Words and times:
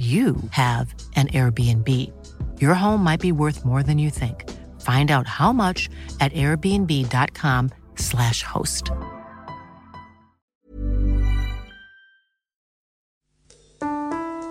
you 0.00 0.36
have 0.52 0.94
an 1.14 1.28
Airbnb. 1.28 1.86
Your 2.58 2.72
home 2.72 3.04
might 3.04 3.20
be 3.20 3.32
worth 3.32 3.66
more 3.66 3.82
than 3.82 3.98
you 3.98 4.08
think. 4.08 4.48
Find 4.80 5.10
out 5.10 5.26
how 5.26 5.52
much 5.52 5.90
at 6.20 6.32
airbnb.com/slash 6.32 8.42
host. 8.42 8.90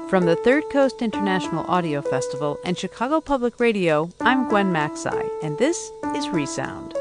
From 0.07 0.26
the 0.26 0.38
Third 0.43 0.66
Coast 0.71 1.02
International 1.02 1.66
Audio 1.66 2.04
Festival 2.04 2.59
and 2.63 2.77
Chicago 2.77 3.20
Public 3.20 3.59
Radio, 3.59 4.12
I'm 4.21 4.48
Gwen 4.49 4.71
Macsai, 4.71 5.27
and 5.43 5.57
this 5.57 5.90
is 6.16 6.29
Resound. 6.29 6.93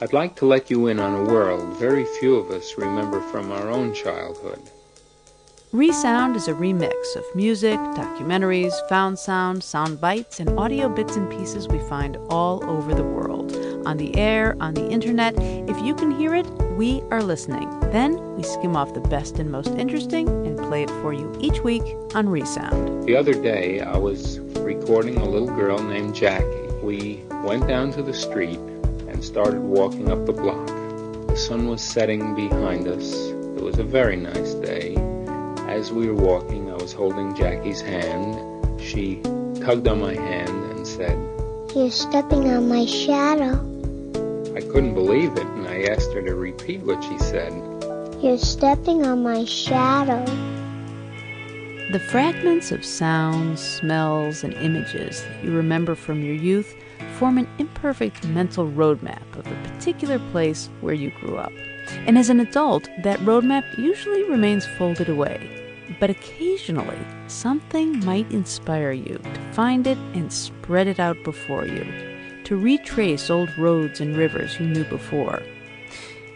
I'd 0.00 0.12
like 0.12 0.34
to 0.36 0.46
let 0.46 0.70
you 0.70 0.86
in 0.88 1.00
on 1.00 1.14
a 1.14 1.24
world 1.24 1.76
very 1.76 2.04
few 2.20 2.36
of 2.36 2.50
us 2.50 2.78
remember 2.78 3.20
from 3.20 3.50
our 3.52 3.68
own 3.68 3.92
childhood. 3.94 4.60
Resound 5.72 6.34
is 6.34 6.48
a 6.48 6.54
remix 6.54 7.14
of 7.14 7.24
music, 7.34 7.78
documentaries, 7.94 8.72
found 8.88 9.18
sound, 9.18 9.62
sound 9.62 10.00
bites, 10.00 10.40
and 10.40 10.58
audio 10.58 10.88
bits 10.88 11.14
and 11.14 11.30
pieces 11.30 11.68
we 11.68 11.78
find 11.80 12.16
all 12.30 12.64
over 12.70 12.94
the 12.94 13.04
world. 13.04 13.54
On 13.86 13.98
the 13.98 14.16
air, 14.16 14.56
on 14.60 14.72
the 14.72 14.88
internet, 14.88 15.34
if 15.38 15.78
you 15.84 15.94
can 15.94 16.10
hear 16.10 16.34
it, 16.34 16.46
we 16.78 17.02
are 17.10 17.22
listening. 17.22 17.68
Then 17.92 18.34
we 18.34 18.44
skim 18.44 18.76
off 18.76 18.94
the 18.94 19.02
best 19.02 19.38
and 19.38 19.52
most 19.52 19.68
interesting 19.72 20.26
and 20.46 20.56
play 20.56 20.84
it 20.84 20.90
for 21.02 21.12
you 21.12 21.36
each 21.38 21.60
week 21.60 21.84
on 22.14 22.30
Resound. 22.30 23.04
The 23.06 23.16
other 23.16 23.34
day, 23.34 23.80
I 23.80 23.98
was 23.98 24.38
recording 24.38 25.18
a 25.18 25.28
little 25.28 25.54
girl 25.54 25.78
named 25.82 26.14
Jackie. 26.14 26.72
We 26.82 27.22
went 27.44 27.68
down 27.68 27.92
to 27.92 28.02
the 28.02 28.14
street 28.14 28.58
and 29.06 29.22
started 29.22 29.60
walking 29.60 30.10
up 30.10 30.24
the 30.24 30.32
block. 30.32 30.66
The 31.28 31.36
sun 31.36 31.68
was 31.68 31.82
setting 31.82 32.34
behind 32.34 32.88
us. 32.88 33.12
It 33.12 33.62
was 33.62 33.78
a 33.78 33.84
very 33.84 34.16
nice 34.16 34.54
day. 34.54 35.07
As 35.68 35.92
we 35.92 36.08
were 36.08 36.14
walking, 36.14 36.70
I 36.70 36.76
was 36.76 36.94
holding 36.94 37.34
Jackie's 37.34 37.82
hand. 37.82 38.80
She 38.80 39.20
tugged 39.60 39.86
on 39.86 40.00
my 40.00 40.14
hand 40.14 40.48
and 40.48 40.86
said, 40.86 41.12
You're 41.76 41.90
stepping 41.90 42.48
on 42.48 42.70
my 42.70 42.86
shadow. 42.86 43.52
I 44.56 44.62
couldn't 44.62 44.94
believe 44.94 45.32
it, 45.32 45.46
and 45.46 45.68
I 45.68 45.82
asked 45.82 46.10
her 46.14 46.22
to 46.22 46.34
repeat 46.34 46.80
what 46.80 47.04
she 47.04 47.18
said. 47.18 47.52
You're 48.22 48.38
stepping 48.38 49.04
on 49.04 49.22
my 49.22 49.44
shadow. 49.44 50.24
The 51.92 52.00
fragments 52.00 52.72
of 52.72 52.82
sounds, 52.82 53.60
smells, 53.60 54.44
and 54.44 54.54
images 54.54 55.22
that 55.22 55.44
you 55.44 55.54
remember 55.54 55.94
from 55.94 56.24
your 56.24 56.34
youth 56.34 56.74
form 57.18 57.36
an 57.36 57.46
imperfect 57.58 58.26
mental 58.26 58.66
roadmap 58.66 59.36
of 59.36 59.44
the 59.44 59.68
particular 59.68 60.18
place 60.30 60.70
where 60.80 60.94
you 60.94 61.12
grew 61.20 61.36
up. 61.36 61.52
And 62.06 62.16
as 62.16 62.30
an 62.30 62.40
adult, 62.40 62.88
that 63.02 63.20
roadmap 63.20 63.76
usually 63.76 64.24
remains 64.24 64.66
folded 64.78 65.10
away. 65.10 65.57
But 66.00 66.10
occasionally, 66.10 66.98
something 67.26 68.04
might 68.04 68.30
inspire 68.30 68.92
you 68.92 69.18
to 69.18 69.52
find 69.52 69.86
it 69.86 69.98
and 70.14 70.32
spread 70.32 70.86
it 70.86 71.00
out 71.00 71.16
before 71.24 71.66
you, 71.66 71.84
to 72.44 72.56
retrace 72.56 73.30
old 73.30 73.56
roads 73.58 74.00
and 74.00 74.16
rivers 74.16 74.58
you 74.60 74.66
knew 74.66 74.84
before. 74.84 75.42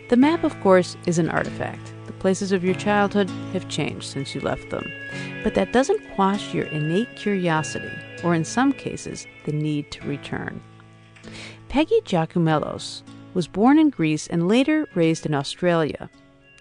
The 0.08 0.16
map, 0.16 0.44
of 0.44 0.58
course, 0.60 0.96
is 1.06 1.18
an 1.18 1.30
artifact. 1.30 1.92
The 2.06 2.12
places 2.12 2.52
of 2.52 2.64
your 2.64 2.74
childhood 2.74 3.30
have 3.52 3.68
changed 3.68 4.04
since 4.04 4.34
you 4.34 4.41
left 4.41 4.70
them. 4.70 4.91
But 5.42 5.54
that 5.54 5.72
doesn't 5.72 6.14
quash 6.14 6.52
your 6.54 6.66
innate 6.66 7.16
curiosity, 7.16 7.91
or 8.22 8.34
in 8.34 8.44
some 8.44 8.72
cases, 8.72 9.26
the 9.44 9.52
need 9.52 9.91
to 9.92 10.06
return. 10.06 10.60
Peggy 11.68 12.00
Giakoumelos 12.04 13.02
was 13.34 13.48
born 13.48 13.78
in 13.78 13.91
Greece 13.91 14.26
and 14.26 14.48
later 14.48 14.86
raised 14.94 15.24
in 15.24 15.34
Australia. 15.34 16.10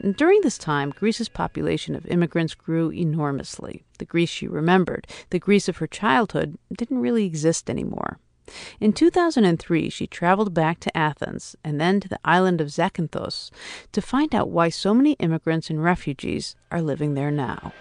And 0.02 0.16
during 0.16 0.42
this 0.42 0.58
time, 0.58 0.90
Greece's 0.90 1.30
population 1.30 1.96
of 1.96 2.08
immigrants 2.08 2.56
grew 2.56 2.92
enormously. 2.92 3.84
The 4.00 4.06
Greece 4.06 4.30
she 4.30 4.48
remembered, 4.48 5.06
the 5.30 5.40
Greece 5.40 5.70
of 5.70 5.78
her 5.78 5.88
childhood, 5.88 6.58
didn't 6.76 7.00
really 7.00 7.26
exist 7.26 7.70
anymore. 7.70 8.18
In 8.80 8.94
2003, 8.94 9.90
she 9.90 10.08
traveled 10.08 10.54
back 10.54 10.80
to 10.82 10.98
Athens 10.98 11.56
and 11.64 11.80
then 11.80 12.00
to 12.00 12.10
the 12.10 12.20
island 12.26 12.60
of 12.60 12.68
Zakynthos 12.68 13.52
to 13.92 14.02
find 14.02 14.34
out 14.34 14.50
why 14.50 14.70
so 14.70 14.94
many 14.94 15.14
immigrants 15.14 15.70
and 15.70 15.84
refugees 15.84 16.56
are 16.72 16.82
living 16.82 17.14
there 17.14 17.32
now. 17.32 17.72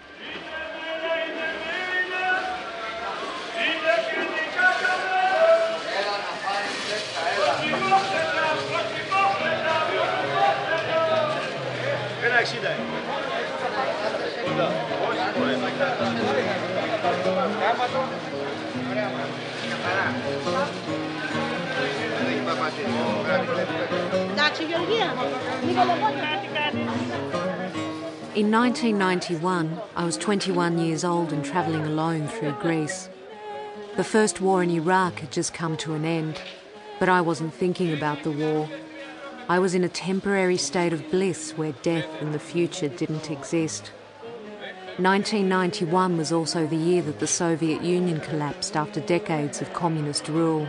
In 24.60 24.68
1991, 28.50 29.80
I 29.96 30.04
was 30.04 30.18
21 30.18 30.78
years 30.78 31.02
old 31.02 31.32
and 31.32 31.42
travelling 31.42 31.86
alone 31.86 32.28
through 32.28 32.52
Greece. 32.60 33.08
The 33.96 34.04
first 34.04 34.42
war 34.42 34.62
in 34.62 34.68
Iraq 34.68 35.20
had 35.20 35.32
just 35.32 35.54
come 35.54 35.78
to 35.78 35.94
an 35.94 36.04
end, 36.04 36.42
but 36.98 37.08
I 37.08 37.22
wasn't 37.22 37.54
thinking 37.54 37.94
about 37.94 38.22
the 38.22 38.32
war. 38.32 38.68
I 39.48 39.58
was 39.58 39.74
in 39.74 39.82
a 39.82 39.88
temporary 39.88 40.58
state 40.58 40.92
of 40.92 41.10
bliss 41.10 41.52
where 41.52 41.72
death 41.80 42.10
and 42.20 42.34
the 42.34 42.38
future 42.38 42.88
didn't 42.88 43.30
exist. 43.30 43.92
1991 44.98 46.18
was 46.18 46.32
also 46.32 46.66
the 46.66 46.76
year 46.76 47.00
that 47.00 47.18
the 47.18 47.26
Soviet 47.26 47.82
Union 47.82 48.20
collapsed 48.20 48.76
after 48.76 49.00
decades 49.00 49.62
of 49.62 49.72
communist 49.72 50.28
rule. 50.28 50.68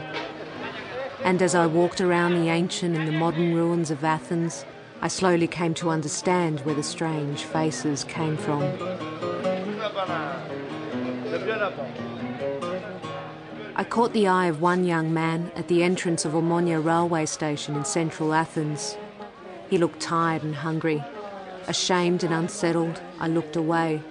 And 1.23 1.41
as 1.41 1.53
I 1.53 1.67
walked 1.67 2.01
around 2.01 2.33
the 2.33 2.49
ancient 2.49 2.97
and 2.97 3.07
the 3.07 3.11
modern 3.11 3.53
ruins 3.53 3.91
of 3.91 4.03
Athens, 4.03 4.65
I 5.01 5.07
slowly 5.07 5.47
came 5.47 5.73
to 5.75 5.89
understand 5.89 6.61
where 6.61 6.75
the 6.75 6.83
strange 6.83 7.43
faces 7.43 8.03
came 8.03 8.37
from. 8.37 8.63
I 13.75 13.85
caught 13.87 14.13
the 14.13 14.27
eye 14.27 14.47
of 14.47 14.61
one 14.61 14.83
young 14.83 15.13
man 15.13 15.51
at 15.55 15.67
the 15.67 15.83
entrance 15.83 16.25
of 16.25 16.33
Omonia 16.33 16.83
railway 16.83 17.25
station 17.25 17.75
in 17.75 17.85
central 17.85 18.33
Athens. 18.33 18.97
He 19.69 19.77
looked 19.77 19.99
tired 19.99 20.43
and 20.43 20.55
hungry. 20.55 21.03
Ashamed 21.67 22.23
and 22.23 22.33
unsettled, 22.33 23.01
I 23.19 23.27
looked 23.27 23.55
away. 23.55 24.01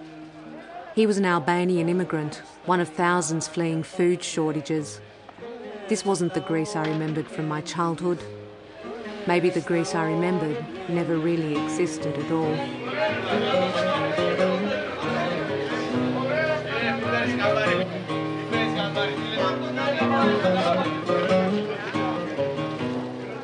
He 0.95 1.07
was 1.07 1.19
an 1.19 1.27
Albanian 1.27 1.89
immigrant, 1.89 2.43
one 2.67 2.81
of 2.81 2.89
thousands 2.89 3.47
fleeing 3.49 3.83
food 3.83 4.23
shortages. 4.23 5.01
This 5.91 6.05
wasn't 6.05 6.35
the 6.35 6.41
Greece 6.41 6.77
I 6.77 6.87
remembered 6.87 7.27
from 7.27 7.49
my 7.49 7.63
childhood. 7.63 8.21
Maybe 9.27 9.51
the 9.51 9.61
Greece 9.61 9.93
I 9.93 10.05
remembered 10.05 10.65
never 10.89 11.19
really 11.19 11.61
existed 11.61 12.17
at 12.17 12.31
all. 12.31 12.55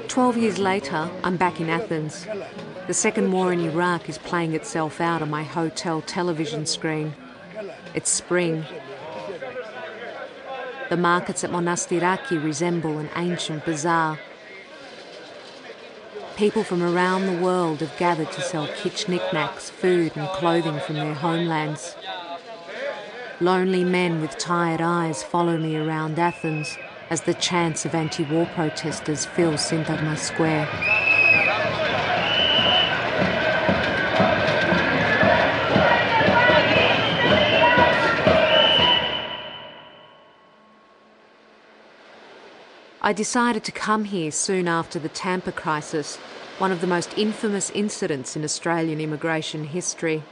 Twelve 0.06 0.37
years 0.37 0.60
later, 0.60 1.10
I'm 1.25 1.37
back 1.37 1.60
in 1.60 1.69
Athens. 1.69 2.28
The 2.87 2.94
second 2.94 3.32
war 3.32 3.52
in 3.52 3.58
Iraq 3.58 4.08
is 4.08 4.19
playing 4.19 4.54
itself 4.54 5.00
out 5.00 5.20
on 5.20 5.31
my 5.31 5.42
hotel 5.42 6.00
television 6.00 6.64
screen. 6.64 7.12
It's 7.92 8.08
spring. 8.08 8.64
The 10.88 10.97
markets 10.97 11.43
at 11.43 11.50
Monastiraki 11.50 12.43
resemble 12.43 12.99
an 12.99 13.11
ancient 13.17 13.65
bazaar. 13.65 14.21
People 16.37 16.62
from 16.62 16.83
around 16.83 17.27
the 17.27 17.43
world 17.43 17.81
have 17.81 17.97
gathered 17.99 18.31
to 18.33 18.41
sell 18.41 18.69
kitsch 18.69 19.09
knickknacks, 19.09 19.69
food, 19.69 20.12
and 20.17 20.29
clothing 20.29 20.79
from 20.79 20.94
their 20.94 21.15
homelands. 21.15 21.97
Lonely 23.41 23.83
men 23.83 24.21
with 24.21 24.38
tired 24.38 24.81
eyes 24.81 25.25
follow 25.25 25.59
me 25.59 25.77
around 25.77 26.19
Athens 26.19 26.77
as 27.11 27.23
the 27.23 27.35
chants 27.35 27.85
of 27.85 27.94
anti 27.94 28.23
war 28.23 28.47
protesters 28.55 29.27
fill 29.27 29.55
Syntagma 29.55 30.17
Square. 30.17 31.06
I 43.06 43.12
decided 43.12 43.62
to 43.62 43.70
come 43.70 44.03
here 44.03 44.32
soon 44.32 44.67
after 44.67 44.99
the 44.99 45.08
Tampa 45.08 45.53
crisis, 45.53 46.17
one 46.58 46.73
of 46.73 46.81
the 46.81 46.88
most 46.88 47.17
infamous 47.17 47.70
incidents 47.70 48.35
in 48.35 48.43
Australian 48.43 49.00
immigration 49.00 49.62
history. 49.62 50.25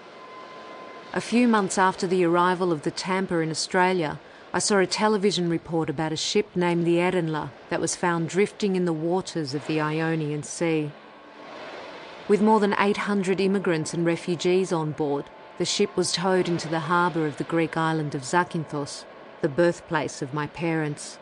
A 1.13 1.21
few 1.21 1.47
months 1.47 1.79
after 1.79 2.09
the 2.09 2.25
arrival 2.25 2.73
of 2.73 2.83
the 2.83 2.91
Tampa 2.91 3.39
in 3.39 3.53
Australia, 3.53 4.19
I 4.53 4.59
saw 4.59 4.79
a 4.79 4.89
television 4.89 5.49
report 5.49 5.89
about 5.89 6.11
a 6.11 6.17
ship 6.17 6.49
named 6.57 6.85
the 6.85 6.97
Erenler 6.97 7.51
that 7.69 7.81
was 7.81 7.95
found 7.95 8.29
drifting 8.29 8.75
in 8.75 8.87
the 8.87 8.93
waters 8.93 9.55
of 9.55 9.65
the 9.69 9.81
Ionian 9.81 10.43
Sea. 10.43 10.91
With 12.27 12.43
more 12.43 12.59
than 12.59 12.75
800 12.77 13.41
immigrants 13.41 13.95
and 13.95 14.05
refugees 14.05 14.73
on 14.73 14.91
board, 14.91 15.27
the 15.59 15.65
ship 15.65 15.97
was 15.97 16.11
towed 16.11 16.49
into 16.49 16.67
the 16.67 16.91
harbour 16.91 17.25
of 17.25 17.37
the 17.37 17.45
Greek 17.45 17.77
island 17.77 18.17
of 18.17 18.23
Zakynthos, 18.23 19.05
the 19.43 19.49
birthplace 19.49 20.23
of 20.23 20.35
my 20.35 20.49
parents. 20.49 21.19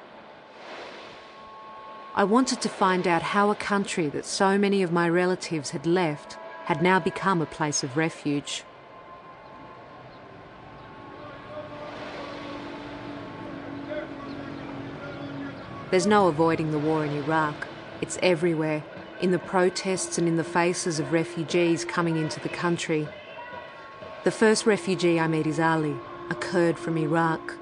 I 2.14 2.24
wanted 2.24 2.60
to 2.60 2.68
find 2.68 3.08
out 3.08 3.22
how 3.22 3.50
a 3.50 3.54
country 3.54 4.08
that 4.08 4.26
so 4.26 4.58
many 4.58 4.82
of 4.82 4.92
my 4.92 5.08
relatives 5.08 5.70
had 5.70 5.86
left 5.86 6.34
had 6.66 6.82
now 6.82 7.00
become 7.00 7.40
a 7.40 7.46
place 7.46 7.82
of 7.82 7.96
refuge. 7.96 8.64
There's 15.90 16.06
no 16.06 16.28
avoiding 16.28 16.70
the 16.70 16.78
war 16.78 17.02
in 17.02 17.12
Iraq. 17.12 17.66
It's 18.02 18.18
everywhere, 18.22 18.84
in 19.22 19.30
the 19.30 19.38
protests 19.38 20.18
and 20.18 20.28
in 20.28 20.36
the 20.36 20.44
faces 20.44 21.00
of 21.00 21.14
refugees 21.14 21.86
coming 21.86 22.18
into 22.18 22.40
the 22.40 22.50
country. 22.50 23.08
The 24.24 24.30
first 24.30 24.66
refugee 24.66 25.18
I 25.18 25.28
meet 25.28 25.46
is 25.46 25.58
Ali, 25.58 25.96
a 26.28 26.34
Kurd 26.34 26.78
from 26.78 26.98
Iraq. 26.98 27.54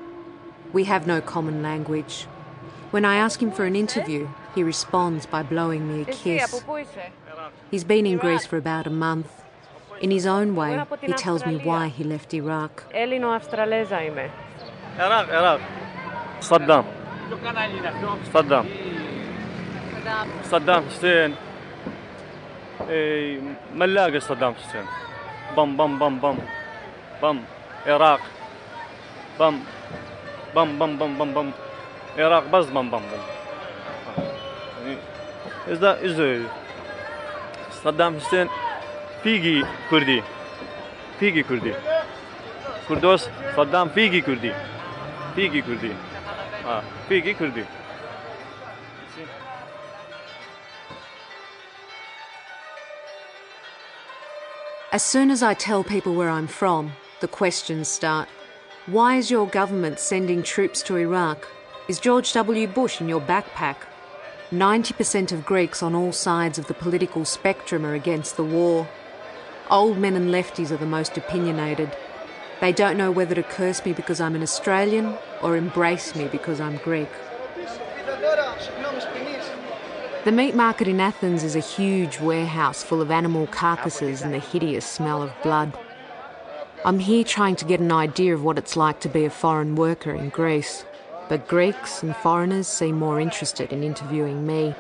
We 0.73 0.85
have 0.85 1.07
no 1.07 1.21
common 1.21 1.63
language. 1.63 2.27
When 2.91 3.05
I 3.05 3.15
ask 3.15 3.41
him 3.41 3.53
for 3.53 3.65
an 3.65 3.77
interview, 3.77 4.29
he 4.56 4.62
responds 4.74 5.24
by 5.34 5.42
blowing 5.54 5.84
me 5.90 5.96
a 6.06 6.08
kiss. 6.24 6.64
He's 7.72 7.86
been 7.94 8.06
in 8.12 8.18
Greece 8.26 8.46
for 8.50 8.58
about 8.66 8.86
a 8.94 8.96
month. 9.08 9.32
In 10.06 10.12
his 10.18 10.26
own 10.38 10.50
way, 10.62 10.74
he 11.10 11.14
tells 11.26 11.42
me 11.50 11.56
why 11.70 11.84
he 11.98 12.04
left 12.14 12.30
Iraq. 12.34 12.74
Έλληνο-Αυστραλέζα 12.92 14.04
είμαι. 14.04 14.30
Iraq, 15.06 15.28
Iraq. 15.40 15.60
Saddam. 16.50 16.86
صدام 18.34 18.66
صدام 20.44 20.84
حسين 20.90 21.36
ملاقي 23.76 24.20
صدام 24.20 24.54
حسين 24.54 24.86
بم 25.58 25.78
بم 25.78 26.00
بم 26.00 26.20
بم 26.20 26.38
بم 27.22 27.38
عراق 27.88 28.22
بم 29.40 29.56
بم 30.56 30.80
بم 30.80 30.98
بم 30.98 31.18
بم 31.18 31.34
بم 31.34 31.52
عراق 32.18 32.44
بس 32.52 32.66
بم 32.66 32.90
بم 32.90 33.04
بم 33.12 33.24
إذا 35.68 36.00
إذا 36.02 36.42
صدام 37.84 38.20
حسين 38.20 38.50
فيجي 39.24 39.66
كردي 39.90 40.24
فيجي 41.20 41.44
كردي 41.44 41.74
كردوس 42.88 43.30
صدام 43.58 43.90
فيجي 43.90 44.22
كردي 44.22 44.54
فيجي 45.36 45.62
كردي 45.62 45.92
اه 46.66 46.84
فيجي 47.10 47.34
كردي 47.34 47.66
As 54.92 55.04
soon 55.04 55.30
as 55.30 55.44
I 55.44 55.54
tell 55.54 55.84
people 55.84 56.16
where 56.16 56.30
I'm 56.30 56.48
from, 56.48 56.94
the 57.20 57.28
questions 57.28 57.90
start. 57.90 58.30
Why 58.86 59.18
is 59.18 59.30
your 59.30 59.46
government 59.46 60.00
sending 60.00 60.42
troops 60.42 60.82
to 60.84 60.96
Iraq? 60.96 61.46
Is 61.90 62.00
George 62.00 62.32
W. 62.32 62.66
Bush 62.66 63.02
in 63.02 63.10
your 63.10 63.20
backpack? 63.20 63.76
90% 64.53 65.31
of 65.31 65.47
Greeks 65.47 65.81
on 65.81 65.95
all 65.95 66.11
sides 66.11 66.59
of 66.59 66.67
the 66.67 66.75
political 66.75 67.25
spectrum 67.25 67.87
are 67.87 67.95
against 67.95 68.37
the 68.37 68.45
war. 68.45 68.89
Old 69.71 69.97
men 69.97 70.17
and 70.17 70.31
lefties 70.31 70.73
are 70.73 70.77
the 70.77 70.87
most 70.87 71.17
opinionated. 71.17 71.97
They 72.61 72.73
don't 72.73 72.97
know 72.97 73.13
whether 73.13 73.37
to 73.37 73.45
curse 73.45 73.85
me 73.85 73.93
because 73.93 74.21
I'm 74.21 74.35
an 74.35 74.43
Australian 74.43 75.17
or 75.41 75.57
embrace 75.57 76.17
me 76.17 76.27
because 76.27 76.61
I'm 76.61 76.79
Greek. 76.79 77.09
The 80.25 80.33
meat 80.33 80.57
market 80.57 80.89
in 80.89 81.01
Athens 81.01 81.45
is 81.45 81.55
a 81.55 81.61
huge 81.61 82.19
warehouse 82.19 82.83
full 82.83 83.01
of 83.01 83.13
animal 83.13 83.47
carcasses 83.47 84.21
and 84.21 84.35
the 84.35 84.41
hideous 84.41 84.85
smell 84.85 85.23
of 85.23 85.33
blood. 85.45 85.79
I'm 86.85 86.99
here 86.99 87.23
trying 87.23 87.55
to 87.57 87.65
get 87.65 87.79
an 87.79 87.93
idea 87.93 88.35
of 88.35 88.43
what 88.43 88.59
it's 88.59 88.77
like 88.77 88.99
to 89.01 89.09
be 89.09 89.25
a 89.25 89.31
foreign 89.31 89.77
worker 89.77 90.13
in 90.13 90.29
Greece, 90.29 90.85
but 91.31 91.47
Greeks 91.47 92.03
and 92.03 92.15
foreigners 92.17 92.67
seem 92.67 92.97
more 92.97 93.21
interested 93.21 93.73
in 93.73 93.85
interviewing 93.85 94.45
me. 94.45 94.75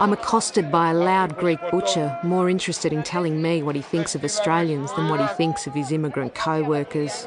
I'm 0.00 0.12
accosted 0.12 0.72
by 0.72 0.90
a 0.90 0.94
loud 0.94 1.38
Greek 1.38 1.60
butcher, 1.70 2.18
more 2.24 2.50
interested 2.50 2.92
in 2.92 3.04
telling 3.04 3.40
me 3.40 3.62
what 3.62 3.76
he 3.76 3.80
thinks 3.80 4.16
of 4.16 4.24
Australians 4.24 4.92
than 4.94 5.08
what 5.08 5.20
he 5.20 5.26
thinks 5.36 5.68
of 5.68 5.72
his 5.72 5.92
immigrant 5.92 6.34
co 6.34 6.64
workers. 6.64 7.26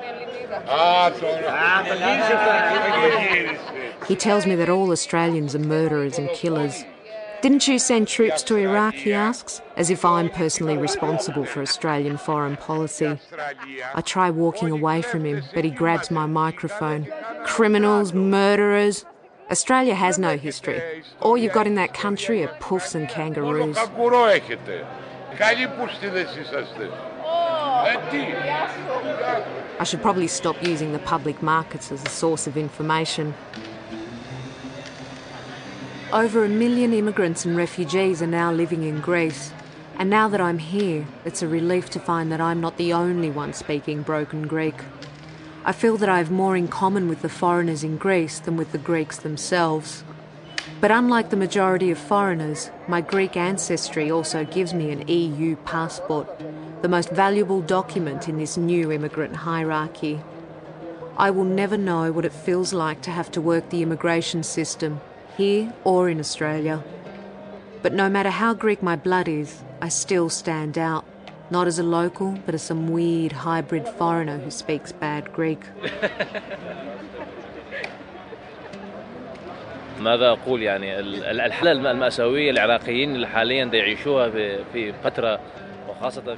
He 4.06 4.16
tells 4.18 4.46
me 4.46 4.56
that 4.56 4.68
all 4.70 4.92
Australians 4.92 5.56
are 5.56 5.60
murderers 5.60 6.20
and 6.20 6.30
killers. 6.32 6.84
Didn't 7.46 7.68
you 7.68 7.78
send 7.78 8.08
troops 8.08 8.42
to 8.42 8.56
Iraq? 8.58 8.96
He 8.96 9.14
asks, 9.14 9.62
as 9.78 9.92
if 9.92 10.04
I'm 10.04 10.30
personally 10.30 10.78
responsible 10.78 11.46
for 11.46 11.62
Australian 11.62 12.18
foreign 12.18 12.58
policy. 12.58 13.20
I 13.94 14.02
try 14.02 14.32
walking 14.32 14.72
away 14.72 15.04
from 15.04 15.26
him, 15.26 15.44
but 15.54 15.64
he 15.64 15.70
grabs 15.70 16.10
my 16.10 16.26
microphone. 16.26 17.08
Criminals, 17.44 18.14
murderers. 18.14 19.06
Australia 19.52 19.94
has 19.94 20.18
no 20.18 20.38
history. 20.38 21.04
All 21.22 21.38
you've 21.38 21.54
got 21.54 21.68
in 21.68 21.76
that 21.76 21.94
country 21.94 22.44
are 22.44 22.48
puffs 22.60 22.96
and 22.96 23.08
kangaroos. 23.08 23.78
I 29.78 29.84
should 29.84 30.02
probably 30.02 30.28
stop 30.28 30.64
using 30.66 30.94
the 30.94 31.00
public 31.14 31.44
markets 31.44 31.92
as 31.92 32.04
a 32.04 32.10
source 32.10 32.48
of 32.48 32.58
information. 32.58 33.36
Over 36.16 36.46
a 36.46 36.48
million 36.48 36.94
immigrants 36.94 37.44
and 37.44 37.58
refugees 37.58 38.22
are 38.22 38.26
now 38.26 38.50
living 38.50 38.84
in 38.84 39.02
Greece. 39.02 39.52
And 39.98 40.10
now 40.10 40.30
that 40.30 40.40
I'm 40.40 40.60
here, 40.60 41.06
it's 41.26 41.42
a 41.42 41.48
relief 41.50 41.90
to 41.90 42.00
find 42.00 42.32
that 42.32 42.40
I'm 42.40 42.62
not 42.62 42.78
the 42.78 42.94
only 42.94 43.30
one 43.30 43.52
speaking 43.52 44.02
broken 44.02 44.48
Greek. 44.48 44.76
I 45.66 45.74
feel 45.74 45.98
that 45.98 46.08
I 46.08 46.20
have 46.20 46.32
more 46.32 46.56
in 46.56 46.70
common 46.70 47.10
with 47.10 47.22
the 47.22 47.28
foreigners 47.28 47.84
in 47.84 47.98
Greece 47.98 48.40
than 48.40 48.56
with 48.56 48.72
the 48.72 48.78
Greeks 48.78 49.18
themselves. 49.18 50.06
But 50.80 50.90
unlike 50.90 51.32
the 51.32 51.36
majority 51.36 51.92
of 51.92 51.98
foreigners, 51.98 52.72
my 52.88 53.02
Greek 53.02 53.36
ancestry 53.36 54.10
also 54.10 54.46
gives 54.46 54.74
me 54.74 54.92
an 54.92 55.06
EU 55.10 55.58
passport, 55.66 56.30
the 56.82 56.88
most 56.88 57.10
valuable 57.10 57.60
document 57.60 58.30
in 58.30 58.38
this 58.38 58.56
new 58.56 58.90
immigrant 58.90 59.36
hierarchy. 59.36 60.22
I 61.18 61.30
will 61.32 61.44
never 61.44 61.76
know 61.76 62.14
what 62.14 62.24
it 62.24 62.32
feels 62.32 62.72
like 62.72 63.02
to 63.02 63.12
have 63.12 63.32
to 63.32 63.42
work 63.42 63.70
the 63.70 63.82
immigration 63.82 64.44
system, 64.44 65.02
here 65.37 65.73
or 65.85 66.09
in 66.09 66.19
Australia. 66.21 66.83
But 67.83 67.93
no 67.95 68.09
matter 68.11 68.31
how 68.31 68.53
Greek 68.55 68.83
my 68.83 68.97
blood 68.97 69.29
is, 69.29 69.63
I 69.81 69.89
still 69.89 70.29
stand 70.29 70.77
out, 70.77 71.05
not 71.51 71.67
as 71.67 71.79
a 71.79 71.83
local, 71.83 72.39
but 72.45 72.55
as 72.55 72.63
some 72.63 72.89
weird 72.89 73.33
hybrid 73.33 73.89
foreigner 73.89 74.39
who 74.39 74.51
speaks 74.51 74.93
bad 74.93 75.33
Greek. 75.33 75.63
ماذا 80.01 80.31
اقول 80.31 80.63
يعني 80.63 81.01
الحاله 81.31 81.91
الماساويه 81.91 82.51
العراقيين 82.51 83.15
اللي 83.15 83.27
حاليا 83.27 83.65
يعيشوها 83.65 84.31
في 84.73 84.93
فتره 85.05 85.41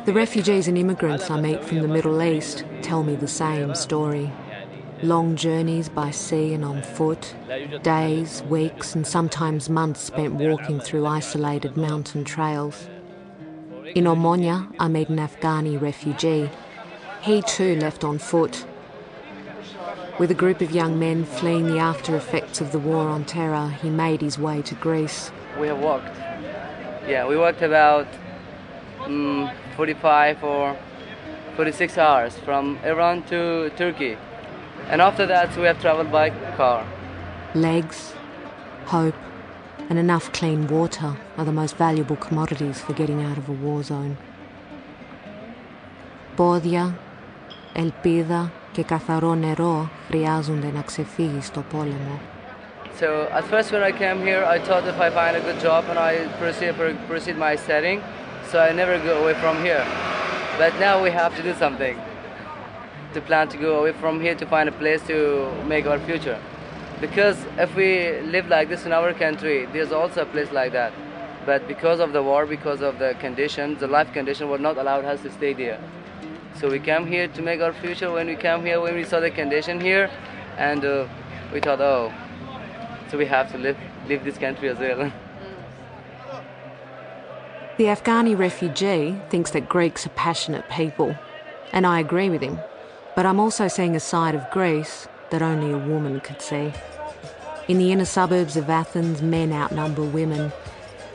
The 0.05 0.13
refugees 0.13 0.67
and 0.67 0.77
immigrants 0.77 1.31
I 1.31 1.41
meet 1.41 1.63
from 1.63 1.83
the 1.83 1.89
Middle 1.97 2.21
East 2.21 2.65
tell 2.83 3.05
me 3.05 3.15
the 3.15 3.29
same 3.29 3.77
story. 3.77 4.29
Long 5.04 5.36
journeys 5.36 5.90
by 5.90 6.10
sea 6.10 6.54
and 6.54 6.66
on 6.66 6.82
foot, 6.82 7.36
days, 7.84 8.42
weeks, 8.44 8.96
and 8.96 9.06
sometimes 9.06 9.70
months 9.70 10.02
spent 10.02 10.34
walking 10.34 10.80
through 10.80 11.06
isolated 11.06 11.78
mountain 11.78 12.24
trails. 12.24 12.90
In 13.94 14.06
Omonia, 14.06 14.74
I 14.80 14.88
meet 14.88 15.10
an 15.10 15.18
Afghani 15.18 15.80
refugee. 15.80 16.50
He 17.22 17.44
too 17.44 17.76
left 17.76 18.04
on 18.04 18.18
foot. 18.18 18.66
With 20.18 20.32
a 20.32 20.36
group 20.36 20.62
of 20.62 20.72
young 20.72 20.98
men 20.98 21.26
fleeing 21.26 21.68
the 21.68 21.78
after 21.78 22.16
effects 22.16 22.60
of 22.60 22.72
the 22.72 22.80
war 22.80 23.08
on 23.08 23.24
terror, 23.24 23.70
he 23.82 23.92
made 23.92 24.22
his 24.22 24.40
way 24.40 24.64
to 24.64 24.74
Greece. 24.76 25.32
We 25.60 25.68
have 25.68 25.80
walked. 25.80 26.18
Yeah, 27.08 27.28
we 27.28 27.38
walked 27.38 27.62
about 27.62 28.08
um, 29.02 29.52
45 29.76 30.44
or 30.44 30.76
46 31.56 31.98
hours 32.00 32.36
from 32.40 32.80
Iran 32.84 33.22
to 33.24 33.70
Turkey. 33.78 34.18
And 34.91 35.01
after 35.01 35.27
that, 35.27 35.57
we 35.57 35.65
have 35.65 35.81
traveled 35.81 36.11
by 36.13 36.31
car. 36.57 36.87
Legs, 37.55 38.15
hope, 38.87 39.15
and 39.89 39.99
enough 39.99 40.33
clean 40.33 40.67
water 40.69 41.17
are 41.37 41.45
the 41.45 41.53
most 41.53 41.77
valuable 41.77 42.17
commodities 42.17 42.81
for 42.81 42.93
getting 42.93 43.23
out 43.23 43.39
of 43.39 43.49
a 43.49 43.53
war 43.53 43.83
zone. 43.83 44.17
Πόδια, 46.37 46.95
ελπίδα 47.73 48.51
και 48.73 48.83
καθαρό 48.83 49.35
νερό 49.35 49.91
χρειάζονται 50.09 50.71
να 50.75 50.83
ξεφύγει 50.83 51.41
στο 51.41 51.65
πόλεμο. 51.73 52.21
So 53.01 53.29
at 53.39 53.45
first 53.45 53.73
when 53.73 53.83
I 53.83 53.93
came 53.93 54.21
here, 54.21 54.45
I 54.45 54.59
thought 54.67 54.85
if 54.87 55.01
I 55.01 55.11
find 55.11 55.35
a 55.37 55.41
good 55.41 55.61
job 55.61 55.85
and 55.91 55.99
I 55.99 56.13
proceed, 56.41 56.75
proceed 57.09 57.37
my 57.37 57.57
studying, 57.57 58.01
so 58.51 58.59
I 58.59 58.73
never 58.73 58.99
go 58.99 59.15
away 59.23 59.35
from 59.43 59.57
here. 59.67 59.85
But 60.59 60.73
now 60.87 61.03
we 61.05 61.11
have 61.11 61.33
to 61.39 61.43
do 61.43 61.55
something 61.65 61.97
to 63.14 63.22
plan 63.22 63.48
to 63.50 63.58
go 63.58 63.80
away 63.80 63.94
from 63.94 64.22
here 64.22 64.36
to 64.36 64.46
find 64.46 64.70
a 64.70 64.72
place 64.72 65.02
to 65.08 65.52
make 65.66 65.86
our 65.86 66.00
future. 66.00 66.40
Because 67.00 67.38
if 67.58 67.76
we 67.76 68.20
live 68.22 68.48
like 68.48 68.70
this 68.70 68.86
in 68.86 68.92
our 68.92 69.14
country, 69.14 69.68
there's 69.72 69.92
also 69.92 70.24
a 70.24 70.26
place 70.26 70.52
like 70.52 70.72
that. 70.74 70.92
But 71.46 71.68
because 71.68 72.00
of 72.00 72.12
the 72.12 72.24
war, 72.24 72.46
because 72.46 72.82
of 72.82 73.00
the 73.00 73.16
conditions, 73.20 73.80
the 73.80 73.88
life 73.88 74.12
condition 74.12 74.50
would 74.50 74.62
not 74.62 74.78
allow 74.78 75.00
us 75.00 75.22
to 75.22 75.32
stay 75.32 75.54
there. 75.54 75.80
So 76.60 76.70
we 76.70 76.80
came 76.80 77.06
here 77.06 77.28
to 77.28 77.42
make 77.42 77.62
our 77.62 77.72
future. 77.72 78.12
When 78.12 78.28
we 78.28 78.36
came 78.36 78.66
here, 78.66 78.82
when 78.82 78.96
we 78.96 79.04
saw 79.04 79.20
the 79.20 79.30
condition 79.30 79.80
here, 79.80 80.10
and 80.58 80.84
uh, 80.84 81.08
we 81.54 81.60
thought, 81.60 81.80
oh, 81.80 82.12
so 83.10 83.18
we 83.18 83.28
have 83.28 83.52
to 83.52 83.58
live, 83.58 83.78
leave 84.08 84.24
this 84.24 84.38
country 84.38 84.70
as 84.70 84.78
well. 84.80 85.12
The 87.78 87.84
Afghani 87.84 88.36
refugee 88.36 89.22
thinks 89.30 89.52
that 89.52 89.70
Greeks 89.70 90.08
are 90.08 90.16
passionate 90.16 90.68
people, 90.68 91.16
and 91.72 91.86
I 91.86 92.00
agree 92.00 92.28
with 92.28 92.42
him. 92.42 92.60
But 93.17 93.27
I'm 93.27 93.41
also 93.41 93.69
seeing 93.69 93.95
a 93.97 94.01
side 94.01 94.35
of 94.35 94.51
Greece 94.51 95.07
that 95.31 95.43
only 95.43 95.71
a 95.73 95.79
woman 95.93 96.21
could 96.21 96.41
see. 96.41 96.73
In 97.69 97.79
the 97.79 97.93
inner 97.93 98.05
suburbs 98.05 98.57
of 98.57 98.69
Athens, 98.69 99.23
men 99.23 99.53
outnumber 99.53 100.03
women, 100.03 100.53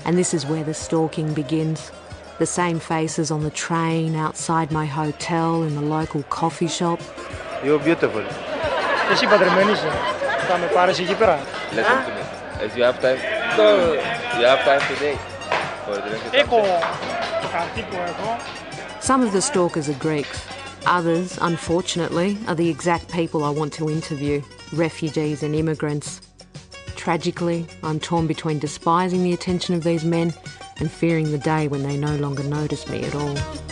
and 0.05 0.17
this 0.17 0.33
is 0.33 0.45
where 0.45 0.63
the 0.63 0.73
stalking 0.73 1.33
begins. 1.33 1.91
The 2.39 2.45
same 2.45 2.79
faces 2.79 3.31
on 3.31 3.41
the 3.43 3.49
train, 3.49 4.15
outside 4.15 4.71
my 4.71 4.85
hotel, 4.85 5.63
in 5.63 5.73
the 5.75 5.81
local 5.81 6.21
coffee 6.39 6.67
shop. 6.67 6.99
You're 7.63 7.79
beautiful. 7.79 8.23
Εσύ 9.11 9.25
παντρεμένη 9.27 9.71
είσαι. 9.71 9.91
Θα 10.49 10.57
με 10.57 10.65
πάρεις 10.65 10.99
εκεί 10.99 11.13
πέρα. 11.13 11.39
Listen 11.71 11.97
to 12.07 12.11
me. 12.15 12.23
As 12.65 12.75
you 12.77 12.83
have 12.83 12.99
time, 13.01 13.19
no, 13.57 13.93
you 14.39 14.45
have 14.51 14.61
time 14.69 14.81
today. 14.91 15.15
For 15.85 15.93
a 15.93 16.01
drink 16.07 16.23
or 16.25 16.35
Έχω 16.35 16.57
something. 16.57 17.41
το 17.41 17.47
χαρτί 17.47 17.81
που 17.89 17.97
έχω. 18.07 18.37
Some 19.07 19.21
of 19.27 19.31
the 19.33 19.41
stalkers 19.41 19.87
are 19.89 19.99
Greeks. 20.07 20.39
Others, 20.86 21.38
unfortunately, 21.40 22.36
are 22.48 22.54
the 22.54 22.68
exact 22.68 23.10
people 23.12 23.44
I 23.44 23.50
want 23.50 23.72
to 23.74 23.88
interview 23.88 24.42
refugees 24.72 25.42
and 25.42 25.54
immigrants. 25.54 26.20
Tragically, 26.96 27.66
I'm 27.82 28.00
torn 28.00 28.26
between 28.26 28.58
despising 28.58 29.22
the 29.22 29.32
attention 29.32 29.74
of 29.74 29.84
these 29.84 30.04
men 30.04 30.34
and 30.78 30.90
fearing 30.90 31.30
the 31.30 31.38
day 31.38 31.68
when 31.68 31.82
they 31.82 31.96
no 31.96 32.16
longer 32.16 32.42
notice 32.42 32.88
me 32.88 33.04
at 33.04 33.14
all. 33.14 33.71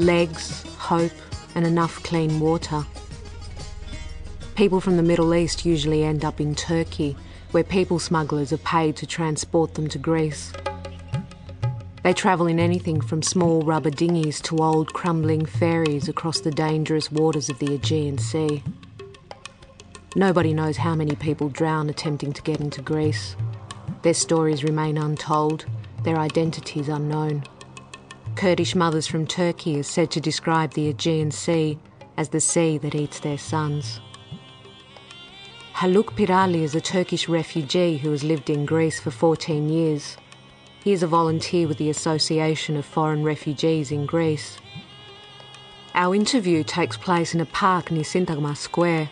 Legs, 0.00 0.62
hope, 0.78 1.12
and 1.54 1.66
enough 1.66 2.02
clean 2.02 2.40
water. 2.40 2.86
People 4.54 4.80
from 4.80 4.96
the 4.96 5.02
Middle 5.02 5.34
East 5.34 5.66
usually 5.66 6.04
end 6.04 6.24
up 6.24 6.40
in 6.40 6.54
Turkey, 6.54 7.18
where 7.50 7.62
people 7.62 7.98
smugglers 7.98 8.50
are 8.50 8.58
paid 8.58 8.96
to 8.96 9.06
transport 9.06 9.74
them 9.74 9.88
to 9.88 9.98
Greece. 9.98 10.54
They 12.02 12.14
travel 12.14 12.46
in 12.46 12.58
anything 12.58 13.02
from 13.02 13.22
small 13.22 13.60
rubber 13.60 13.90
dinghies 13.90 14.40
to 14.44 14.56
old 14.56 14.94
crumbling 14.94 15.44
ferries 15.44 16.08
across 16.08 16.40
the 16.40 16.50
dangerous 16.50 17.12
waters 17.12 17.50
of 17.50 17.58
the 17.58 17.74
Aegean 17.74 18.16
Sea. 18.16 18.62
Nobody 20.16 20.54
knows 20.54 20.78
how 20.78 20.94
many 20.94 21.14
people 21.14 21.50
drown 21.50 21.90
attempting 21.90 22.32
to 22.32 22.42
get 22.42 22.58
into 22.58 22.80
Greece. 22.80 23.36
Their 24.00 24.14
stories 24.14 24.64
remain 24.64 24.96
untold, 24.96 25.66
their 26.04 26.16
identities 26.18 26.88
unknown. 26.88 27.44
Kurdish 28.40 28.74
mothers 28.74 29.06
from 29.06 29.26
Turkey 29.26 29.78
are 29.78 29.82
said 29.82 30.10
to 30.12 30.18
describe 30.18 30.72
the 30.72 30.88
Aegean 30.88 31.30
Sea 31.30 31.78
as 32.16 32.30
the 32.30 32.40
sea 32.40 32.78
that 32.78 32.94
eats 32.94 33.20
their 33.20 33.36
sons. 33.36 34.00
Haluk 35.74 36.16
Pirali 36.16 36.62
is 36.62 36.74
a 36.74 36.80
Turkish 36.80 37.28
refugee 37.28 37.98
who 37.98 38.10
has 38.12 38.24
lived 38.24 38.48
in 38.48 38.64
Greece 38.64 38.98
for 38.98 39.10
14 39.10 39.68
years. 39.68 40.16
He 40.82 40.92
is 40.92 41.02
a 41.02 41.06
volunteer 41.06 41.68
with 41.68 41.76
the 41.76 41.90
Association 41.90 42.78
of 42.78 42.86
Foreign 42.86 43.22
Refugees 43.22 43.92
in 43.92 44.06
Greece. 44.06 44.56
Our 45.94 46.14
interview 46.14 46.64
takes 46.64 46.96
place 46.96 47.34
in 47.34 47.42
a 47.42 47.44
park 47.44 47.90
near 47.90 48.04
Syntagma 48.04 48.56
Square. 48.56 49.10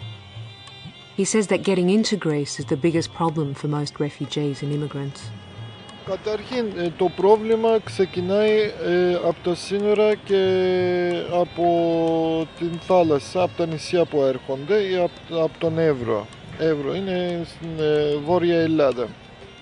He 1.17 1.27
says 1.27 1.49
that 1.49 1.65
getting 1.65 1.91
into 1.91 2.17
Greece 2.17 2.59
is 2.59 2.65
the 2.65 2.79
biggest 2.79 3.13
problem 3.13 3.53
for 3.53 3.69
most 3.69 4.01
refugees 4.01 4.63
and 4.63 4.73
immigrants. 4.73 5.29
Καταρχήν, 6.08 6.66
ε, 6.78 6.90
το 6.98 7.12
πρόβλημα 7.16 7.80
ξεκινάει 7.84 8.60
ε, 8.86 9.14
από 9.14 9.36
τα 9.44 9.56
σύνορα 9.56 10.16
και 10.16 10.42
από 11.34 12.48
την 12.60 12.80
θάλασσα, 12.80 13.42
από 13.42 13.58
τα 13.58 13.66
νησιά 13.66 14.06
που 14.06 14.22
έρχονται 14.22 14.82
ή 14.82 14.96
από, 14.96 15.44
από 15.44 15.58
τον 15.60 15.78
Εύρο. 15.78 16.28
Εύρο 16.60 16.96
είναι 16.96 17.42
στην 17.46 17.70
ε, 17.80 18.16
Βόρεια 18.26 18.60
Ελλάδα. 18.60 19.08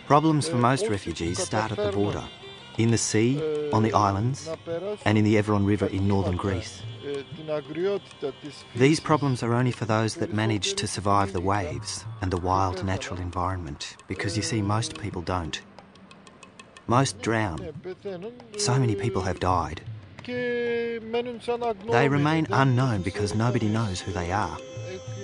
Problems 0.09 0.45
for 0.49 0.57
most 0.57 0.87
refugees 0.87 1.37
start 1.49 1.71
at 1.71 1.77
the 1.77 1.91
border, 1.99 2.25
in 2.77 2.89
the 2.91 3.01
sea, 3.09 3.31
on 3.71 3.81
the 3.87 3.93
islands, 3.93 4.49
and 5.05 5.17
in 5.17 5.23
the 5.23 5.35
Evron 5.41 5.65
River 5.65 5.87
in 5.97 6.07
northern 6.07 6.37
Greece. 6.45 6.83
Ε, 7.05 7.11
την 7.35 7.53
αγριότητα 7.55 8.33
της 8.41 8.65
These 8.75 8.99
problems 8.99 9.43
are 9.43 9.53
only 9.53 9.71
for 9.71 9.85
those 9.85 10.15
that 10.21 10.33
manage 10.33 10.73
to 10.81 10.87
survive 10.87 11.31
the 11.31 11.45
waves 11.53 12.05
and 12.21 12.29
the 12.31 12.41
wild 12.49 12.77
natural 12.93 13.19
environment, 13.29 13.81
because 14.07 14.35
you 14.37 14.43
see, 14.51 14.61
most 14.61 14.91
people 15.03 15.21
don't. 15.35 15.55
Most 16.85 17.13
drown. 17.21 17.57
So 18.57 18.73
many 18.83 18.95
people 18.95 19.21
have 19.21 19.39
died. 19.39 19.79
και 20.21 20.33
μένουν 21.11 21.35
σαν 21.39 21.59
They 21.59 21.95
αγνώμενοι. 21.95 22.21
remain 22.21 22.45
unknown 22.53 23.01
because 23.09 23.33
nobody 23.35 23.67
knows 23.77 23.97
who 24.05 24.11
they 24.19 24.31
are. 24.31 24.57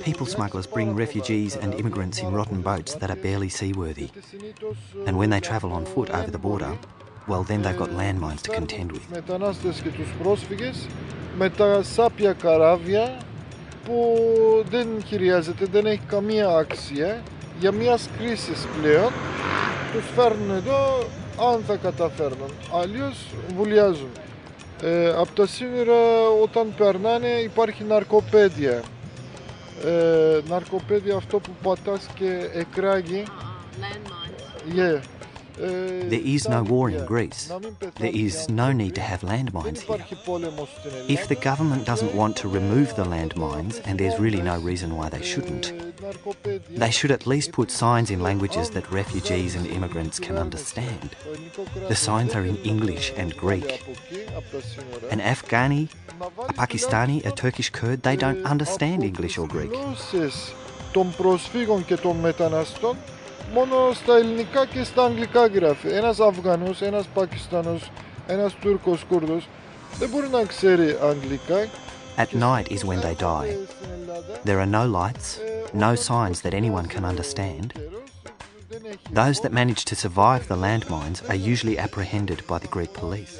People 0.07 0.25
smugglers 0.35 0.67
bring 0.75 0.89
refugees 1.05 1.51
and 1.63 1.69
immigrants 1.81 2.17
in 2.23 2.27
rotten 2.39 2.61
boats 2.69 2.91
that 2.99 3.09
are 3.13 3.21
barely 3.27 3.49
seaworthy. 3.59 4.07
And 5.07 5.13
when 5.19 5.29
they 5.33 5.41
travel 5.49 5.71
on 5.77 5.83
foot 5.93 6.09
over 6.19 6.31
the 6.37 6.43
border, 6.49 6.73
well, 7.29 7.43
then 7.49 7.59
they've 7.63 7.81
got 7.83 7.91
landmines 8.01 8.41
to 8.47 8.51
contend 8.59 8.87
with. 8.91 9.03
μετανάστες 9.11 9.81
και 9.81 9.89
τους 9.89 10.09
πρόσφυγες 10.23 10.87
με 11.37 11.49
τα 11.49 11.83
σάπια 11.83 12.33
καράβια 12.33 13.17
που 13.85 13.97
δεν 14.69 14.87
χρειάζεται, 15.07 15.65
δεν 15.71 15.85
έχει 15.85 16.01
καμία 16.07 16.47
αξία 16.49 17.23
για 17.59 17.71
μια 17.71 17.97
κρίση 18.17 18.51
πλέον 18.81 19.11
τους 19.93 20.05
φέρνουν 20.15 20.49
εδώ 20.55 21.03
αν 21.40 21.62
θα 21.66 21.76
καταφέρνουν. 21.76 22.50
Αλλιώς 22.80 23.26
βουλιάζουν. 23.56 24.10
Ε, 24.82 25.08
από 25.08 25.32
τα 25.34 25.46
σύνορα 25.46 26.28
όταν 26.42 26.74
περνάνε 26.76 27.28
υπάρχει 27.28 27.84
ναρκοπαίδεια. 27.84 28.82
Ε, 29.84 30.40
ναρκοπαίδεια 30.48 31.16
αυτό 31.16 31.38
που 31.38 31.50
πατάς 31.62 32.06
και 32.14 32.50
εκράγει. 32.54 33.24
Yeah. 34.76 35.00
There 35.56 36.20
is 36.20 36.48
no 36.48 36.62
war 36.62 36.90
in 36.90 37.04
Greece. 37.06 37.50
There 37.96 38.10
is 38.14 38.48
no 38.48 38.72
need 38.72 38.94
to 38.94 39.00
have 39.00 39.20
landmines 39.20 39.80
here. 39.80 40.04
If 41.08 41.28
the 41.28 41.34
government 41.34 41.84
doesn't 41.84 42.14
want 42.14 42.36
to 42.38 42.48
remove 42.48 42.94
the 42.96 43.04
landmines, 43.04 43.80
and 43.84 43.98
there's 43.98 44.18
really 44.18 44.42
no 44.42 44.58
reason 44.58 44.96
why 44.96 45.08
they 45.08 45.22
shouldn't, 45.22 45.72
they 46.70 46.90
should 46.90 47.10
at 47.10 47.26
least 47.26 47.52
put 47.52 47.70
signs 47.70 48.10
in 48.10 48.20
languages 48.20 48.70
that 48.70 48.90
refugees 48.90 49.54
and 49.54 49.66
immigrants 49.66 50.18
can 50.18 50.36
understand. 50.36 51.16
The 51.88 51.94
signs 51.94 52.34
are 52.34 52.44
in 52.44 52.56
English 52.58 53.12
and 53.16 53.36
Greek. 53.36 53.82
An 55.10 55.20
Afghani, 55.20 55.88
a 56.20 56.52
Pakistani, 56.52 57.24
a 57.24 57.32
Turkish 57.32 57.70
Kurd, 57.70 58.02
they 58.02 58.16
don't 58.16 58.44
understand 58.44 59.04
English 59.04 59.38
or 59.38 59.46
Greek 59.46 59.72
γλώσσες 63.53 63.73
των 63.75 63.75
προσφύγων 63.75 63.75
και 63.75 63.75
των 63.75 63.75
μεταναστών 63.77 63.77
μόνο 63.77 63.93
στα 63.93 64.17
ελληνικά 64.17 64.65
και 64.65 64.83
στα 64.83 65.03
αγγλικά 65.03 65.47
γράφει. 65.47 65.87
Ένας 65.87 66.19
Αφγανός, 66.19 66.81
ένας 66.81 67.05
Πακιστανός, 67.13 67.91
ένας 68.27 68.53
Τούρκος 68.53 69.03
Κούρδος 69.03 69.47
δεν 69.99 70.09
μπορεί 70.09 70.27
να 70.27 70.43
ξέρει 70.43 70.97
αγγλικά. 71.01 71.67
At 72.17 72.33
night 72.33 72.67
is 72.75 72.83
when 72.83 72.99
they 73.01 73.15
die. 73.15 73.51
There 74.47 74.59
are 74.63 74.71
no 74.79 74.85
lights, 74.99 75.27
no 75.73 75.91
signs 76.09 76.37
that 76.43 76.53
anyone 76.61 76.87
can 76.95 77.05
understand. 77.13 77.67
Those 79.21 79.37
that 79.43 79.53
manage 79.61 79.83
to 79.89 79.95
survive 79.95 80.43
the 80.47 80.61
landmines 80.65 81.19
are 81.29 81.39
usually 81.53 81.77
apprehended 81.85 82.39
by 82.51 82.57
the 82.63 82.71
Greek 82.75 82.91
police. 83.01 83.35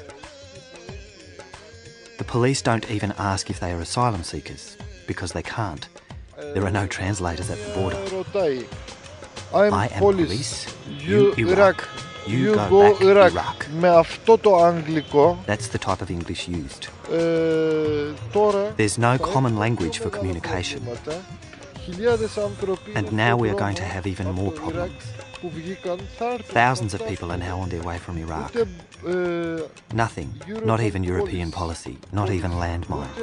The 2.20 2.28
police 2.34 2.60
don't 2.70 2.86
even 2.96 3.12
ask 3.32 3.42
if 3.50 3.58
they 3.60 3.72
are 3.74 3.82
asylum 3.88 4.22
seekers, 4.32 4.64
because 5.10 5.32
they 5.32 5.46
can't. 5.58 5.84
There 6.54 6.64
are 6.68 6.76
no 6.80 6.86
translators 6.98 7.50
at 7.54 7.60
the 7.64 7.72
border. 7.78 8.00
Ρωτάει. 9.52 9.68
I'm 9.70 9.72
I 9.72 9.94
am 9.94 10.00
police. 10.00 10.28
police, 10.28 10.66
You 11.08 11.32
you 11.36 11.48
Iraq. 11.48 11.58
Iraq. 11.58 11.78
You, 12.26 12.38
You 12.44 12.54
go, 12.54 12.68
go 12.68 12.80
back 12.82 13.00
Iraq. 13.00 13.30
Iraq. 13.32 13.66
Με 13.80 13.88
αυτό 13.88 14.38
το 14.38 14.56
αγγλικό, 14.56 15.38
That's 15.46 15.68
the 15.76 15.78
type 15.86 16.00
of 16.02 16.10
English 16.10 16.48
used. 16.48 17.12
ε, 17.14 18.12
τώρα 18.32 18.74
There's 18.78 18.96
no 18.98 19.16
θα 19.16 19.16
common 19.16 19.44
έχουμε 19.44 19.66
language 19.66 19.96
for 19.98 20.08
πολλά 20.08 20.18
communication. 20.18 20.80
προβλήματα. 20.84 21.20
Χιλιάδες 21.84 22.36
άνθρωποι 22.36 22.92
And 22.94 23.04
στον 23.06 23.16
now 23.18 23.36
we 23.36 23.48
are 23.48 23.54
δρόμο 23.54 23.58
going 23.58 23.74
to 23.76 23.82
have 23.82 24.06
even 24.06 24.26
από 24.26 24.42
more 24.46 24.54
το 24.54 24.70
Ιράκ 24.72 24.86
problems. 24.88 25.22
που 25.40 25.50
βγήκαν, 25.54 25.98
θα 26.18 26.24
έρθουν, 26.24 26.54
Thousands 26.54 26.96
θα 26.96 27.04
of 27.04 27.08
people 27.08 27.30
are 27.30 27.42
now 27.48 27.56
on 27.64 27.68
their 27.72 27.84
way 27.88 27.98
from 28.06 28.28
Iraq. 28.28 28.48
Ούτε, 28.48 28.66
ε, 29.94 30.02
Nothing, 30.02 30.28
not 30.66 30.80
even 30.80 31.02
European 31.04 31.50
policy, 31.62 31.94
not 32.20 32.28
even 32.38 32.50
landmines, 32.62 33.18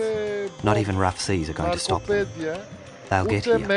not 0.64 0.78
even 0.78 0.96
rough 1.06 1.20
seas 1.28 1.50
are 1.50 1.58
going 1.62 1.72
to 1.72 1.84
stop 1.88 2.06
them. 2.06 2.16
ναρκοπαίδια, 2.16 2.68
They'll 3.10 3.26
get 3.26 3.48
ούτε 3.48 3.58
here. 3.58 3.68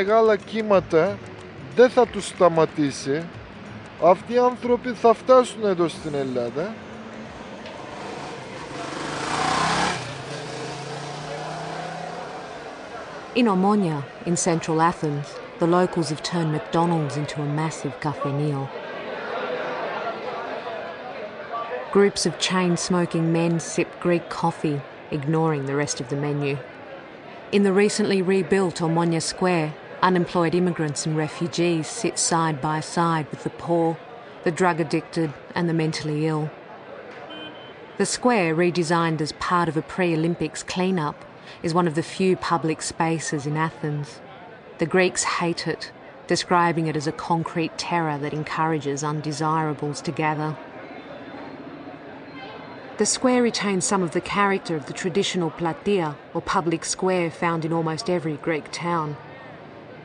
μεγάλα 1.73 1.73
κύματα 1.73 1.73
δεν 1.75 1.91
θα 1.91 2.07
τους 2.07 2.27
σταματήσει. 2.27 3.23
Αυτοί 4.05 4.33
οι 4.33 4.39
άνθρωποι 4.39 4.93
θα 4.93 5.15
φτάσουν 5.15 5.65
εδώ 5.65 5.89
στην 5.89 6.15
Ελλάδα. 6.15 6.75
In 13.35 13.47
Omonia, 13.47 14.03
in 14.27 14.37
central 14.37 14.81
Athens, 14.81 15.27
the 15.61 15.67
locals 15.67 16.09
have 16.11 16.23
turned 16.25 16.51
McDonald's 16.51 17.17
into 17.17 17.41
a 17.41 17.47
massive 17.47 17.95
cafenil. 18.01 18.69
Groups 21.93 22.27
of 22.27 22.39
chain 22.39 22.77
smoking 22.77 23.33
men 23.33 23.61
sip 23.61 23.91
Greek 24.01 24.29
coffee, 24.29 24.81
ignoring 25.13 25.67
the 25.67 25.77
rest 25.77 26.01
of 26.01 26.09
the 26.09 26.17
menu. 26.17 26.59
In 27.53 27.63
the 27.63 27.73
recently 27.73 28.21
rebuilt 28.23 28.81
Omonia 28.81 29.23
Square, 29.23 29.73
unemployed 30.04 30.54
immigrants 30.54 31.06
and 31.06 31.16
refugees 31.16 31.88
sit 31.88 32.20
side 32.20 32.60
by 32.60 32.82
side 32.82 33.26
with 33.32 33.46
the 33.46 33.50
poor, 33.50 33.98
the 34.44 34.52
drug 34.52 34.82
addicted, 34.82 35.34
and 35.56 35.70
the 35.70 35.74
mentally 35.74 36.28
ill. 36.28 36.52
The 37.98 38.06
square, 38.06 38.54
redesigned 38.54 39.22
as 39.22 39.32
part 39.32 39.70
of 39.70 39.78
a 39.78 39.82
pre 39.82 40.14
Olympics 40.14 40.62
clean-up, 40.62 41.24
is 41.64 41.74
one 41.74 41.88
of 41.88 41.96
the 41.96 42.04
few 42.04 42.36
public 42.36 42.82
spaces 42.82 43.46
in 43.46 43.56
Athens. 43.56 44.20
The 44.80 44.86
Greeks 44.86 45.24
hate 45.24 45.68
it, 45.68 45.94
describing 46.28 46.88
it 46.88 46.98
as 46.98 47.08
a 47.08 47.14
concrete 47.14 47.78
terror 47.78 48.18
that 48.18 48.34
encourages 48.34 49.06
undesirables 49.06 50.02
to 50.02 50.12
gather. 50.12 50.58
The 52.98 53.06
square 53.06 53.42
retains 53.42 53.86
some 53.86 54.04
of 54.04 54.12
the 54.12 54.22
character 54.22 54.76
of 54.76 54.88
the 54.88 54.94
traditional 54.94 55.50
platia, 55.50 56.18
or 56.34 56.42
public 56.42 56.84
square 56.84 57.32
found 57.32 57.64
in 57.64 57.72
almost 57.72 58.10
every 58.10 58.36
Greek 58.36 58.70
town. 58.70 59.16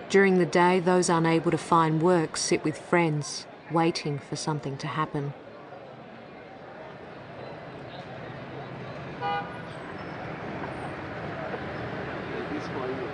During 0.09 0.39
the 0.39 0.47
day, 0.47 0.81
those 0.81 1.11
unable 1.11 1.51
to 1.51 1.59
find 1.59 2.01
work 2.01 2.39
sit 2.39 2.65
with 2.65 2.79
friends, 2.79 3.45
waiting 3.71 4.19
for 4.19 4.37
something 4.37 4.79
to 4.79 4.87
happen. 4.87 5.35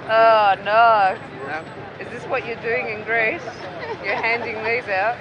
Oh 0.08 0.54
no. 0.64 1.18
Is 1.98 2.08
this 2.12 2.22
what 2.28 2.46
you're 2.46 2.62
doing 2.62 2.86
in 2.88 3.02
Greece? 3.02 3.42
You're 4.04 4.14
handing 4.14 4.62
these 4.62 4.88
out? 4.88 5.16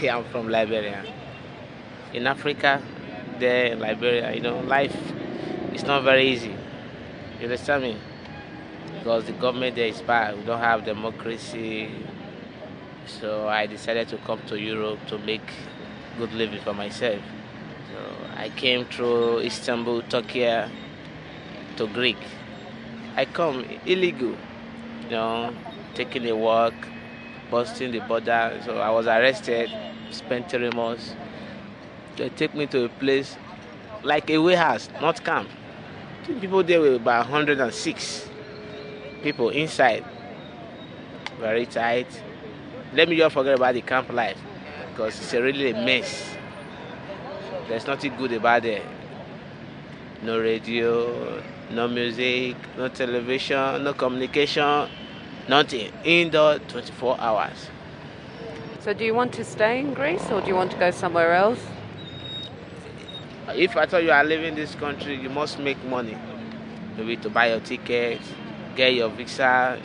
Yeah, 0.00 0.16
I'm 0.16 0.24
from 0.24 0.48
Liberia. 0.48 1.04
In 2.12 2.26
Africa, 2.26 2.82
there 3.38 3.66
in 3.66 3.78
Liberia, 3.78 4.34
you 4.34 4.40
know, 4.40 4.58
life 4.60 4.96
is 5.72 5.84
not 5.84 6.02
very 6.02 6.28
easy. 6.28 6.56
You 7.38 7.44
understand 7.44 7.84
me? 7.84 7.98
Because 9.06 9.26
the 9.26 9.34
government 9.34 9.76
there 9.76 9.86
is 9.86 10.00
bad. 10.02 10.36
We 10.36 10.42
don't 10.42 10.58
have 10.58 10.84
democracy. 10.84 11.88
So 13.06 13.46
I 13.46 13.66
decided 13.66 14.08
to 14.08 14.16
come 14.16 14.40
to 14.48 14.58
Europe 14.58 14.98
to 15.06 15.18
make 15.18 15.48
good 16.18 16.32
living 16.32 16.60
for 16.60 16.74
myself. 16.74 17.22
So 17.92 17.98
I 18.36 18.48
came 18.48 18.84
through 18.84 19.42
Istanbul, 19.42 20.02
Turkey, 20.08 20.50
to 21.76 21.86
Greek. 21.94 22.16
I 23.16 23.26
come 23.26 23.64
illegal, 23.86 24.34
you 25.04 25.10
know, 25.10 25.54
taking 25.94 26.26
a 26.26 26.34
walk, 26.34 26.74
busting 27.48 27.92
the 27.92 28.00
border. 28.00 28.60
So 28.64 28.78
I 28.78 28.90
was 28.90 29.06
arrested, 29.06 29.70
spent 30.10 30.50
three 30.50 30.70
months. 30.70 31.14
They 32.16 32.28
take 32.30 32.56
me 32.56 32.66
to 32.66 32.86
a 32.86 32.88
place 32.88 33.36
like 34.02 34.28
a 34.30 34.38
warehouse, 34.38 34.88
not 35.00 35.24
camp. 35.24 35.48
People 36.40 36.64
there 36.64 36.80
were 36.80 36.94
about 36.94 37.30
106 37.30 38.30
people 39.26 39.48
inside. 39.48 40.04
Very 41.40 41.66
tight. 41.66 42.06
Let 42.94 43.08
me 43.08 43.16
just 43.16 43.34
forget 43.34 43.56
about 43.56 43.74
the 43.74 43.82
camp 43.82 44.12
life 44.12 44.38
because 44.90 45.18
it's 45.18 45.34
a 45.34 45.42
really 45.42 45.70
a 45.70 45.74
mess. 45.74 46.36
There's 47.66 47.88
nothing 47.88 48.14
good 48.16 48.32
about 48.34 48.64
it. 48.64 48.84
No 50.22 50.38
radio, 50.38 51.42
no 51.72 51.88
music, 51.88 52.54
no 52.78 52.86
television, 52.86 53.82
no 53.82 53.94
communication, 53.94 54.88
nothing. 55.48 55.90
Indoor 56.04 56.60
24 56.60 57.20
hours. 57.20 57.66
So 58.78 58.94
do 58.94 59.04
you 59.04 59.12
want 59.12 59.32
to 59.32 59.44
stay 59.44 59.80
in 59.80 59.92
Greece 59.92 60.30
or 60.30 60.40
do 60.40 60.46
you 60.46 60.54
want 60.54 60.70
to 60.70 60.78
go 60.78 60.92
somewhere 60.92 61.32
else? 61.32 61.58
If 63.48 63.76
I 63.76 63.86
thought 63.86 64.04
you 64.04 64.12
are 64.12 64.22
living 64.22 64.50
in 64.50 64.54
this 64.54 64.76
country, 64.76 65.16
you 65.16 65.30
must 65.30 65.58
make 65.58 65.82
money. 65.84 66.16
Maybe 66.96 67.16
to 67.16 67.28
buy 67.28 67.48
your 67.50 67.60
ticket, 67.60 68.20
get 68.76 68.94
your 68.94 69.08
visa. 69.08 69.80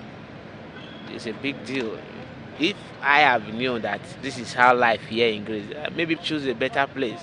It's 1.09 1.25
a 1.25 1.33
big 1.33 1.65
deal. 1.65 1.97
If 2.59 2.75
I 3.01 3.21
have 3.21 3.47
known 3.53 3.81
that 3.81 4.01
this 4.21 4.37
is 4.37 4.53
how 4.53 4.75
life 4.75 5.01
here 5.07 5.29
in 5.29 5.43
Greece, 5.45 5.71
uh, 5.73 5.89
maybe 5.95 6.15
choose 6.15 6.45
a 6.45 6.53
better 6.53 6.85
place. 6.87 7.21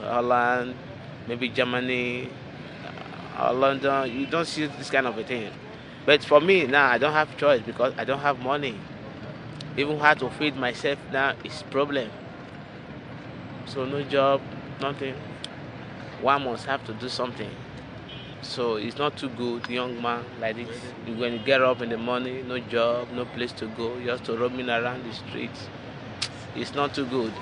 Holland, 0.00 0.74
maybe 1.28 1.48
Germany, 1.50 2.28
uh, 3.38 3.48
or 3.48 3.52
London. 3.52 4.10
You 4.10 4.26
don't 4.26 4.46
see 4.46 4.66
this 4.66 4.90
kind 4.90 5.06
of 5.06 5.16
a 5.16 5.22
thing. 5.22 5.50
But 6.06 6.24
for 6.24 6.40
me 6.40 6.66
now, 6.66 6.88
I 6.88 6.98
don't 6.98 7.12
have 7.12 7.36
choice 7.36 7.60
because 7.62 7.94
I 7.96 8.04
don't 8.04 8.20
have 8.20 8.40
money. 8.40 8.76
Even 9.76 9.98
how 9.98 10.14
to 10.14 10.30
feed 10.30 10.56
myself 10.56 10.98
now 11.12 11.34
is 11.44 11.62
problem. 11.70 12.10
So 13.66 13.84
no 13.84 14.02
job, 14.02 14.40
nothing. 14.80 15.14
One 16.20 16.44
must 16.44 16.66
have 16.66 16.84
to 16.86 16.94
do 16.94 17.08
something. 17.08 17.50
So 18.42 18.76
it's 18.76 18.96
not 18.96 19.16
too 19.16 19.28
good, 19.28 19.68
young 19.68 20.00
man 20.00 20.24
like 20.40 20.56
this. 20.56 20.68
When 21.06 21.34
you 21.34 21.38
get 21.38 21.62
up 21.62 21.82
in 21.82 21.90
the 21.90 21.98
morning, 21.98 22.48
no 22.48 22.58
job, 22.58 23.08
no 23.12 23.24
place 23.24 23.52
to 23.52 23.66
go, 23.66 23.98
have 24.00 24.22
to 24.24 24.36
roaming 24.36 24.68
around 24.68 25.04
the 25.04 25.12
streets. 25.14 25.68
It's 26.56 26.74
not 26.74 26.94
too 26.94 27.06
good. 27.06 27.32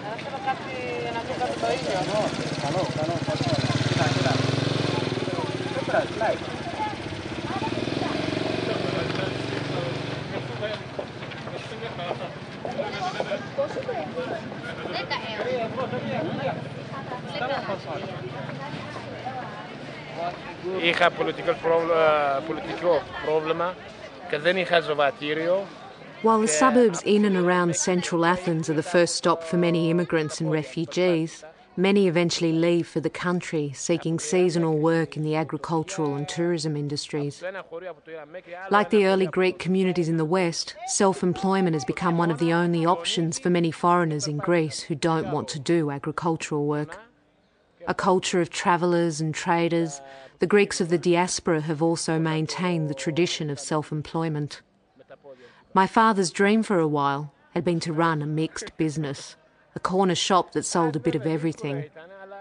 While 26.22 26.40
the 26.40 26.48
suburbs 26.48 27.02
in 27.02 27.24
and 27.24 27.36
around 27.36 27.76
central 27.76 28.24
Athens 28.24 28.68
are 28.68 28.74
the 28.74 28.82
first 28.82 29.14
stop 29.14 29.42
for 29.44 29.56
many 29.56 29.90
immigrants 29.90 30.40
and 30.40 30.50
refugees, 30.50 31.44
many 31.76 32.08
eventually 32.08 32.52
leave 32.52 32.88
for 32.88 33.00
the 33.00 33.10
country 33.10 33.72
seeking 33.72 34.18
seasonal 34.18 34.78
work 34.78 35.16
in 35.16 35.22
the 35.22 35.36
agricultural 35.36 36.16
and 36.16 36.28
tourism 36.28 36.76
industries. 36.76 37.42
Like 38.70 38.90
the 38.90 39.06
early 39.06 39.26
Greek 39.26 39.58
communities 39.58 40.08
in 40.08 40.16
the 40.16 40.24
West, 40.24 40.74
self 40.86 41.22
employment 41.22 41.74
has 41.74 41.84
become 41.84 42.18
one 42.18 42.30
of 42.30 42.38
the 42.38 42.52
only 42.52 42.84
options 42.84 43.38
for 43.38 43.50
many 43.50 43.70
foreigners 43.70 44.26
in 44.26 44.38
Greece 44.38 44.80
who 44.80 44.94
don't 44.94 45.30
want 45.30 45.48
to 45.48 45.58
do 45.58 45.90
agricultural 45.90 46.66
work. 46.66 46.98
A 47.88 47.94
culture 47.94 48.42
of 48.42 48.50
travellers 48.50 49.18
and 49.18 49.34
traders, 49.34 50.02
the 50.40 50.46
Greeks 50.46 50.78
of 50.78 50.90
the 50.90 50.98
diaspora 50.98 51.62
have 51.62 51.80
also 51.80 52.18
maintained 52.18 52.90
the 52.90 52.94
tradition 52.94 53.48
of 53.48 53.58
self 53.58 53.90
employment. 53.90 54.60
My 55.72 55.86
father's 55.86 56.30
dream 56.30 56.62
for 56.62 56.78
a 56.78 56.86
while 56.86 57.32
had 57.54 57.64
been 57.64 57.80
to 57.80 57.92
run 57.94 58.20
a 58.20 58.26
mixed 58.26 58.76
business, 58.76 59.36
a 59.74 59.80
corner 59.80 60.14
shop 60.14 60.52
that 60.52 60.66
sold 60.66 60.96
a 60.96 61.00
bit 61.00 61.14
of 61.14 61.26
everything. 61.26 61.86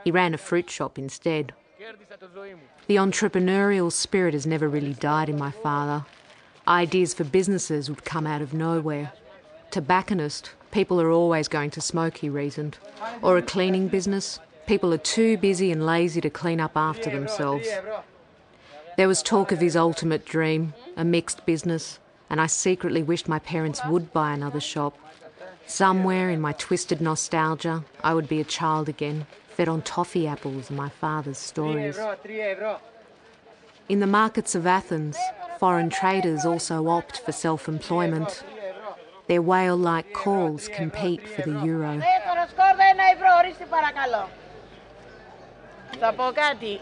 He 0.03 0.11
ran 0.11 0.33
a 0.33 0.37
fruit 0.37 0.69
shop 0.69 0.99
instead. 0.99 1.53
The 2.87 2.97
entrepreneurial 2.97 3.89
spirit 3.89 4.33
has 4.33 4.45
never 4.45 4.67
really 4.67 4.95
died 4.95 5.29
in 5.29 5.37
my 5.37 5.51
father. 5.51 6.05
Ideas 6.67 7.13
for 7.13 7.23
businesses 7.23 7.89
would 7.89 8.03
come 8.03 8.27
out 8.27 8.41
of 8.41 8.53
nowhere. 8.53 9.13
Tobacconist, 9.71 10.51
people 10.71 10.99
are 10.99 11.11
always 11.11 11.47
going 11.47 11.69
to 11.71 11.79
smoke, 11.79 12.17
he 12.17 12.27
reasoned. 12.27 12.77
Or 13.21 13.37
a 13.37 13.41
cleaning 13.41 13.87
business, 13.87 14.39
people 14.67 14.93
are 14.93 14.99
too 14.99 15.37
busy 15.37 15.71
and 15.71 15.85
lazy 15.85 16.21
to 16.21 16.29
clean 16.29 16.59
up 16.59 16.75
after 16.75 17.09
themselves. 17.09 17.67
There 18.97 19.07
was 19.07 19.23
talk 19.23 19.51
of 19.51 19.59
his 19.59 19.75
ultimate 19.75 20.25
dream, 20.25 20.73
a 20.95 21.05
mixed 21.05 21.45
business, 21.45 21.99
and 22.29 22.41
I 22.41 22.47
secretly 22.47 23.01
wished 23.01 23.27
my 23.27 23.39
parents 23.39 23.81
would 23.87 24.11
buy 24.11 24.33
another 24.33 24.59
shop. 24.59 24.97
Somewhere 25.65 26.29
in 26.29 26.41
my 26.41 26.53
twisted 26.53 27.01
nostalgia, 27.01 27.83
I 28.03 28.13
would 28.13 28.27
be 28.27 28.41
a 28.41 28.43
child 28.43 28.89
again, 28.89 29.25
fed 29.49 29.67
on 29.67 29.81
toffee 29.81 30.27
apples 30.27 30.69
and 30.69 30.77
my 30.77 30.89
father's 30.89 31.37
stories. 31.37 31.97
In 33.89 33.99
the 34.01 34.07
markets 34.07 34.53
of 34.53 34.67
Athens, 34.67 35.17
foreign 35.59 35.89
traders 35.89 36.45
also 36.45 36.87
opt 36.87 37.19
for 37.19 37.31
self 37.31 37.69
employment. 37.69 38.43
Their 39.27 39.41
whale 39.41 39.77
like 39.77 40.13
calls 40.13 40.67
compete 40.69 41.27
for 41.27 41.41
the 41.41 41.65
euro. 41.65 42.01
Θα 46.00 46.12
πω 46.12 46.24
κάτι. 46.42 46.72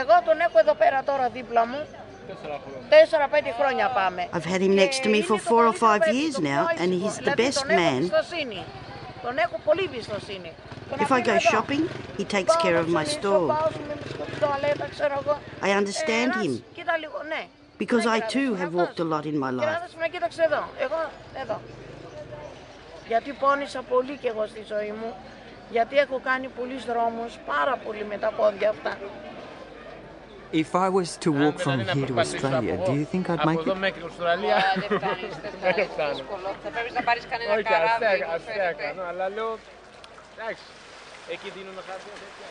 Εγώ 0.00 0.14
τον 0.26 0.36
έχω 0.46 0.58
εδώ 0.64 0.74
πέρα 0.74 1.02
τώρα 1.08 1.28
δίπλα 1.28 1.66
μου. 1.66 1.80
Τέσσερα-πέντε 2.88 3.50
χρόνια 3.58 3.86
πάμε. 3.98 4.28
I've 4.36 4.48
had 4.52 4.60
him 4.66 4.74
next 4.82 4.98
to 5.04 5.08
me 5.14 5.20
for 5.30 5.38
four 5.50 5.62
or 5.70 5.76
five 5.86 6.02
years 6.16 6.36
now, 6.52 6.62
and 6.82 6.88
he's 7.00 7.16
the 7.16 7.22
Δηλαδή, 7.22 7.42
best 7.42 7.58
τον 7.60 7.70
έχω 7.70 7.80
man. 7.82 7.96
εμπιστοσύνη. 7.96 8.60
Τον 9.24 9.34
έχω 9.44 9.56
πολύ 9.64 9.82
εμπιστοσύνη. 9.90 10.50
Τον 10.90 10.98
If 10.98 11.02
I 11.02 11.04
αφήνω 11.04 11.24
go 11.26 11.30
εδώ. 11.30 11.50
shopping, 11.52 11.82
he 12.18 12.24
takes 12.36 12.54
care 12.64 12.76
of 12.82 12.86
my 12.98 13.04
store. 13.16 13.46
Πάω 13.54 13.68
στην 13.76 14.38
τουαλέτα, 14.40 14.86
ξέρω 14.94 15.14
εγώ. 15.22 15.34
I 15.68 15.70
understand 15.80 16.30
Ένας, 16.30 16.42
him 16.44 16.62
Κοίτα 16.76 16.94
λίγο, 17.02 17.18
ναι. 17.32 17.42
because 17.82 18.04
I 18.16 18.18
too 18.34 18.48
have 18.62 18.72
walked 18.80 18.98
a 19.04 19.06
lot 19.12 19.24
in 19.32 19.36
my 19.44 19.50
Και 19.52 19.66
να 19.66 19.78
life. 19.78 19.82
δεις 19.84 19.94
με 20.00 20.06
κοίταξε 20.12 20.42
εδώ. 20.48 20.62
Εγώ, 20.84 21.00
εδώ. 21.42 21.56
Γιατί 23.10 23.30
πόνισα 23.42 23.80
πολύ 23.92 24.14
κι 24.20 24.26
εγώ 24.26 24.46
στη 24.52 24.62
ζωή 24.72 24.92
μου. 25.00 25.10
Γιατί 25.71 25.97
έχω 25.97 26.19
κάνει 26.23 26.47
πολλούς 26.47 26.85
δρόμους, 26.85 27.37
πάρα 27.45 27.75
πολύ 27.85 28.03
με 28.05 28.17
τα 28.17 28.31
πόδια 28.31 28.69
αυτά. 28.69 28.97
If 30.63 30.71
I 30.85 30.89
was 30.97 31.09
to 31.25 31.29
walk 31.41 31.57
from 31.65 31.77
here 31.93 32.05
to 32.11 32.15
Australia, 32.25 32.75
do 32.87 32.93
you 32.99 33.05
think 33.11 33.23
I'd 33.31 33.39
Από 33.43 33.49
make 33.49 33.59
εδώ 33.65 33.73
it? 33.77 33.83
μέχρι 33.85 34.01
Αυστραλία; 34.09 34.57
Δεν 34.79 34.97
φτάνει. 35.93 36.21
Θα 36.63 36.69
πρέπει 36.75 36.91
να 36.97 37.01
πάρεις 37.07 37.23
κανένα 37.31 37.53
Όχι, 37.53 37.63
καράβι. 37.71 38.05
αστεία, 38.05 38.25
που 38.27 38.33
αστεία 38.35 38.53
φέρεται. 38.53 38.83
κάνω, 38.83 39.03
αλλά 39.09 39.25
λέω. 39.35 39.51
Εντάξει. 40.37 40.65
Εκεί 41.33 41.47
δίνουν 41.55 41.77
χαρτιά 41.87 42.13
τέτοια. 42.21 42.47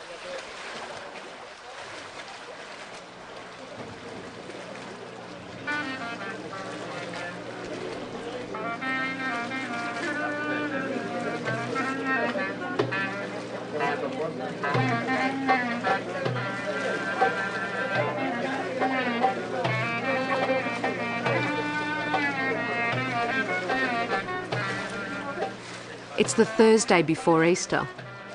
It's 26.19 26.33
the 26.33 26.45
Thursday 26.45 27.01
before 27.01 27.43
Easter. 27.43 27.87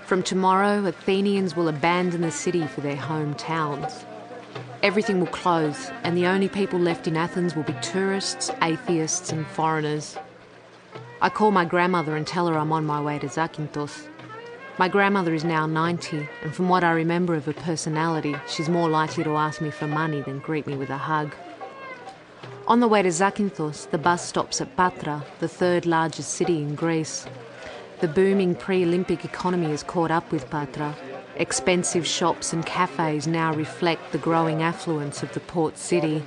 From 0.07 0.25
tomorrow, 0.25 0.85
Athenians 0.85 1.55
will 1.55 1.69
abandon 1.69 2.23
the 2.23 2.33
city 2.33 2.67
for 2.67 2.81
their 2.81 2.97
hometowns. 2.97 4.05
Everything 4.83 5.21
will 5.21 5.29
close, 5.29 5.93
and 6.03 6.17
the 6.17 6.27
only 6.27 6.49
people 6.49 6.81
left 6.81 7.07
in 7.07 7.17
Athens 7.17 7.55
will 7.55 7.63
be 7.63 7.75
tourists, 7.75 8.51
atheists, 8.61 9.31
and 9.31 9.47
foreigners. 9.47 10.17
I 11.23 11.29
call 11.29 11.53
my 11.53 11.65
grandmother 11.65 12.17
and 12.17 12.27
tell 12.27 12.49
her 12.49 12.59
I'm 12.59 12.73
on 12.73 12.87
my 12.87 13.01
way 13.01 13.21
to 13.21 13.29
Zakynthos. 13.29 14.09
My 14.79 14.89
grandmother 14.89 15.33
is 15.33 15.43
now 15.43 15.65
90, 15.65 16.29
and 16.43 16.55
from 16.55 16.69
what 16.69 16.85
I 16.85 16.91
remember 16.91 17.35
of 17.35 17.47
her 17.47 17.55
personality, 17.55 18.37
she's 18.47 18.69
more 18.69 18.91
likely 18.91 19.25
to 19.25 19.35
ask 19.37 19.63
me 19.63 19.71
for 19.71 19.87
money 19.87 20.21
than 20.21 20.39
greet 20.41 20.67
me 20.67 20.77
with 20.77 20.91
a 20.91 20.99
hug. 20.99 21.35
On 22.69 22.81
the 22.81 22.89
way 22.89 23.01
to 23.01 23.09
Zakynthos, 23.09 23.89
the 23.91 23.97
bus 23.97 24.29
stops 24.29 24.61
at 24.61 24.77
Patra, 24.77 25.25
the 25.39 25.49
third 25.49 25.87
largest 25.87 26.35
city 26.35 26.59
in 26.59 26.75
Greece. 26.75 27.27
The 28.01 28.09
booming 28.09 28.55
pre 28.55 28.85
Olympic 28.85 29.25
economy 29.25 29.71
has 29.71 29.83
caught 29.83 30.11
up 30.11 30.31
with 30.31 30.51
Patra. 30.51 30.95
Expensive 31.37 32.07
shops 32.07 32.53
and 32.53 32.67
cafes 32.67 33.27
now 33.27 33.55
reflect 33.55 34.13
the 34.13 34.19
growing 34.19 34.63
affluence 34.63 35.23
of 35.23 35.33
the 35.33 35.41
port 35.41 35.79
city. 35.79 36.23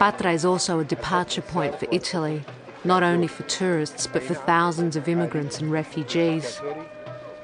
Patra 0.00 0.32
is 0.32 0.44
also 0.44 0.80
a 0.80 0.84
departure 0.84 1.42
point 1.42 1.78
for 1.78 1.86
Italy, 1.92 2.44
not 2.82 3.04
only 3.04 3.28
for 3.28 3.44
tourists 3.44 4.08
but 4.08 4.24
for 4.24 4.34
thousands 4.34 4.96
of 4.96 5.08
immigrants 5.08 5.60
and 5.60 5.70
refugees. 5.70 6.60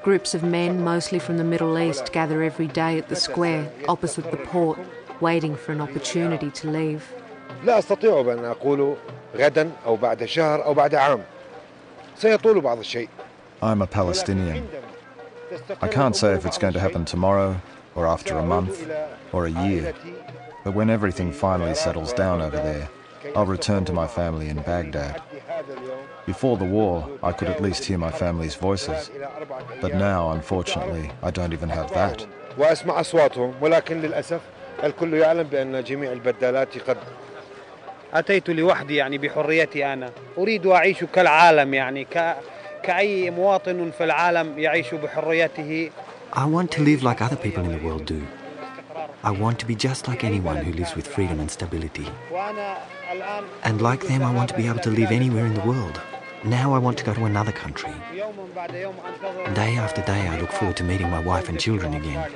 Groups 0.02 0.34
of 0.34 0.42
men, 0.42 0.84
mostly 0.84 1.18
from 1.18 1.36
the 1.36 1.44
Middle 1.44 1.78
East, 1.78 2.12
gather 2.12 2.42
every 2.42 2.68
day 2.68 2.98
at 2.98 3.08
the 3.08 3.16
square 3.16 3.70
opposite 3.88 4.30
the 4.30 4.36
port, 4.36 4.78
waiting 5.20 5.56
for 5.56 5.72
an 5.72 5.80
opportunity 5.80 6.50
to 6.50 6.70
leave. 6.70 7.02
لا 7.64 7.78
أستطيع 7.78 8.22
بأن 8.22 8.44
أقول 8.44 8.96
غدا 9.36 9.70
أو 9.86 9.96
بعد 9.96 10.24
شهر 10.24 10.64
أو 10.64 10.74
بعد 10.74 10.94
عام 10.94 11.22
سيطول 12.16 12.60
بعض 12.60 12.78
الشيء 12.78 13.08
I'm 13.62 13.82
a 13.82 13.86
Palestinian. 13.86 14.68
I 15.80 15.88
can't 15.88 16.14
say 16.14 16.34
if 16.34 16.44
it's 16.44 16.58
going 16.58 16.74
to 16.74 16.80
happen 16.80 17.04
tomorrow, 17.04 17.56
or 17.94 18.06
after 18.06 18.36
a 18.36 18.44
month, 18.44 18.86
or 19.32 19.46
a 19.46 19.50
year. 19.50 19.94
But 20.64 20.74
when 20.74 20.90
everything 20.90 21.32
finally 21.32 21.74
settles 21.74 22.12
down 22.12 22.42
over 22.42 22.56
there, 22.56 22.88
I'll 23.34 23.46
return 23.46 23.84
to 23.86 23.92
my 23.92 24.06
family 24.06 24.48
in 24.48 24.60
Baghdad. 24.62 25.22
Before 26.30 26.56
the 26.56 26.64
war, 26.64 27.08
I 27.22 27.32
could 27.32 27.48
at 27.48 27.62
least 27.62 27.84
hear 27.84 27.98
my 27.98 28.10
family's 28.10 28.56
voices. 28.56 29.10
But 29.80 29.94
now, 29.94 30.32
unfortunately, 30.32 31.10
I 31.22 31.30
don't 31.30 31.52
even 31.52 31.68
have 31.68 31.92
that. 31.94 32.26
وأسمع 32.58 33.00
أصواتهم 33.00 33.54
ولكن 33.60 34.00
للأسف 34.00 34.40
الكل 34.84 35.14
يعلم 35.14 35.42
بأن 35.42 35.84
جميع 35.84 36.12
البدالات 36.12 36.78
قد 36.78 36.96
أتيت 38.14 38.50
لوحدي 38.50 38.96
يعني 38.96 39.18
بحريتي 39.18 39.92
أنا 39.92 40.10
أريد 40.38 40.66
أعيش 40.66 41.04
كالعالم 41.04 41.74
يعني 41.74 42.04
ك... 42.04 42.36
كأي 42.82 43.30
مواطن 43.30 43.90
في 43.98 44.04
العالم 44.04 44.58
يعيش 44.58 44.94
بحريته 44.94 45.90
I 46.32 46.44
want 46.44 46.70
to 46.72 46.82
live 46.82 47.02
like 47.02 47.22
other 47.22 47.36
people 47.36 47.64
in 47.64 47.72
the 47.72 47.84
world 47.86 48.04
do. 48.06 48.22
I 49.22 49.30
want 49.30 49.58
to 49.60 49.66
be 49.66 49.74
just 49.74 50.08
like 50.08 50.22
anyone 50.24 50.56
who 50.56 50.72
lives 50.72 50.94
with 50.96 51.06
freedom 51.06 51.40
and 51.40 51.50
stability. 51.50 52.06
وأنا 52.32 52.76
الآن 53.12 53.44
And 53.64 53.82
like 53.82 54.06
them, 54.08 54.22
I 54.22 54.32
want 54.34 54.48
to 54.48 54.56
be 54.56 54.66
able 54.66 54.80
to 54.80 54.90
live 54.90 55.10
anywhere 55.10 55.46
in 55.46 55.54
the 55.54 55.66
world. 55.72 56.00
Now 56.44 56.74
I 56.74 56.78
want 56.78 56.96
to 56.98 57.04
go 57.04 57.12
to 57.14 57.24
another 57.24 57.52
country. 57.52 57.90
يوم 58.14 58.48
بعد 58.56 58.74
يوم 58.74 58.94
أنتظر 59.06 59.54
Day 59.54 59.76
after 59.78 60.02
day, 60.02 60.28
I 60.32 60.40
look 60.40 60.52
forward 60.52 60.76
to 60.76 60.84
meeting 60.84 61.10
my 61.10 61.20
wife 61.30 61.48
and 61.48 61.58
children 61.58 61.94
again. 61.94 62.30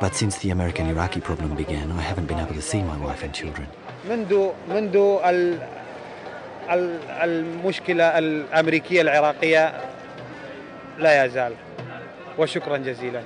But 0.00 0.14
since 0.14 0.38
the 0.42 0.50
American 0.50 0.86
Iraqi 0.94 1.20
problem 1.20 1.54
began, 1.54 1.86
I 1.92 2.02
haven't 2.10 2.26
been 2.26 2.40
able 2.44 2.54
to 2.54 2.62
see 2.72 2.82
my 2.82 2.96
wife 3.06 3.22
and 3.26 3.32
children. 3.40 3.66
منذ 4.08 4.50
منذ 4.68 4.96
ال... 5.24 5.58
ال- 6.70 7.00
المشكلة 7.22 8.18
الأمريكية 8.18 9.00
العراقية 9.02 9.72
لا 10.98 11.24
يزال 11.24 11.52
وشكرا 12.38 12.76
جزيلا 12.76 13.22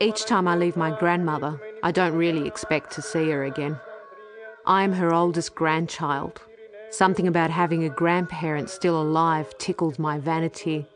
Each 0.00 0.24
time 0.24 0.46
I 0.46 0.56
leave 0.56 0.76
my 0.76 0.96
grandmother, 0.96 1.60
I 1.82 1.90
don't 1.90 2.14
really 2.14 2.46
expect 2.46 2.92
to 2.92 3.02
see 3.02 3.30
her 3.30 3.42
again. 3.44 3.78
I 4.64 4.84
am 4.84 4.92
her 4.92 5.12
oldest 5.12 5.54
grandchild. 5.56 6.40
Something 6.90 7.26
about 7.26 7.50
having 7.50 7.84
a 7.84 7.88
grandparent 7.88 8.70
still 8.70 9.00
alive 9.00 9.58
tickles 9.58 9.98
my 9.98 10.18
vanity. 10.18 10.86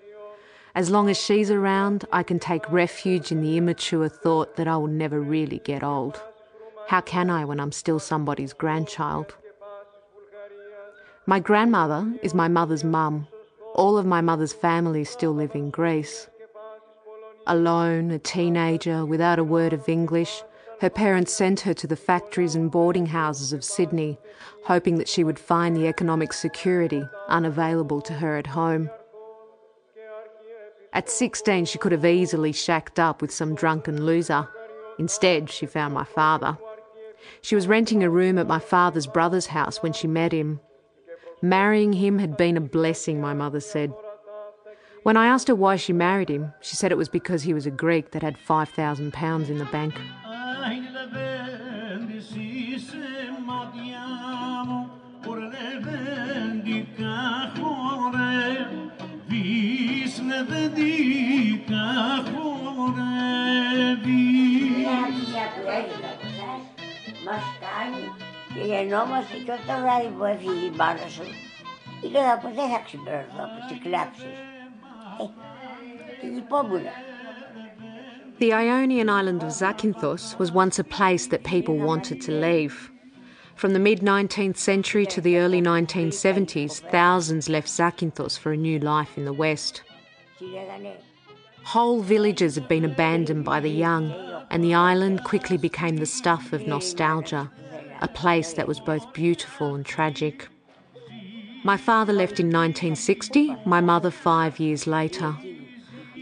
As 0.75 0.89
long 0.89 1.11
as 1.11 1.19
she's 1.19 1.51
around, 1.51 2.07
I 2.13 2.23
can 2.23 2.39
take 2.39 2.71
refuge 2.71 3.33
in 3.33 3.43
the 3.43 3.57
immature 3.57 4.09
thought 4.09 4.57
that 4.57 4.69
I 4.69 4.77
will 4.77 4.87
never 4.87 5.21
really 5.21 5.59
get 5.59 5.83
old. 5.83 6.23
How 6.87 7.01
can 7.01 7.29
I 7.29 7.45
when 7.45 7.61
I'm 7.61 7.73
still 7.73 7.99
somebody's 7.99 8.53
grandchild? 8.53 9.35
My 11.25 11.39
grandmother 11.39 12.15
is 12.21 12.35
my 12.35 12.49
mother's 12.49 12.83
mum. 12.83 13.29
All 13.77 13.97
of 13.97 14.05
my 14.05 14.21
mother's 14.21 14.53
family 14.53 15.05
still 15.05 15.31
live 15.31 15.55
in 15.55 15.71
Greece. 15.71 16.27
Alone, 17.47 18.11
a 18.11 18.19
teenager, 18.19 19.07
without 19.07 19.39
a 19.39 19.45
word 19.45 19.73
of 19.73 19.89
English, 19.89 20.43
her 20.81 20.91
parents 20.91 21.33
sent 21.33 21.61
her 21.61 21.75
to 21.75 21.87
the 21.87 21.95
factories 21.95 22.57
and 22.57 22.73
boarding 22.73 23.07
houses 23.07 23.53
of 23.53 23.63
Sydney, 23.63 24.19
hoping 24.65 24.97
that 24.99 25.09
she 25.09 25.23
would 25.23 25.39
find 25.39 25.77
the 25.77 25.87
economic 25.87 26.33
security 26.33 27.05
unavailable 27.29 28.01
to 28.03 28.15
her 28.15 28.37
at 28.37 28.49
home. 28.49 28.91
At 30.93 31.09
16, 31.09 31.67
she 31.67 31.79
could 31.79 31.93
have 31.93 32.05
easily 32.05 32.51
shacked 32.51 32.99
up 32.99 33.23
with 33.23 33.31
some 33.31 33.55
drunken 33.55 34.05
loser. 34.05 34.49
Instead, 34.99 35.51
she 35.51 35.67
found 35.67 35.95
my 35.95 36.05
father. 36.05 36.59
She 37.43 37.55
was 37.55 37.69
renting 37.69 38.03
a 38.03 38.11
room 38.11 38.39
at 38.39 38.49
my 38.49 38.59
father's 38.59 39.07
brother's 39.07 39.47
house 39.47 39.85
when 39.85 39.93
she 39.93 40.09
met 40.09 40.33
him. 40.33 40.59
Marrying 41.45 41.93
him 41.93 42.21
had 42.21 42.37
been 42.37 42.57
a 42.57 42.61
blessing, 42.61 43.21
my 43.21 43.35
mother 43.35 43.59
said. 43.59 43.93
When 45.03 45.17
I 45.17 45.27
asked 45.27 45.49
her 45.49 45.57
why 45.57 45.75
she 45.75 45.93
married 45.93 46.29
him, 46.29 46.53
she 46.61 46.77
said 46.77 46.93
it 46.93 46.97
was 46.97 47.09
because 47.09 47.43
he 47.43 47.53
was 47.53 47.67
a 47.67 47.71
Greek 47.73 48.13
that 48.13 48.23
had 48.23 48.39
£5,000 48.39 49.49
in 49.49 49.59
the 49.59 49.65
bank. 49.67 49.95
Μας 68.52 68.68
κάνει 68.68 68.68
και 68.68 68.74
γεννόμαστε 68.74 69.38
και 69.46 69.52
όταν 69.52 69.82
βράδυ 69.82 70.10
που 70.18 70.24
έφυγε 70.24 70.66
η 70.66 70.72
μάνα 70.80 71.08
σου 71.16 71.24
Είπα 72.04 72.40
πως 72.42 72.54
δεν 72.54 72.70
θα 72.70 72.80
ξυπνήσω 72.86 73.40
από 73.46 73.58
τις 73.68 73.80
κλάψεις. 73.84 74.36
Ε, 75.22 76.22
και 76.22 76.28
λυπόμουν. 76.28 76.86
The 78.40 78.52
Ionian 78.54 79.10
island 79.10 79.42
of 79.42 79.52
Zakynthos 79.64 80.38
was 80.38 80.52
once 80.52 80.78
a 80.78 80.84
place 80.98 81.26
that 81.32 81.44
people 81.56 81.76
wanted 81.90 82.22
to 82.28 82.32
leave. 82.48 82.92
From 83.56 83.72
the 83.74 83.86
mid 83.90 84.00
19th 84.02 84.58
century 84.58 85.06
to 85.08 85.20
the 85.20 85.36
early 85.44 85.62
1970s, 85.62 86.74
thousands 86.98 87.50
left 87.50 87.70
Zakynthos 87.80 88.38
for 88.38 88.52
a 88.52 88.64
new 88.68 88.78
life 88.78 89.18
in 89.18 89.26
the 89.26 89.38
West. 89.44 89.74
Τι 90.38 90.46
λέγανε, 90.46 90.96
Whole 91.74 92.02
villages 92.02 92.56
had 92.56 92.68
been 92.68 92.86
abandoned 92.86 93.44
by 93.44 93.60
the 93.60 93.76
young, 93.86 94.06
and 94.52 94.64
the 94.64 94.76
island 94.76 95.24
quickly 95.24 95.58
became 95.58 95.98
the 95.98 96.06
stuff 96.06 96.54
of 96.54 96.68
nostalgia, 96.68 97.52
a 98.03 98.09
place 98.09 98.53
that 98.55 98.67
was 98.67 98.81
both 98.81 99.13
beautiful 99.13 99.75
and 99.77 99.87
tragic. 99.87 100.49
My 101.65 101.77
father 101.77 102.13
left 102.13 102.41
in 102.41 102.47
1960, 102.47 103.57
my 103.65 103.81
mother 103.81 104.11
five 104.11 104.59
years 104.59 104.89
later. 104.89 105.37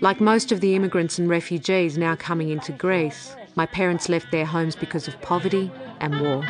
Like 0.03 0.21
most 0.21 0.53
of 0.53 0.61
the 0.61 0.75
immigrants 0.75 1.19
and 1.19 1.29
refugees 1.29 1.97
now 1.97 2.17
coming 2.17 2.51
into 2.51 2.73
Greece, 2.73 3.35
my 3.57 3.65
parents 3.65 4.11
left 4.11 4.31
their 4.31 4.45
homes 4.45 4.77
because 4.77 5.09
of 5.09 5.21
poverty 5.23 5.73
and 6.01 6.21
war. 6.21 6.45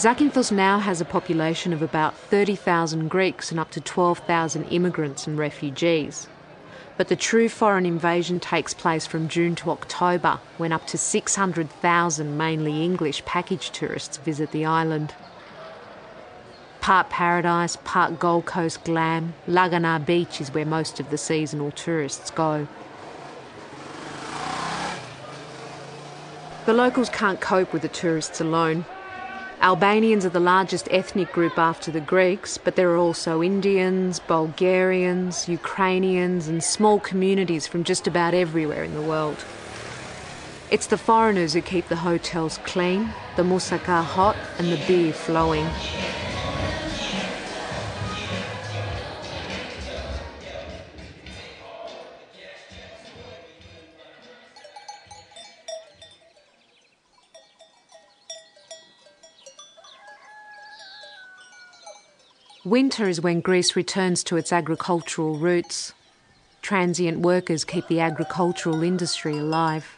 Zakynthos 0.00 0.50
now 0.50 0.78
has 0.78 1.02
a 1.02 1.04
population 1.04 1.74
of 1.74 1.82
about 1.82 2.16
30,000 2.16 3.08
Greeks 3.08 3.50
and 3.50 3.60
up 3.60 3.70
to 3.72 3.82
12,000 3.82 4.64
immigrants 4.68 5.26
and 5.26 5.36
refugees. 5.36 6.26
But 6.96 7.08
the 7.08 7.16
true 7.16 7.50
foreign 7.50 7.84
invasion 7.84 8.40
takes 8.40 8.72
place 8.72 9.06
from 9.06 9.28
June 9.28 9.54
to 9.56 9.70
October, 9.70 10.40
when 10.56 10.72
up 10.72 10.86
to 10.86 10.96
600,000 10.96 12.38
mainly 12.38 12.82
English 12.82 13.26
package 13.26 13.72
tourists 13.72 14.16
visit 14.16 14.52
the 14.52 14.64
island. 14.64 15.12
Part 16.80 17.10
paradise, 17.10 17.76
part 17.84 18.18
Gold 18.18 18.46
Coast 18.46 18.82
glam, 18.84 19.34
Lagana 19.46 20.02
Beach 20.02 20.40
is 20.40 20.54
where 20.54 20.64
most 20.64 20.98
of 20.98 21.10
the 21.10 21.18
seasonal 21.18 21.72
tourists 21.72 22.30
go. 22.30 22.66
The 26.64 26.72
locals 26.72 27.10
can't 27.10 27.42
cope 27.42 27.74
with 27.74 27.82
the 27.82 27.88
tourists 27.88 28.40
alone. 28.40 28.86
Albanians 29.62 30.24
are 30.24 30.30
the 30.30 30.40
largest 30.40 30.88
ethnic 30.90 31.30
group 31.32 31.58
after 31.58 31.90
the 31.90 32.00
Greeks, 32.00 32.56
but 32.56 32.76
there 32.76 32.90
are 32.92 32.96
also 32.96 33.42
Indians, 33.42 34.18
Bulgarians, 34.18 35.50
Ukrainians, 35.50 36.48
and 36.48 36.64
small 36.64 36.98
communities 36.98 37.66
from 37.66 37.84
just 37.84 38.06
about 38.06 38.32
everywhere 38.32 38.82
in 38.82 38.94
the 38.94 39.02
world. 39.02 39.44
It's 40.70 40.86
the 40.86 40.96
foreigners 40.96 41.52
who 41.52 41.60
keep 41.60 41.88
the 41.88 41.96
hotels 41.96 42.58
clean, 42.64 43.10
the 43.36 43.42
moussaka 43.42 44.02
hot, 44.02 44.36
and 44.58 44.72
the 44.72 44.82
beer 44.86 45.12
flowing. 45.12 45.68
Winter 62.69 63.07
is 63.07 63.21
when 63.21 63.41
Greece 63.41 63.75
returns 63.75 64.23
to 64.23 64.37
its 64.37 64.51
agricultural 64.51 65.37
roots. 65.37 65.93
Transient 66.61 67.19
workers 67.19 67.63
keep 67.63 67.87
the 67.87 67.99
agricultural 67.99 68.81
industry 68.81 69.37
alive. 69.37 69.95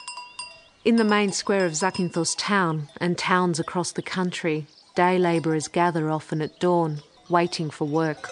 In 0.84 0.98
the 0.98 1.04
main 1.04 1.32
square 1.32 1.66
of 1.66 1.72
Zakynthos 1.74 2.36
town 2.38 2.90
and 3.00 3.18
towns 3.18 3.60
across 3.60 3.92
the 3.94 4.02
country, 4.02 4.68
day 4.96 5.18
labourers 5.18 5.68
gather 5.68 6.10
often 6.10 6.42
at 6.42 6.60
dawn, 6.60 7.02
waiting 7.30 7.70
for 7.70 7.86
work. 7.88 8.30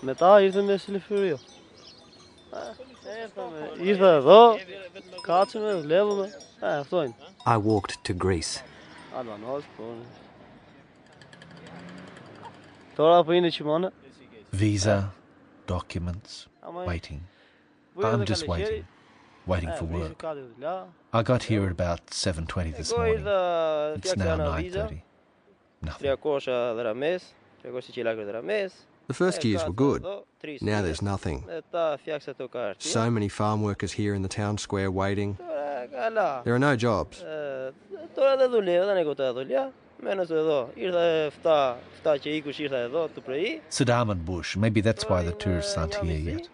Μετά 0.00 0.40
ήρθαμε 0.40 0.76
στη 0.76 0.90
Λεφυρίο. 0.90 1.38
Ήρθα 3.82 4.12
εδώ, 4.12 4.56
κάτσαμε, 5.20 5.74
δουλεύουμε. 5.74 6.30
Ε, 6.60 6.76
αυτό 6.76 7.02
είναι. 7.02 7.14
I 7.46 7.56
walked 7.56 8.08
to 8.08 8.14
Greece. 8.24 8.62
Αλβανός, 9.18 9.62
λοιπόν. 9.70 9.96
Visa, 14.51 15.11
documents, 15.67 16.47
waiting. 16.71 17.23
I'm 18.01 18.25
just 18.25 18.47
waiting, 18.47 18.85
waiting 19.45 19.71
for 19.77 19.85
work. 19.85 20.23
I 21.13 21.23
got 21.23 21.43
here 21.43 21.65
at 21.65 21.71
about 21.71 22.07
7.20 22.07 22.77
this 22.77 22.91
morning. 22.91 23.15
It's 23.19 24.15
now 24.15 24.37
9.30. 24.37 25.01
Nothing. 25.81 26.17
The 29.07 29.13
first 29.13 29.43
years 29.43 29.65
were 29.65 29.73
good. 29.73 30.05
Now 30.61 30.81
there's 30.81 31.01
nothing. 31.01 31.43
So 32.79 33.11
many 33.11 33.29
farm 33.29 33.61
workers 33.61 33.91
here 33.93 34.13
in 34.13 34.21
the 34.21 34.29
town 34.29 34.57
square 34.57 34.91
waiting. 34.91 35.37
There 35.39 36.55
are 36.55 36.59
no 36.59 36.75
jobs 36.75 37.23
Ε, 40.02 40.14
τώρα 40.14 40.24
δεν 40.24 40.24
δουλεύω, 40.24 40.24
δεν 40.24 40.24
έχω 40.24 40.24
τώρα 40.24 40.24
δουλειά. 40.24 40.24
Μένω 40.24 40.24
στο 40.24 40.34
εδώ. 40.34 40.70
Ήρθα 40.74 41.76
7, 42.04 42.12
7 42.14 42.18
και 42.20 42.42
20 42.46 42.58
ήρθα 42.58 42.76
εδώ 42.76 43.08
το 43.14 43.20
πρωί. 43.20 43.60
Saddam 43.76 44.06
and 44.08 44.22
Bush, 44.30 44.64
maybe 44.64 44.82
that's 44.82 45.04
why 45.08 45.22
the 45.24 45.34
tourists 45.44 45.76
aren't 45.76 45.94
here 46.02 46.34
yet. 46.34 46.44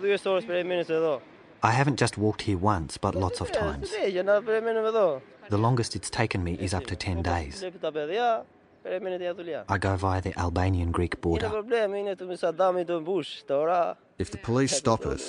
Δύο 0.00 0.32
ώρες 0.32 0.44
περιμένεις 0.44 0.88
εδώ. 0.88 1.20
I 1.62 1.70
haven't 1.82 1.98
just 2.04 2.16
walked 2.22 2.42
here 2.42 2.58
once, 2.62 2.96
but 3.00 3.12
lots 3.14 3.40
of 3.40 3.50
times. 3.50 3.88
Ναι, 4.02 4.08
για 4.10 4.22
να 4.22 4.42
περιμένουμε 4.42 4.88
εδώ. 4.88 5.22
The 5.50 5.56
longest 5.64 5.96
it's 5.98 6.10
taken 6.20 6.42
me 6.46 6.56
is 6.68 6.72
up 6.78 6.84
to 6.86 6.94
10 6.96 7.22
days. 7.22 7.54
Βλέπει 7.58 7.78
τα 7.80 7.92
παιδιά, 7.92 8.46
περιμένετε 8.82 9.22
για 9.22 9.34
δουλειά. 9.34 9.64
I 9.68 9.78
go 9.78 9.96
via 9.96 10.20
the 10.20 10.32
Albanian 10.44 10.90
Greek 11.00 11.00
Είναι 11.00 11.08
border. 11.22 11.50
προβλήμα, 11.50 11.96
είναι 11.98 12.14
το 12.14 12.26
Σαντάμ 12.36 12.76
ή 12.78 12.84
τον 12.84 13.02
Μπούς. 13.02 13.42
Τώρα 13.46 13.98
If 14.18 14.24
the 14.24 14.50
police 14.50 14.82
stop 14.82 15.00
us, 15.06 15.22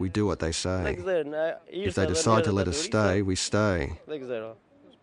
we 0.00 0.10
do 0.18 0.26
what 0.28 0.38
they 0.44 0.50
δεν 0.62 0.84
say. 0.86 0.96
ξέρω. 1.04 1.28
να- 1.28 1.60
If 1.70 1.84
ήρθα, 1.84 2.02
they 2.02 2.06
δεν 2.06 2.14
decide 2.14 2.36
to 2.42 2.46
ήρθα, 2.46 2.52
let 2.52 2.64
το 2.64 2.70
us 2.70 2.82
ρίξα. 2.82 3.12
stay, 3.12 3.24
we 3.28 3.36
stay. 3.50 3.86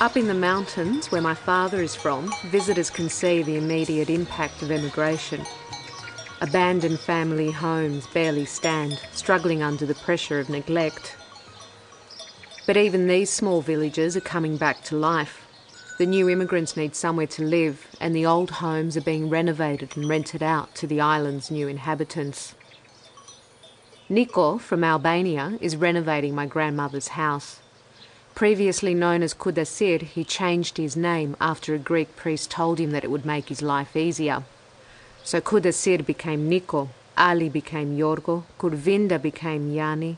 Up 0.00 0.16
in 0.16 0.28
the 0.28 0.34
mountains, 0.34 1.12
where 1.12 1.20
my 1.20 1.34
father 1.34 1.82
is 1.82 1.94
from, 1.94 2.32
visitors 2.46 2.88
can 2.88 3.10
see 3.10 3.42
the 3.42 3.58
immediate 3.58 4.08
impact 4.08 4.62
of 4.62 4.70
emigration. 4.70 5.44
Abandoned 6.40 6.98
family 6.98 7.50
homes 7.50 8.06
barely 8.06 8.46
stand, 8.46 8.98
struggling 9.12 9.62
under 9.62 9.84
the 9.84 9.94
pressure 9.94 10.40
of 10.40 10.48
neglect. 10.48 11.16
But 12.66 12.78
even 12.78 13.08
these 13.08 13.28
small 13.28 13.60
villages 13.60 14.16
are 14.16 14.22
coming 14.22 14.56
back 14.56 14.82
to 14.84 14.96
life. 14.96 15.46
The 15.98 16.06
new 16.06 16.30
immigrants 16.30 16.78
need 16.78 16.96
somewhere 16.96 17.26
to 17.26 17.44
live, 17.44 17.86
and 18.00 18.16
the 18.16 18.24
old 18.24 18.52
homes 18.52 18.96
are 18.96 19.02
being 19.02 19.28
renovated 19.28 19.98
and 19.98 20.08
rented 20.08 20.42
out 20.42 20.74
to 20.76 20.86
the 20.86 21.02
island's 21.02 21.50
new 21.50 21.68
inhabitants. 21.68 22.54
Niko 24.08 24.58
from 24.58 24.82
Albania 24.82 25.58
is 25.60 25.76
renovating 25.76 26.34
my 26.34 26.46
grandmother's 26.46 27.08
house. 27.08 27.59
Previously 28.39 28.93
known 28.93 29.23
as 29.23 29.33
Kudasir, 29.33 30.01
he 30.01 30.25
changed 30.25 30.75
his 30.75 30.97
name 30.97 31.37
after 31.39 31.73
a 31.73 31.77
Greek 31.77 32.17
priest 32.17 32.51
told 32.51 32.79
him 32.79 32.91
that 32.91 33.05
it 33.05 33.09
would 33.09 33.25
make 33.25 33.47
his 33.47 33.61
life 33.61 33.95
easier. 33.95 34.43
So 35.23 35.39
Kudasir 35.39 36.05
became 36.05 36.49
Niko, 36.49 36.89
Ali 37.17 37.47
became 37.47 37.97
Yorgo, 37.97 38.43
Kurvinda 38.59 39.21
became 39.21 39.71
Yani, 39.73 40.17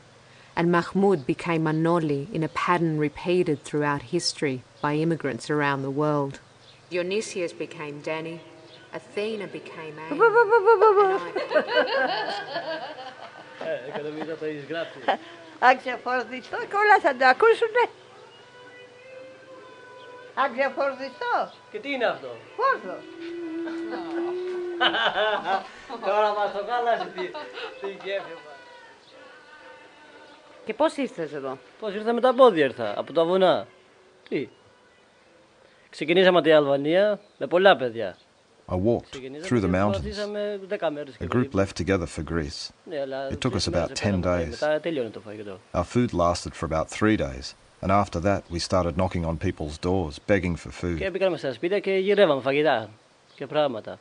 and 0.56 0.72
Mahmud 0.72 1.28
became 1.28 1.66
Manoli 1.66 2.34
in 2.34 2.42
a 2.42 2.48
pattern 2.50 2.98
repeated 2.98 3.64
throughout 3.64 4.02
history 4.02 4.64
by 4.82 4.96
immigrants 4.96 5.52
around 5.52 5.84
the 5.84 5.92
world. 5.92 6.40
Dionysius 6.90 7.54
became 7.54 8.02
Danny, 8.02 8.42
Athena 8.94 9.46
became 9.46 10.00
Amy. 10.10 10.20
Αν 15.60 15.78
ξεφορτιστώ 15.78 16.58
και 16.58 16.76
όλα 16.76 17.00
θα 17.02 17.16
το 17.16 17.26
ακούσουνε. 17.26 17.90
Αν 20.35 20.53
ξεφορτιστώ. 20.57 21.53
Και 21.71 21.79
τι 21.79 21.91
είναι 21.93 22.05
αυτό; 22.07 22.29
Φόρτο. 22.57 22.97
Τώρα 26.07 26.29
μας 26.35 26.53
το 26.53 26.65
κάλασε 26.67 27.05
τι, 27.15 27.21
τι 27.81 27.95
κέφι 28.05 28.33
μας. 28.45 28.59
Και 30.65 30.75
πώς 30.75 30.97
ήρθες 30.97 31.33
εδώ; 31.33 31.59
Πώς 31.81 31.95
ήρθα 31.95 32.13
με 32.13 32.21
τα 32.21 32.35
πόδια 32.35 32.65
ήρθα, 32.65 32.99
από 32.99 33.13
τα 33.13 33.25
βουνά. 33.25 33.67
Τι; 34.29 34.49
Ξεκινήσαμε 35.91 36.39
από 36.39 36.47
την 36.47 36.57
Αλβανία 36.57 37.21
με 37.39 37.47
πολλά 37.47 37.77
παιδιά. 37.77 38.17
I 38.69 38.75
walked 38.75 39.17
through 39.49 39.61
the 39.63 39.71
mountains. 39.71 39.91
Προσπαθήσαμε 39.91 40.61
10 40.69 40.91
μέρες. 40.93 41.17
A 41.21 41.25
group 41.35 41.49
left 41.53 41.77
together 41.85 42.07
for 42.17 42.25
Greece. 42.33 42.71
Ναι, 42.85 43.01
αλλά 43.01 43.29
It 43.31 43.39
took 43.47 43.53
us 43.53 43.73
about 43.73 43.87
10 43.87 44.03
πέραμε, 44.03 44.43
days. 44.45 44.49
Μετά 44.49 44.81
τελειώνει 44.81 45.11
το 45.11 45.21
φαγητό. 45.21 45.61
Our 45.73 45.83
food 45.95 46.09
lasted 46.13 46.53
for 46.61 46.69
about 46.69 46.85
three 47.01 47.17
days, 47.17 47.53
and 47.82 47.92
after 47.92 48.20
that, 48.22 48.40
we 48.52 48.60
started 48.60 48.94
knocking 48.98 49.24
on 49.26 49.38
people's 49.48 49.78
doors, 49.82 50.16
begging 50.28 50.56
for 50.56 50.70
Και 50.98 51.06
food. 51.08 51.12
μπήκαμε 51.12 51.38
στα 51.38 51.54
σπίτια 51.54 51.80
και 51.80 51.92
γυρεύαμε 51.92 52.42
φαγητά 52.42 52.90
και 53.36 53.48
πράγματα. 53.48 54.00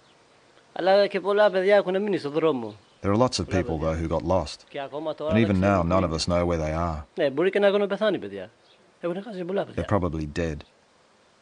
Αλλά 0.72 1.06
και 1.06 1.20
πολλά 1.20 1.50
παιδιά 1.50 1.76
έχουν 1.76 2.02
μείνει 2.02 2.18
στον 2.18 2.32
δρόμο. 2.32 2.74
There 3.02 3.12
are 3.12 3.18
lots 3.18 3.38
of 3.38 3.48
people, 3.48 3.78
though, 3.78 3.94
who 4.02 4.08
got 4.08 4.22
lost. 4.26 4.56
Και 4.68 4.80
ακόμα 4.80 5.14
τώρα 5.14 5.30
And 5.32 5.34
δεν 5.34 5.44
even 5.44 5.60
ξέρουμε 5.60 5.78
now, 5.78 5.82
πού 5.82 5.88
none 5.94 6.02
of 6.04 6.10
είναι. 6.10 6.16
us 6.16 6.26
know 6.26 6.46
where 6.46 6.60
they 6.60 6.74
are. 6.94 7.02
Ναι, 7.14 7.30
μπορεί 7.30 7.50
και 7.50 7.58
να 7.58 7.66
έχουν 7.66 7.86
πεθάνει 7.86 8.18
παιδιά. 8.18 8.50
Έχουν 9.00 9.22
χάσει 9.22 9.44
πολλά 9.44 9.64
παιδιά. 9.64 9.84
They're 9.88 9.98
probably 9.98 10.26
dead. 10.38 10.56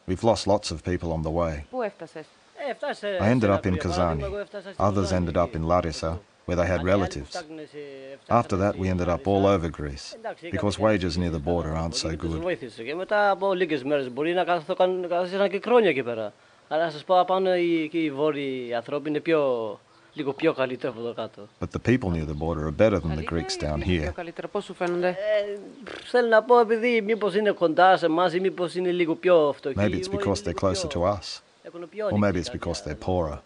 We've 0.07 0.23
lost 0.23 0.45
lots 0.53 0.71
of 0.71 0.77
people 0.91 1.09
on 1.11 1.21
the 1.27 1.31
way. 1.31 1.63
Πού 1.69 1.81
έφτασες. 1.81 2.25
Ε, 2.69 2.73
φτάσε 2.73 3.17
I 3.21 3.23
ended 3.23 3.39
σε 3.41 3.53
up 3.53 3.65
in 3.65 3.65
ένα 3.65 3.77
παράδειγμα, 3.77 4.25
εγώ 4.25 4.35
Kazani. 4.35 4.39
έφτασα 4.41 4.69
στη 4.73 4.75
Others 4.77 4.93
Κοζάνη. 4.93 5.27
ended 5.33 5.35
up 5.43 5.49
in 5.55 5.67
Larissa, 5.71 6.17
where 6.50 6.56
they 6.56 6.66
had 6.66 6.82
relatives. 6.84 7.36
After 8.28 8.56
that, 8.56 8.76
we 8.76 8.88
ended 8.88 9.08
up 9.08 9.26
all 9.28 9.46
over 9.46 9.68
Greece 9.68 10.16
because 10.50 10.78
wages 10.80 11.16
near 11.16 11.30
the 11.30 11.38
border 11.38 11.70
aren't 11.80 11.94
so 11.94 12.10
good. 12.16 12.42
But 21.60 21.70
the 21.70 21.78
people 21.78 22.10
near 22.10 22.24
the 22.26 22.34
border 22.34 22.66
are 22.66 22.72
better 22.72 22.98
than 22.98 23.14
the 23.14 23.22
Greeks 23.22 23.56
down 23.56 23.80
here. 23.82 24.12
Maybe 29.76 29.98
it's 29.98 30.08
because 30.08 30.42
they're 30.42 30.54
closer 30.54 30.88
to 30.88 31.04
us. 31.04 31.42
Or 32.10 32.18
maybe 32.18 32.40
it's 32.40 32.48
because 32.50 32.82
they're 32.82 32.96
poorer. 32.96 33.38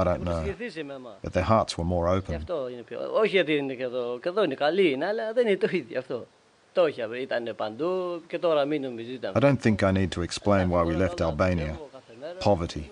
I 0.00 0.02
don't 0.04 0.06
Έχουν 0.06 0.28
know. 0.28 0.40
συνηθίσει 0.42 0.82
με 0.82 0.94
εμάς. 0.94 1.12
But 1.22 1.32
their 1.32 1.48
hearts 1.50 1.76
were 1.76 1.84
more 1.84 2.06
Γι' 2.06 2.32
open. 2.32 2.34
αυτό 2.36 2.68
είναι 2.68 2.82
πιο... 2.82 2.98
Όχι 3.14 3.28
γιατί 3.28 3.56
είναι 3.56 3.74
και 3.74 3.82
εδώ, 3.82 4.18
και 4.22 4.28
εδώ 4.28 4.44
είναι 4.44 4.54
καλή, 4.54 4.90
είναι, 4.90 5.06
αλλά 5.06 5.32
δεν 5.32 5.46
είναι 5.46 5.56
το 5.56 5.68
ίδιο 5.70 5.98
αυτό. 5.98 6.26
Το 6.72 6.86
είχε, 6.86 7.08
ήταν 7.20 7.52
παντού 7.56 8.22
και 8.26 8.38
τώρα 8.38 8.64
μην 8.64 8.82
νομίζετε. 8.82 9.32
I 9.34 9.38
don't 9.40 9.56
think 9.62 9.76
I 9.82 9.92
need 9.92 10.08
to 10.18 10.22
explain 10.22 10.68
why 10.70 10.82
we 10.84 10.94
left 11.04 11.20
Albania. 11.20 11.74
Poverty. 12.40 12.84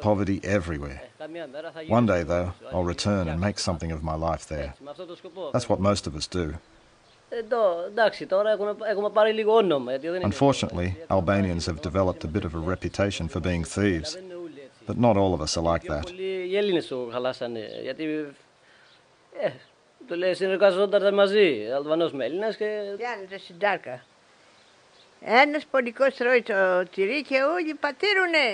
Poverty 0.00 0.38
everywhere. 0.58 1.00
One 1.88 2.06
day, 2.06 2.22
though, 2.22 2.48
I'll 2.72 2.88
return 2.96 3.24
and 3.28 3.38
make 3.40 3.58
something 3.58 3.90
of 3.92 4.00
my 4.02 4.16
life 4.28 4.44
there. 4.48 4.72
Με 4.84 4.90
αυτό 4.90 5.04
το 5.06 5.16
σκοπό. 5.16 5.50
That's 5.52 5.68
what 5.68 5.78
most 5.80 6.06
of 6.06 6.14
us 6.20 6.28
do. 6.38 6.50
Εδώ, 7.28 7.84
εντάξει, 7.88 8.26
τώρα 8.26 8.50
έχουμε, 8.50 8.74
έχουμε 8.90 9.10
πάρει 9.10 9.32
λίγο 9.32 9.54
όνομα. 9.54 9.90
Γιατί 9.90 10.08
δεν 10.08 10.20
είναι 10.20 10.34
Unfortunately, 10.38 11.16
Albanians 11.16 11.66
have 11.66 11.80
developed 11.90 12.24
a 12.24 12.28
bit 12.36 12.44
of 12.44 12.54
a 12.54 12.74
reputation 12.74 13.28
for 13.28 13.40
being 13.40 13.64
thieves. 13.64 14.16
But 14.85 14.97
not 14.97 15.17
all 15.17 15.33
of 15.33 15.41
us 15.41 15.57
are 15.57 15.63
like 15.63 15.83
that. 15.83 16.05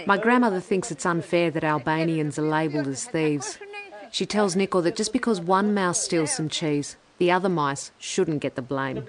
My 0.08 0.18
grandmother 0.18 0.60
thinks 0.62 0.92
it's 0.92 1.06
unfair 1.06 1.52
that 1.52 1.64
Albanians 1.64 2.40
are 2.40 2.44
labelled 2.44 2.88
as 2.88 3.06
thieves. 3.06 3.60
She 4.12 4.26
tells 4.26 4.56
Nickel 4.56 4.82
that 4.84 4.96
just 4.96 5.12
because 5.12 5.42
one 5.42 5.74
mouse 5.74 6.02
steals 6.02 6.32
some 6.32 6.48
cheese, 6.50 6.96
the 7.18 7.32
other 7.32 7.50
mice 7.50 7.92
shouldn't 8.00 8.40
get 8.42 8.56
the 8.56 8.62
blame. 8.62 9.06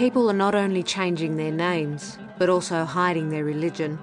People 0.00 0.30
are 0.30 0.32
not 0.32 0.54
only 0.54 0.82
changing 0.82 1.36
their 1.36 1.52
names, 1.52 2.16
but 2.38 2.48
also 2.48 2.86
hiding 2.86 3.28
their 3.28 3.44
religion. 3.44 3.98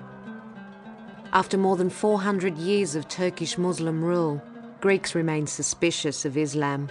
After 1.33 1.57
more 1.57 1.75
than 1.75 1.89
400 1.89 2.55
years 2.55 2.93
of 2.93 3.07
Turkish 3.07 3.57
Muslim 3.57 4.03
rule, 4.03 4.39
Greeks 4.79 5.15
remain 5.15 5.47
suspicious 5.47 6.23
of 6.23 6.37
Islam. 6.37 6.87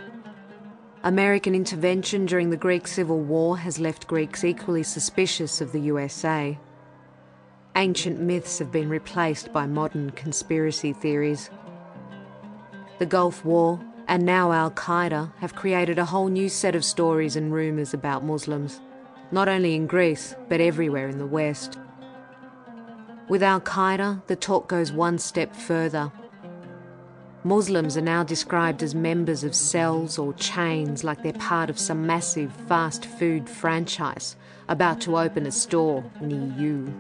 American 1.05 1.55
intervention 1.55 2.27
during 2.27 2.51
the 2.51 2.57
Greek 2.57 2.89
Civil 2.89 3.21
War 3.21 3.57
has 3.59 3.79
left 3.79 4.09
Greeks 4.09 4.43
equally 4.43 4.83
suspicious 4.83 5.61
of 5.61 5.71
the 5.71 5.83
USA. 5.83 6.59
Ancient 7.77 8.19
myths 8.19 8.59
have 8.59 8.73
been 8.73 8.89
replaced 8.89 9.53
by 9.53 9.69
modern 9.69 10.11
conspiracy 10.11 10.93
theories. 10.93 11.49
The 12.99 13.07
Gulf 13.07 13.45
War 13.45 13.79
and 14.09 14.27
now 14.27 14.51
Al 14.51 14.73
Qaeda 14.73 15.33
have 15.37 15.55
created 15.55 15.97
a 15.97 16.07
whole 16.07 16.27
new 16.27 16.49
set 16.49 16.75
of 16.75 16.85
stories 16.85 17.37
and 17.37 17.53
rumours 17.53 17.95
about 17.95 18.25
Muslims, 18.25 18.81
not 19.31 19.49
only 19.49 19.75
in 19.75 19.87
Greece, 19.87 20.35
but 20.49 20.61
everywhere 20.61 21.09
in 21.09 21.19
the 21.19 21.27
West. 21.27 21.79
With 23.29 23.43
Al 23.43 23.61
Qaeda, 23.61 24.27
the 24.27 24.37
talk 24.37 24.69
goes 24.69 24.93
one 24.93 25.19
step 25.19 25.55
further. 25.55 26.13
Muslims 27.43 27.97
are 27.97 28.03
now 28.03 28.25
described 28.25 28.83
as 28.83 28.95
members 28.95 29.45
of 29.45 29.55
cells 29.55 30.19
or 30.19 30.33
chains 30.35 31.05
like 31.05 31.23
they're 31.23 31.33
part 31.33 31.71
of 31.71 31.79
some 31.79 32.07
massive 32.07 32.53
fast 32.69 33.05
food 33.05 33.49
franchise 33.49 34.37
about 34.69 35.01
to 35.01 35.17
open 35.17 35.47
a 35.47 35.53
store 35.53 36.05
near 36.21 36.53
you. 36.57 36.93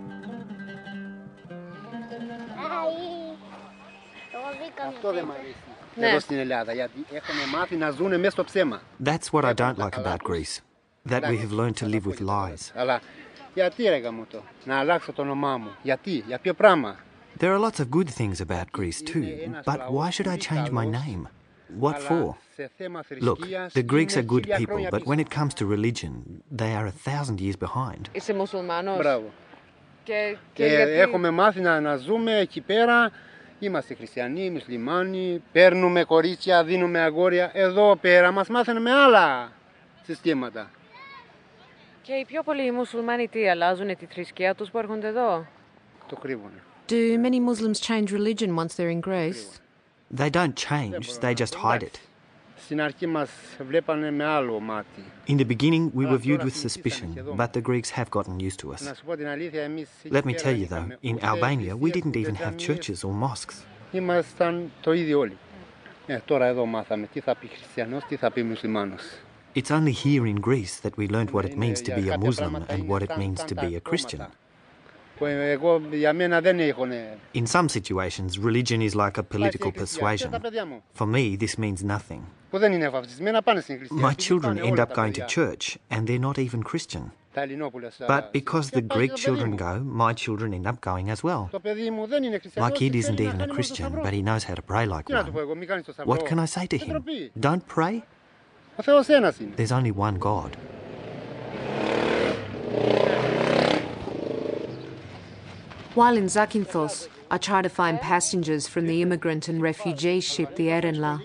That's 9.01 9.32
what 9.32 9.44
I 9.44 9.53
don't 9.53 9.78
like 9.78 9.96
about 9.96 10.22
Greece 10.22 10.61
That 11.09 11.24
we 11.24 11.38
have 11.38 11.51
learned 11.51 11.78
to 11.78 11.86
live 11.88 12.05
with 12.05 12.19
lies. 12.19 12.72
Αλλά 12.76 13.01
γιατί 13.53 13.84
ρε 13.84 13.97
γαμώτο, 13.97 14.43
να 14.65 14.78
αλλάξω 14.80 15.13
το 15.13 15.22
όνομά 15.22 15.57
μου. 15.57 15.69
Γιατί, 15.84 16.24
για 16.28 16.39
ποιο 16.39 16.53
πράγμα. 16.53 16.95
There 17.39 17.53
are 17.55 17.59
lots 17.59 17.80
of 17.80 17.89
good 17.89 18.09
things 18.09 18.39
about 18.47 18.65
Greece 18.78 19.01
too, 19.01 19.26
but 19.65 19.80
why 19.91 20.09
should 20.09 20.28
I 20.28 20.38
change 20.38 20.69
my 20.72 20.86
name? 20.86 21.28
What 21.80 21.97
for? 21.99 22.36
Σε 22.55 22.69
θέμα 22.78 22.99
Look, 22.99 23.05
θρησκείας 23.07 23.74
the 23.74 23.84
Greeks 23.91 24.11
είναι 24.15 24.26
are 24.28 24.32
good 24.34 24.43
χίλια 24.43 24.57
people, 24.57 24.65
χρόνια 24.67 24.89
but 24.91 24.97
πίσω. 24.97 25.11
when 25.11 25.19
it 25.19 25.30
comes 25.39 25.53
to 25.59 25.65
religion, 25.65 26.11
they 26.61 26.74
are 26.74 26.86
a 26.86 27.09
thousand 27.09 27.39
years 27.39 27.57
behind. 27.67 28.01
Είσαι 28.11 28.34
μουσουλμάνος. 28.34 28.97
Μπράβο. 28.97 29.32
Και, 30.03 30.38
Και 30.53 30.65
γιατί... 30.65 30.91
έχουμε 30.91 31.30
μάθει 31.30 31.59
να, 31.61 31.80
να 31.80 31.95
ζούμε 31.95 32.38
εκεί 32.38 32.61
πέρα. 32.61 33.11
Είμαστε 33.59 33.93
χριστιανοί, 33.93 34.49
μουσουλμάνοι, 34.49 35.43
παίρνουμε 35.51 36.03
κορίτσια, 36.03 36.63
δίνουμε 36.63 36.99
αγόρια. 36.99 37.51
Εδώ 37.53 37.95
πέρα 37.95 38.32
μας 38.32 38.47
μάθανε 38.47 38.80
με 38.80 38.91
άλλα 38.91 39.51
συστήματα. 40.03 40.69
Και 42.05 42.13
οι 42.13 42.26
πιο 42.26 42.43
πολλοί 42.43 42.72
μουσουλμάνοι 42.72 43.28
τι, 43.28 43.49
αλλάζουν 43.49 43.95
τη 43.97 44.05
θρησκεία 44.05 44.55
τους 44.55 44.69
που 44.69 44.78
έρχονται 44.78 45.07
εδώ. 45.07 45.45
Το 46.07 46.15
κρύβουνε. 46.15 46.61
Do 46.89 47.17
many 47.26 47.39
Muslims 47.49 47.80
change 47.80 48.11
religion 48.11 48.55
once 48.55 48.76
they're 48.76 48.93
in 48.97 49.01
Greece? 49.09 49.59
They 50.19 50.30
don't 50.30 50.55
change, 50.69 51.19
they 51.19 51.34
just 51.34 51.53
hide 51.55 51.82
it. 51.84 51.99
Στην 52.55 52.82
αρχή 52.82 53.07
μας 53.07 53.30
βλέπανε 53.67 54.11
με 54.11 54.24
άλλο 54.26 54.59
μάτι. 54.59 55.03
In 55.28 55.36
the 55.38 55.45
beginning, 55.45 55.91
we 55.95 56.05
were 56.05 56.17
viewed 56.17 56.43
with 56.43 56.55
suspicion, 56.55 57.36
but 57.36 57.47
the 57.53 57.61
Greeks 57.61 57.89
have 57.89 58.09
gotten 58.09 58.39
used 58.39 58.59
to 58.59 58.67
Να 58.67 58.91
us. 58.91 58.95
σου 58.97 59.05
πω 59.05 59.15
την 59.15 59.28
αλήθεια, 59.28 59.61
εμείς 59.61 59.88
Let 60.11 60.22
me 60.22 60.34
tell 60.34 60.55
you 60.55 60.67
though, 60.67 60.88
in 61.03 61.19
Albania, 61.24 61.76
we 61.82 61.91
didn't 61.91 62.15
even 62.15 62.36
have 62.36 62.57
churches 62.57 63.03
or 63.03 63.13
mosques. 63.28 63.55
ήμασταν 63.91 64.72
το 64.82 64.93
ίδιο 64.93 65.19
όλοι. 65.19 65.38
Ε, 66.07 66.19
τώρα 66.26 66.45
εδώ 66.45 66.65
μάθαμε 66.65 67.07
τι 67.13 67.19
θα 67.19 67.36
πει 67.36 67.47
χριστιανός, 67.47 68.03
τι 68.03 68.15
θα 68.15 68.32
πει 68.32 68.43
μουσουλμάνος. 68.43 69.01
It's 69.57 69.70
only 69.70 69.92
here 69.92 70.26
in 70.26 70.36
Greece 70.36 70.80
that 70.80 70.98
we 70.98 71.09
learned 71.09 71.30
what 71.30 71.46
it 71.46 71.57
means 71.57 71.80
to 71.82 71.94
be 71.96 72.11
a 72.11 72.18
Muslim 72.18 72.57
and 72.68 72.86
what 72.90 73.02
it 73.02 73.16
means 73.16 73.42
to 73.44 73.54
be 73.54 73.74
a 73.74 73.80
Christian. 73.80 74.26
In 77.32 77.46
some 77.46 77.68
situations, 77.70 78.38
religion 78.38 78.82
is 78.82 78.94
like 78.94 79.16
a 79.16 79.22
political 79.22 79.72
persuasion. 79.72 80.30
For 80.92 81.07
me, 81.07 81.36
this 81.36 81.57
means 81.57 81.82
nothing. 81.82 82.26
My 82.52 84.14
children 84.18 84.59
end 84.59 84.78
up 84.78 84.92
going 84.92 85.14
to 85.14 85.26
church 85.26 85.78
and 85.90 86.07
they're 86.07 86.18
not 86.18 86.38
even 86.38 86.62
Christian. 86.62 87.12
But 87.34 88.32
because 88.34 88.70
the 88.72 88.82
Greek 88.82 89.14
children 89.14 89.57
go, 89.57 89.80
my 89.80 90.12
children 90.12 90.52
end 90.52 90.66
up 90.66 90.82
going 90.82 91.09
as 91.09 91.22
well. 91.24 91.50
My 92.57 92.70
kid 92.70 92.94
isn't 92.94 93.20
even 93.20 93.40
a 93.40 93.48
Christian, 93.48 94.00
but 94.02 94.12
he 94.12 94.20
knows 94.20 94.44
how 94.44 94.54
to 94.54 94.62
pray 94.62 94.84
like 94.84 95.09
one. 95.09 95.32
What 96.04 96.26
can 96.26 96.38
I 96.38 96.44
say 96.44 96.66
to 96.66 96.76
him? 96.76 97.30
Don't 97.40 97.66
pray? 97.66 98.04
There's 99.57 99.72
only 99.72 99.91
one 99.91 100.18
God. 100.18 100.57
While 105.95 106.18
in 106.18 106.27
Zakynthos, 106.27 107.09
I 107.31 107.39
try 107.39 107.62
to 107.62 107.70
find 107.70 107.99
passengers 108.01 108.68
from 108.68 108.87
the 108.87 109.01
immigrant 109.01 109.49
and 109.49 109.62
refugee 109.62 110.20
ship 110.20 110.57
the 110.57 110.68
Erenler. 110.68 111.22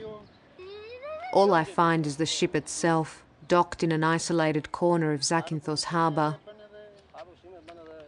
All 1.33 1.53
I 1.53 1.65
find 1.65 2.07
is 2.07 2.15
the 2.17 2.25
ship 2.25 2.55
itself, 2.55 3.21
docked 3.49 3.83
in 3.83 3.91
an 3.91 4.03
isolated 4.03 4.71
corner 4.71 5.11
of 5.11 5.21
Zakynthos 5.21 5.85
harbour. 5.85 6.37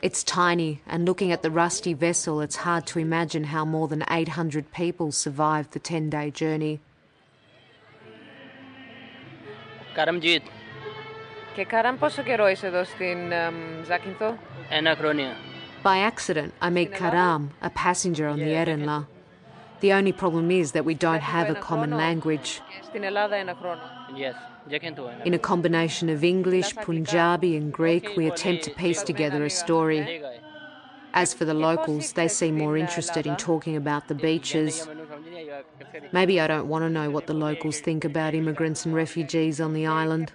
It's 0.01 0.23
tiny, 0.23 0.81
and 0.87 1.05
looking 1.05 1.31
at 1.33 1.41
the 1.41 1.51
rusty 1.51 1.93
vessel, 1.93 2.39
it's 2.39 2.57
hard 2.57 2.85
to 2.87 2.99
imagine 2.99 3.45
how 3.45 3.65
more 3.65 3.87
than 3.89 4.05
800 4.09 4.71
people 4.71 5.11
survived 5.11 5.71
the 5.71 5.79
10 5.79 6.09
day 6.09 6.31
journey. 6.31 6.79
Καραμτζίτ. 9.93 10.41
Και 11.55 11.65
Καραμ, 11.65 11.97
πόσο 11.97 12.21
καιρό 12.21 12.47
είσαι 12.47 12.67
εδώ 12.67 12.83
στην 12.83 13.17
um, 13.31 13.83
Ζάκυνθο? 13.85 14.37
Ένα 14.69 14.95
χρόνια. 14.95 15.35
By 15.83 15.97
accident, 16.11 16.51
I 16.61 16.69
meet 16.69 16.91
Karam, 16.93 17.51
a 17.61 17.69
passenger 17.69 18.25
on 18.27 18.39
the 18.39 18.51
Erenler. 18.61 19.05
The 19.81 19.91
only 19.91 20.13
problem 20.13 20.49
is 20.49 20.71
that 20.71 20.85
we 20.85 20.95
don't 21.05 21.25
have 21.35 21.49
a 21.49 21.55
common 21.55 21.91
language. 22.05 22.61
In 25.25 25.33
a 25.33 25.43
combination 25.51 26.07
of 26.15 26.23
English, 26.23 26.69
Punjabi, 26.75 27.57
and 27.57 27.73
Greek, 27.73 28.05
we 28.15 28.27
attempt 28.27 28.63
to 28.63 28.71
piece 28.71 29.03
together 29.03 29.43
a 29.43 29.49
story. 29.49 30.01
As 31.14 31.34
for 31.34 31.44
the 31.44 31.54
locals, 31.54 32.12
they 32.12 32.28
seem 32.28 32.54
more 32.58 32.76
interested 32.76 33.26
in 33.26 33.34
talking 33.36 33.76
about 33.76 34.08
the 34.08 34.14
beaches. 34.14 34.86
Maybe 36.12 36.34
I 36.40 36.46
don't 36.46 36.68
want 36.68 36.82
to 36.84 36.90
know 36.90 37.08
what 37.10 37.26
the 37.26 37.34
locals 37.34 37.80
think 37.80 38.04
about 38.04 38.34
immigrants 38.34 38.84
and 38.86 38.94
refugees 38.94 39.60
on 39.60 39.72
the 39.72 39.86
island. 39.86 40.32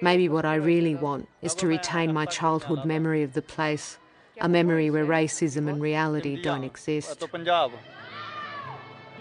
Maybe 0.00 0.28
what 0.28 0.44
I 0.44 0.54
really 0.54 0.94
want 0.94 1.28
is 1.42 1.54
to 1.56 1.66
retain 1.66 2.12
my 2.12 2.24
childhood 2.24 2.84
memory 2.84 3.22
of 3.24 3.32
the 3.32 3.42
place, 3.42 3.98
a 4.40 4.48
memory 4.48 4.88
where 4.90 5.04
racism 5.04 5.68
and 5.68 5.80
reality 5.80 6.34
don't 6.40 6.64
exist. 6.64 7.18
Το 7.18 7.26
Πεντζάβ. 7.26 7.70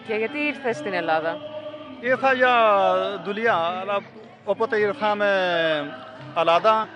Και 0.07 0.13
γιατί 0.13 0.37
ήρθες 0.37 0.77
στην 0.77 0.93
Ελλάδα? 0.93 1.37
Ήρθα 1.99 2.33
για 2.33 2.53
δουλειά, 3.25 3.55
αλλά 3.55 4.01
όποτε 4.45 4.77
ήρθαμε 4.77 5.27
Ελλάδα, 6.37 6.89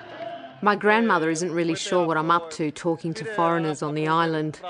my 0.63 0.75
grandmother 0.75 1.31
isn't 1.31 1.53
really 1.53 1.75
sure 1.75 2.07
what 2.07 2.17
I'm 2.17 2.31
up 2.31 2.51
to 2.53 2.71
talking 2.71 3.13
to 3.15 3.25
foreigners 3.25 3.83
on 3.83 3.95
the 3.95 4.09
island. 4.09 4.61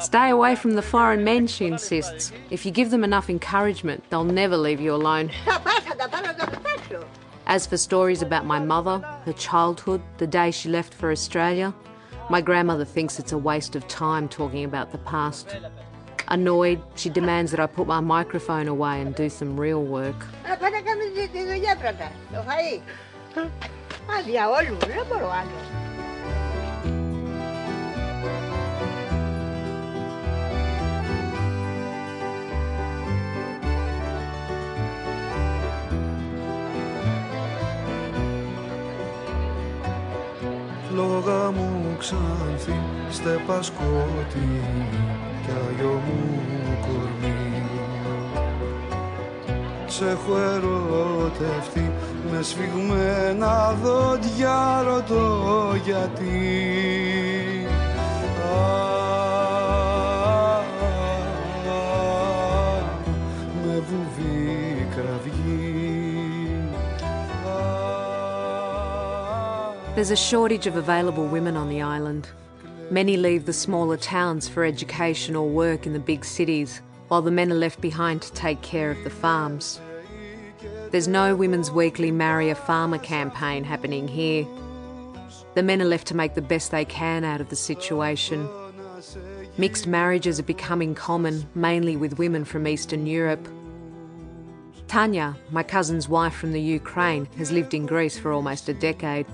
Stay 0.00 0.30
away 0.30 0.54
from 0.54 0.74
the 0.74 0.82
foreign 0.82 1.24
men, 1.24 1.46
she 1.46 1.66
insists. 1.66 2.32
If 2.50 2.64
you 2.64 2.70
give 2.70 2.90
them 2.90 3.02
enough 3.02 3.28
encouragement, 3.28 4.04
they'll 4.08 4.24
never 4.24 4.56
leave 4.56 4.80
you 4.80 4.94
alone. 4.94 5.30
As 7.46 7.66
for 7.66 7.76
stories 7.76 8.22
about 8.22 8.46
my 8.46 8.60
mother, 8.60 8.98
her 9.24 9.32
childhood, 9.32 10.00
the 10.18 10.26
day 10.26 10.52
she 10.52 10.68
left 10.68 10.94
for 10.94 11.10
Australia, 11.10 11.74
my 12.30 12.40
grandmother 12.40 12.84
thinks 12.84 13.18
it's 13.18 13.32
a 13.32 13.38
waste 13.38 13.74
of 13.74 13.86
time 13.88 14.28
talking 14.28 14.64
about 14.64 14.92
the 14.92 14.98
past. 14.98 15.56
Annoyed, 16.28 16.80
she 16.94 17.10
demands 17.10 17.50
that 17.50 17.58
I 17.60 17.66
put 17.66 17.88
my 17.88 18.00
microphone 18.00 18.68
away 18.68 19.00
and 19.00 19.14
do 19.14 19.28
some 19.28 19.58
real 19.58 19.82
work. 19.82 20.16
Άδεια 24.06 24.48
όλους, 24.48 24.78
δεν 24.78 25.06
μπορώ 25.08 25.30
άλλο. 25.30 25.50
Λόγα 40.94 41.50
μου 41.50 41.96
ξανθή, 41.98 42.80
στέπα 43.10 43.62
σκότη 43.62 44.62
κι 45.42 45.50
αγιό 45.50 46.02
μου 46.06 46.40
κορμί. 46.80 47.62
Σ' 49.86 50.00
έχω 50.00 50.36
ερωτευτεί 50.36 51.92
με 52.31 52.41
σφιγμένα 52.41 53.77
δόντια 53.83 54.83
ρωτώ 54.87 55.73
γιατί 55.85 56.87
Α, 58.51 58.67
με 63.65 63.83
βουβή 63.89 64.87
κραυγή 64.95 65.75
There's 69.95 70.11
a 70.11 70.15
shortage 70.15 70.67
of 70.67 70.75
available 70.75 71.25
women 71.25 71.57
on 71.57 71.69
the 71.69 71.81
island. 71.81 72.29
Many 72.91 73.17
leave 73.17 73.47
the 73.47 73.51
smaller 73.65 73.97
towns 73.97 74.47
for 74.47 74.63
education 74.63 75.35
or 75.35 75.49
work 75.49 75.87
in 75.87 75.93
the 75.93 75.99
big 76.11 76.23
cities, 76.23 76.81
while 77.07 77.23
the 77.23 77.31
men 77.31 77.51
are 77.51 77.63
left 77.65 77.81
behind 77.81 78.21
to 78.21 78.31
take 78.33 78.61
care 78.61 78.91
of 78.91 79.03
the 79.03 79.09
farms. 79.09 79.81
There's 80.92 81.08
no 81.08 81.34
Women's 81.34 81.70
Weekly 81.70 82.10
Marry 82.10 82.50
a 82.50 82.54
Farmer 82.54 82.98
campaign 82.98 83.64
happening 83.64 84.06
here. 84.06 84.46
The 85.54 85.62
men 85.62 85.80
are 85.80 85.86
left 85.86 86.06
to 86.08 86.14
make 86.14 86.34
the 86.34 86.42
best 86.42 86.70
they 86.70 86.84
can 86.84 87.24
out 87.24 87.40
of 87.40 87.48
the 87.48 87.56
situation. 87.56 88.46
Mixed 89.56 89.86
marriages 89.86 90.38
are 90.38 90.42
becoming 90.42 90.94
common, 90.94 91.48
mainly 91.54 91.96
with 91.96 92.18
women 92.18 92.44
from 92.44 92.68
Eastern 92.68 93.06
Europe. 93.06 93.48
Tanya, 94.86 95.34
my 95.50 95.62
cousin's 95.62 96.10
wife 96.10 96.34
from 96.34 96.52
the 96.52 96.60
Ukraine, 96.60 97.26
has 97.38 97.50
lived 97.50 97.72
in 97.72 97.86
Greece 97.86 98.18
for 98.18 98.30
almost 98.30 98.68
a 98.68 98.74
decade. 98.74 99.24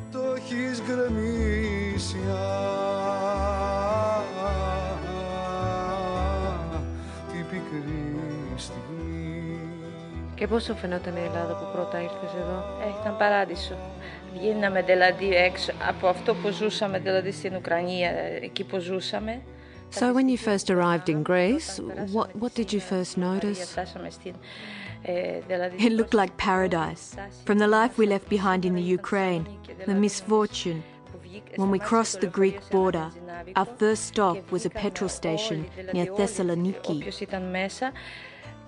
Και 10.38 10.48
πώς 10.48 10.64
σου 10.64 10.76
φαινόταν 10.76 11.16
η 11.16 11.22
Ελλάδα 11.26 11.54
που 11.54 11.66
πρώτα 11.74 12.02
ήρθες 12.02 12.34
εδώ? 12.42 12.66
Ε, 12.86 13.02
ήταν 13.02 13.18
παράδεισο. 13.18 13.76
Βγαίναμε 14.34 14.82
δηλαδή 14.82 15.36
έξω 15.36 15.72
από 15.88 16.08
αυτό 16.08 16.36
που 16.36 16.50
ζούσαμε 16.50 17.00
δηλαδή 17.00 17.32
στην 17.32 17.56
Ουκρανία, 17.56 18.10
εκεί 18.42 18.64
που 18.64 18.80
ζούσαμε. 18.80 19.42
So, 20.00 20.12
when 20.12 20.28
you 20.28 20.38
first 20.38 20.72
arrived 20.72 21.08
in 21.08 21.22
Greece, 21.22 21.80
what, 22.12 22.36
what 22.36 22.56
did 22.56 22.74
you 22.74 22.80
first 22.80 23.18
notice? 23.18 23.60
Φτάσαμε 23.72 24.10
στην, 24.10 24.34
ε, 25.02 25.40
δηλαδή, 25.48 25.76
It 25.80 25.92
looked 25.92 26.14
like 26.14 26.36
paradise. 26.38 27.16
From 27.46 27.58
the 27.60 27.68
life 27.68 27.98
we 27.98 28.08
left 28.08 28.28
behind 28.30 28.66
in 28.66 28.74
the 28.76 28.98
Ukraine, 29.00 29.44
the 29.86 29.96
misfortune. 30.06 30.82
When 31.56 31.70
we 31.76 31.80
crossed 31.80 32.22
the 32.22 32.32
Greek 32.40 32.58
border, 32.70 33.08
our 33.56 33.70
first 33.80 34.04
stop 34.12 34.38
was 34.52 34.66
a 34.66 34.70
petrol 34.70 35.10
station 35.10 35.58
near 35.94 36.08
Thessaloniki. 36.18 36.98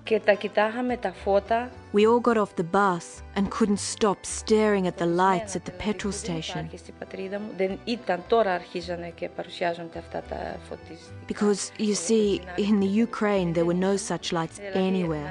και 0.06 0.20
τα 0.20 0.32
κοιτάγαμε 0.32 0.96
τα 0.96 1.12
φώτα. 1.12 1.70
We 1.94 1.98
all 1.98 2.20
got 2.20 2.36
off 2.36 2.54
the 2.56 2.68
bus 2.72 3.22
and 3.36 3.44
couldn't 3.50 3.80
stop 3.96 4.18
staring 4.40 4.86
at 4.86 4.96
the 4.98 5.06
lights 5.06 5.52
at 5.56 5.64
the 5.64 5.74
petrol 5.84 6.12
station 6.12 6.56
Υπάρχει 6.56 6.78
στην 6.78 6.94
πατρίδα 6.98 7.38
μου. 7.38 7.50
Δεν 7.56 7.78
ήταν 7.84 8.22
τώρα 8.28 8.52
αρχίζανε 8.52 9.12
και 9.14 9.28
παρουσιάζονται 9.28 9.98
αυτά 9.98 10.22
τα 10.28 10.56
φωτιστικά. 10.68 11.14
because, 11.32 11.62
you 11.78 11.94
see, 11.94 12.26
in 12.68 12.80
the 12.84 12.92
Ukraine 13.08 13.48
there 13.54 13.66
were 13.70 13.80
no 13.90 13.96
such 14.10 14.26
lights 14.38 14.58
anywhere. 14.88 15.28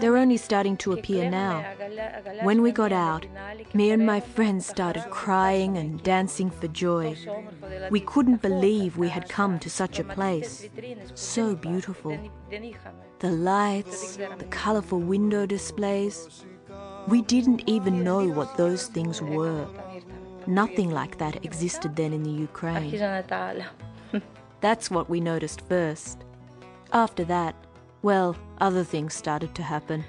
They're 0.00 0.20
only 0.24 0.38
starting 0.48 0.76
to 0.84 0.88
appear 0.96 1.24
now. 1.30 1.56
When 2.48 2.58
we 2.64 2.70
got 2.82 2.92
out, 3.10 3.22
me 3.80 3.86
and 3.94 4.02
my 4.14 4.20
friends 4.34 4.62
started 4.74 5.04
crying 5.24 5.72
and 5.80 5.88
dancing 6.14 6.50
for 6.58 6.68
joy. 6.86 7.06
We 7.96 8.00
couldn't 8.12 8.40
believe 8.48 8.90
we 9.04 9.10
had 9.16 9.24
come 9.38 9.54
to 9.64 9.68
such 9.80 9.94
a 10.04 10.06
place. 10.16 10.52
So 11.32 11.44
beautiful. 11.70 12.12
The 13.21 13.29
lights, 13.29 14.17
the 14.17 14.45
colorful 14.49 14.97
window 14.99 15.45
displays. 15.45 16.43
We 17.07 17.21
didn't 17.21 17.61
even 17.67 18.03
know 18.03 18.27
what 18.27 18.57
those 18.57 18.87
things 18.87 19.21
were. 19.21 19.67
Nothing 20.47 20.89
like 20.89 21.19
that 21.19 21.45
existed 21.45 21.95
then 21.95 22.13
in 22.13 22.23
the 22.23 22.31
Ukraine. 22.31 22.89
That's 24.59 24.89
what 24.89 25.07
we 25.07 25.19
noticed 25.19 25.61
first. 25.69 26.17
After 26.93 27.23
that, 27.25 27.53
well, 28.01 28.35
other 28.59 28.83
things 28.83 29.13
started 29.13 29.53
to 29.53 29.61
happen. 29.61 30.03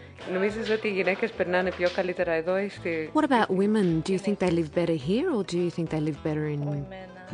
What 3.12 3.24
about 3.24 3.50
women? 3.50 4.00
Do 4.00 4.12
you 4.14 4.18
think 4.18 4.38
they 4.38 4.50
live 4.50 4.74
better 4.74 4.94
here 4.94 5.30
or 5.30 5.44
do 5.44 5.58
you 5.58 5.70
think 5.70 5.90
they 5.90 6.00
live 6.00 6.22
better 6.24 6.46
in 6.48 6.86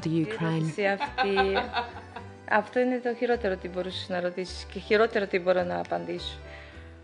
the 0.02 0.10
Ukraine? 0.10 0.72
ερώτηση 2.47 2.47
αυτή... 2.47 2.79
Αυτό 2.79 2.79
είναι 2.79 2.99
το 3.03 3.13
χειρότερο 3.15 3.55
τι 3.55 3.67
μπορούσες 3.67 4.09
να 4.09 4.21
ρωτήσεις 4.21 4.63
και 4.73 4.79
χειρότερο 4.79 5.27
τι 5.27 5.39
μπορώ 5.39 5.63
να 5.63 5.79
απαντήσω. 5.79 6.37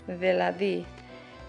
Δηλαδή, 0.08 0.86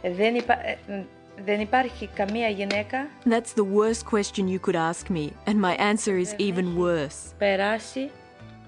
δεν, 0.03 0.35
υπά... 0.35 0.55
ε, 0.87 1.05
δεν 1.45 1.61
υπάρχει 1.61 2.09
καμία 2.15 2.49
γυναίκα 2.49 3.07
That's 3.25 3.55
the 3.55 3.65
worst 3.65 4.05
question 4.17 4.49
you 4.49 4.59
could 4.59 4.77
ask 4.77 5.11
me, 5.11 5.33
and 5.47 5.61
my 5.61 5.77
answer 5.77 6.17
is 6.17 6.35
even 6.39 6.77
worse. 6.79 7.35
περάσει 7.39 8.11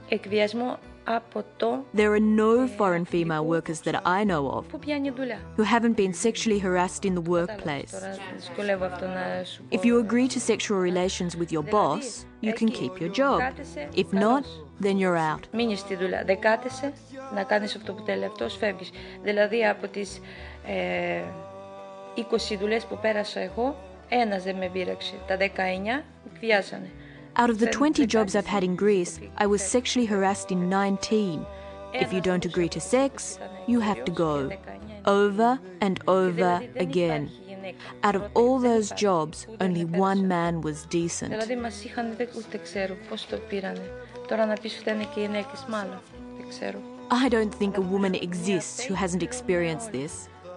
εκβιασμό 0.08 0.78
από 1.04 1.44
το 1.56 1.84
There 1.96 2.12
are 2.14 2.20
no 2.20 2.68
foreign 2.78 3.04
female 3.04 3.44
workers 3.46 3.80
that 3.90 3.94
I 4.04 4.24
know 4.24 4.58
of 4.58 4.64
που 4.68 4.78
πιάνει 4.78 5.10
δουλειά. 5.10 5.38
who 5.56 5.62
haven't 5.62 5.96
been 5.96 6.12
sexually 6.12 6.58
harassed 6.58 7.04
in 7.04 7.14
the 7.14 7.28
workplace. 7.30 7.90
Τώρα 7.92 8.16
δυσκολεύω 8.36 8.84
αυτό 8.84 9.06
να 9.06 9.44
σου 9.44 9.64
πω. 9.68 9.78
If 9.78 9.84
you 9.84 10.06
agree 10.06 10.28
to 10.28 10.40
sexual 10.40 10.78
relations 10.78 11.36
with 11.36 11.52
your 11.52 11.62
boss, 11.62 12.26
you 12.40 12.52
can 12.52 12.68
keep 12.68 13.00
your 13.00 13.12
job. 13.20 13.40
If 13.94 14.12
not, 14.12 14.44
then 14.80 14.98
you're 14.98 15.16
out. 15.16 15.40
Μείνεις 15.52 15.78
στη 15.78 15.96
δουλειά. 15.96 16.22
Δεν 16.26 16.40
κάθεσαι 16.40 16.92
να 17.34 17.42
κάνεις 17.42 17.76
αυτό 17.76 17.92
που 17.92 18.02
θέλει 18.04 18.24
αυτός, 18.24 18.56
φεύγεις. 18.56 18.90
Δηλαδή 19.22 19.66
από 19.66 19.88
τις 19.88 20.20
ε, 20.66 21.22
20 22.16 22.56
δουλειές 22.60 22.84
που 22.84 22.98
πέρασα 23.02 23.40
εγώ, 23.40 23.76
ένας 24.08 24.42
δεν 24.42 24.56
με 24.56 24.68
πείραξε. 24.72 25.14
Τα 25.26 25.36
19 25.36 26.04
εκβιάζανε. 26.32 26.90
Out 27.34 27.48
of 27.48 27.58
the 27.58 27.66
20 27.66 28.06
jobs 28.06 28.34
I've 28.34 28.46
had 28.46 28.62
in 28.62 28.76
Greece, 28.76 29.18
I 29.38 29.46
was 29.46 29.62
sexually 29.62 30.06
harassed 30.06 30.50
in 30.50 30.68
19. 30.68 31.46
If 31.94 32.12
you 32.12 32.20
don't 32.20 32.44
agree 32.44 32.68
to 32.68 32.80
sex, 32.80 33.38
you 33.66 33.80
have 33.80 34.04
to 34.04 34.12
go. 34.12 34.50
Over 35.06 35.58
and 35.80 35.96
over 36.06 36.60
again. 36.76 37.30
Out 38.02 38.16
of 38.16 38.24
all 38.34 38.58
those 38.58 38.90
jobs, 38.92 39.46
only 39.60 39.84
one 39.84 40.28
man 40.28 40.60
was 40.60 40.84
decent. 40.86 41.32
Δηλαδή 44.26 44.26
μας 44.26 44.26
είχαν, 44.26 44.26
δεν, 44.26 44.26
ούτε 44.26 44.26
ξέρω 44.26 44.26
πώς 44.26 44.26
το 44.26 44.26
πήρανε. 44.26 44.26
Τώρα 44.28 44.46
να 44.46 44.54
πεις 44.54 44.78
ότι 44.80 44.90
είναι 44.90 45.06
και 45.14 45.20
οι 45.20 45.24
γυναίκες, 45.24 45.64
μάλλον. 45.68 46.00
Δεν 46.36 46.48
ξέρω. 46.48 46.78
I 47.24 47.28
don't 47.28 47.54
think 47.60 47.72
a 47.76 47.84
woman 47.92 48.14
exists 48.14 48.76
who 48.86 48.94
hasn't 48.94 49.22
experienced 49.22 49.90
this. 49.92 50.12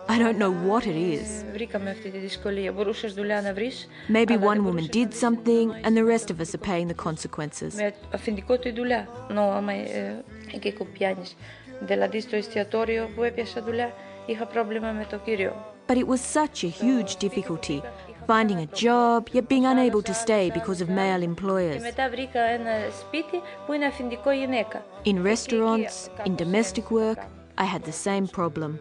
I 0.07 0.17
don't 0.19 0.37
know 0.37 0.51
what 0.69 0.83
it 0.85 0.95
is. 0.95 1.45
Βρήκαμε 1.53 1.89
αυτή 1.89 2.09
τη 2.09 2.17
δυσκολία. 2.17 2.71
Μπορούσες 2.71 3.13
δουλειά 3.13 3.41
να 3.41 3.53
βρεις. 3.53 3.87
Maybe 4.13 4.31
αλλά 4.31 4.51
one 4.51 4.53
δεν 4.53 4.61
woman 4.61 4.63
μπορούσες. 4.63 4.89
did 4.93 5.11
something 5.13 5.85
and 5.85 5.97
the 5.97 6.05
rest 6.13 6.29
of 6.33 6.39
us 6.39 6.55
are 6.55 6.69
paying 6.69 6.87
the 6.87 7.03
consequences. 7.09 7.73
Με 7.75 7.93
αφεντικό 8.13 8.59
του 8.59 8.67
η 8.67 8.71
δουλειά. 8.71 9.07
Νο, 9.29 9.41
άμα 9.41 9.71
ε, 9.71 10.23
εκεί 10.53 10.71
που 10.71 10.87
πιάνεις. 10.93 11.35
Δηλαδή 11.79 12.19
στο 12.21 12.35
εστιατόριο 12.35 13.09
που 13.15 13.23
έπιασα 13.23 13.63
δουλειά 13.63 13.93
είχα 14.25 14.45
πρόβλημα 14.45 14.91
με 14.91 15.05
το 15.09 15.17
κύριο. 15.17 15.73
But 15.87 15.97
it 15.97 16.07
was 16.07 16.21
such 16.39 16.63
a 16.63 16.69
huge 16.69 17.11
difficulty 17.25 17.81
finding 18.29 18.59
a 18.67 18.69
job, 18.85 19.19
yet 19.35 19.47
being 19.47 19.65
unable 19.73 20.01
to 20.09 20.13
stay 20.13 20.49
because 20.59 20.79
of 20.81 20.87
male 20.89 21.19
Και 21.19 21.29
employers. 21.29 21.81
μετά 21.81 22.09
βρήκα 22.09 22.41
ένα 22.41 22.71
σπίτι 22.99 23.41
που 23.65 23.73
είναι 23.73 23.85
αφεντικό 23.85 24.31
γυναίκα. 24.31 24.85
In 25.05 25.23
restaurants, 25.23 26.27
in 26.27 26.35
domestic 26.35 26.85
work, 26.91 27.19
I 27.57 27.65
had 27.73 27.83
the 27.83 27.97
same 28.07 28.27
problem. 28.39 28.71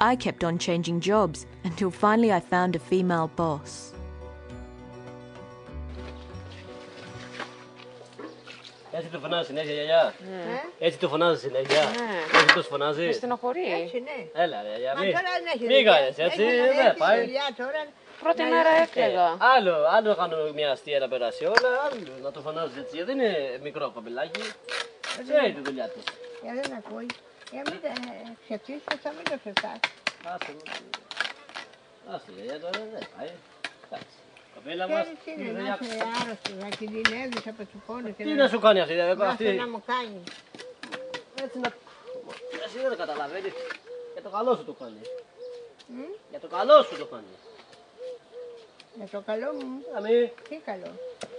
I 0.00 0.16
kept 0.16 0.42
on 0.48 0.58
changing 0.58 0.98
jobs 1.00 1.38
until 1.68 1.90
finally 2.02 2.30
I 2.38 2.40
found 2.54 2.72
a 2.76 2.82
female 2.92 3.28
boss. 3.40 3.70
Έτσι 8.96 9.08
του 9.08 9.20
φωνάζει 9.20 9.46
συνέχεια, 9.46 9.72
γιαγιά. 9.72 10.14
Έτσι 10.78 10.98
του 10.98 11.08
φωνάζει 11.08 11.40
συνέχεια. 11.40 11.80
Ναι. 11.82 12.38
Έτσι 12.40 12.54
του 12.54 12.62
φωνάζει. 12.62 13.06
Με 13.06 13.12
στενοχωρεί. 13.12 13.60
ναι. 14.08 14.42
Έλα, 14.42 14.62
ρε, 14.62 14.68
γιαγιά. 14.68 14.92
Μα 14.96 15.00
Μη, 15.04 15.10
τώρα 15.12 15.30
δεν 15.36 15.44
έχει 15.54 15.64
μη 15.66 15.74
δουλειά. 15.74 15.92
κάνεις 15.92 16.18
έτσι, 16.18 16.42
Έχει- 16.42 16.60
δεν 16.76 16.86
έχει 16.86 16.96
πάει. 16.96 17.18
Δουλειά 18.19 18.33
τώρα. 18.33 18.33
Πρώτη 18.35 18.41
Να 18.41 18.47
μέρα 18.55 18.69
είσαι- 18.73 18.81
έκλαιγα. 18.83 19.37
Άλλο, 19.55 19.75
άλλο 19.95 20.15
κάνω 20.15 20.37
μια 20.53 20.71
αστεία 20.71 20.99
να 20.99 21.07
περάσει 21.07 21.45
όλα, 21.45 21.69
άλλο 21.85 22.13
να 22.21 22.31
το 22.31 22.39
φωνάζει 22.41 22.79
έτσι. 22.79 23.03
Δεν 23.03 23.19
είναι 23.19 23.59
μικρό 23.61 23.91
κομπελάκι. 23.93 24.41
Ξέρει 25.23 25.51
τη 25.53 25.61
δουλειά 25.61 25.87
του. 25.93 26.01
Για 26.43 26.53
δεν 26.61 26.73
ακούει. 26.79 27.05
Για 27.51 27.61
μην 27.69 27.79
τα 27.81 27.89
ξεφτύσεις, 28.45 28.83
θα 29.03 29.11
μην 29.15 29.23
το 29.29 29.35
ξεφτάσεις. 29.41 29.93
Άσε, 30.33 30.51
άσε, 32.13 32.29
γιαγιά 32.35 32.59
τώρα 32.59 32.79
δεν 32.93 33.07
πάει. 33.17 33.31
Εντάξει. 33.85 34.15
Κοπέλα 34.55 34.87
μας, 34.87 35.01
Ξέρεις 35.01 35.19
τι 35.25 35.31
η 35.31 35.33
είναι, 35.37 35.51
να 35.51 35.57
δουλειά- 35.57 35.79
είσαι 35.81 36.05
άρρωστος, 36.19 36.55
να 36.63 36.69
κινδυνεύεις 36.79 37.45
από 37.51 37.61
τους 37.71 37.81
πόνους. 37.87 38.11
και 38.15 38.23
Τι 38.23 38.33
να 38.41 38.47
σου 38.51 38.59
κάνει 38.65 38.79
αυτή, 38.81 38.93
να 38.95 39.05
αυτή; 39.31 39.45
έρθει 39.45 39.57
να 39.63 39.67
μου 39.73 39.81
κάνει. 39.91 40.19
Έτσι 41.43 41.57
να... 41.63 41.69
Εσύ 42.65 42.77
δεν 42.83 42.89
το 42.93 42.97
καταλαβαίνεις. 43.03 43.53
Για 44.13 44.21
το 44.25 44.29
καλό 44.37 44.51
σου 44.57 44.65
το 44.69 44.73
κάνει. 44.81 45.01
Μμ, 45.87 46.01
Για 46.31 46.39
το 46.43 46.47
καλό 46.55 46.75
σου 46.87 46.95
το 47.01 47.05
κάνει. 47.13 47.33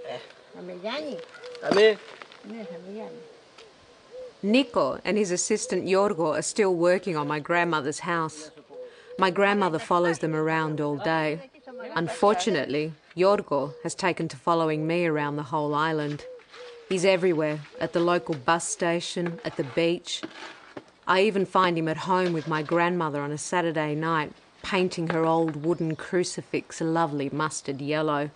Eh. 0.09 1.97
Niko 2.47 3.11
Nico 4.43 5.01
and 5.05 5.19
his 5.19 5.31
assistant 5.31 5.85
Yorgo 5.85 6.37
are 6.39 6.43
still 6.43 6.75
working 6.75 7.17
on 7.17 7.29
my 7.29 7.39
grandmother's 7.39 8.01
house. 8.01 8.51
My 9.19 9.31
grandmother 9.31 9.79
follows 9.79 10.21
them 10.21 10.35
around 10.35 10.81
all 10.81 10.97
day. 10.97 11.51
Unfortunately, 11.95 12.93
Yorgo 13.17 13.75
has 13.83 13.95
taken 13.95 14.29
to 14.29 14.37
following 14.37 14.87
me 14.87 15.07
around 15.07 15.37
the 15.37 15.43
whole 15.45 15.75
island. 15.75 16.25
He's 16.89 17.05
everywhere 17.05 17.61
at 17.81 17.93
the 17.93 18.01
local 18.01 18.35
bus 18.35 18.67
station, 18.67 19.39
at 19.45 19.57
the 19.57 19.65
beach. 19.65 20.23
I 21.07 21.23
even 21.23 21.45
find 21.45 21.77
him 21.77 21.89
at 21.89 21.99
home 21.99 22.33
with 22.33 22.49
my 22.49 22.63
grandmother 22.63 23.21
on 23.21 23.33
a 23.33 23.39
Saturday 23.39 23.95
night 23.95 24.33
painting 24.63 25.09
her 25.09 25.25
old 25.25 25.65
wooden 25.65 25.97
crucifix 25.97 26.81
a 26.81 26.85
lovely 26.85 27.31
mustard 27.31 27.81
yellow. 27.81 28.31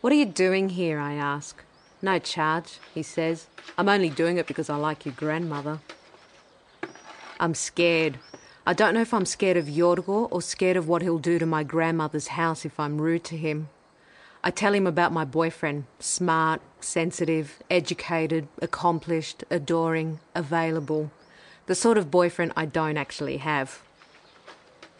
What 0.00 0.12
are 0.12 0.16
you 0.16 0.26
doing 0.26 0.70
here? 0.70 0.98
I 0.98 1.14
ask. 1.14 1.62
No 2.02 2.18
charge, 2.18 2.78
he 2.94 3.02
says. 3.02 3.46
I'm 3.76 3.88
only 3.88 4.08
doing 4.08 4.38
it 4.38 4.46
because 4.46 4.70
I 4.70 4.76
like 4.76 5.04
your 5.04 5.14
grandmother. 5.14 5.80
I'm 7.38 7.54
scared. 7.54 8.18
I 8.66 8.72
don't 8.72 8.94
know 8.94 9.00
if 9.00 9.12
I'm 9.12 9.26
scared 9.26 9.56
of 9.56 9.66
Yorgo 9.66 10.28
or 10.30 10.42
scared 10.42 10.76
of 10.76 10.88
what 10.88 11.02
he'll 11.02 11.18
do 11.18 11.38
to 11.38 11.46
my 11.46 11.62
grandmother's 11.62 12.28
house 12.28 12.64
if 12.64 12.78
I'm 12.78 13.00
rude 13.00 13.24
to 13.24 13.36
him. 13.36 13.68
I 14.42 14.50
tell 14.50 14.72
him 14.72 14.86
about 14.86 15.12
my 15.12 15.24
boyfriend 15.24 15.84
smart, 15.98 16.62
sensitive, 16.80 17.62
educated, 17.70 18.48
accomplished, 18.62 19.44
adoring, 19.50 20.20
available. 20.34 21.10
The 21.66 21.74
sort 21.74 21.98
of 21.98 22.10
boyfriend 22.10 22.52
I 22.56 22.64
don't 22.64 22.96
actually 22.96 23.36
have. 23.38 23.82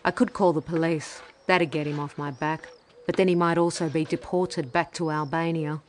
I 0.05 0.11
could 0.11 0.33
call 0.33 0.53
the 0.53 0.63
police. 0.63 1.21
That'd 1.47 1.71
get 1.71 1.87
him 1.87 2.01
off 2.01 2.17
my 2.17 2.31
back. 2.31 2.69
But 3.07 3.17
then 3.17 3.29
he 3.29 3.35
might 3.35 3.59
also 3.59 3.89
be 3.89 4.05
deported 4.05 4.73
back 4.73 4.93
to 4.95 5.11
Albania. 5.11 5.83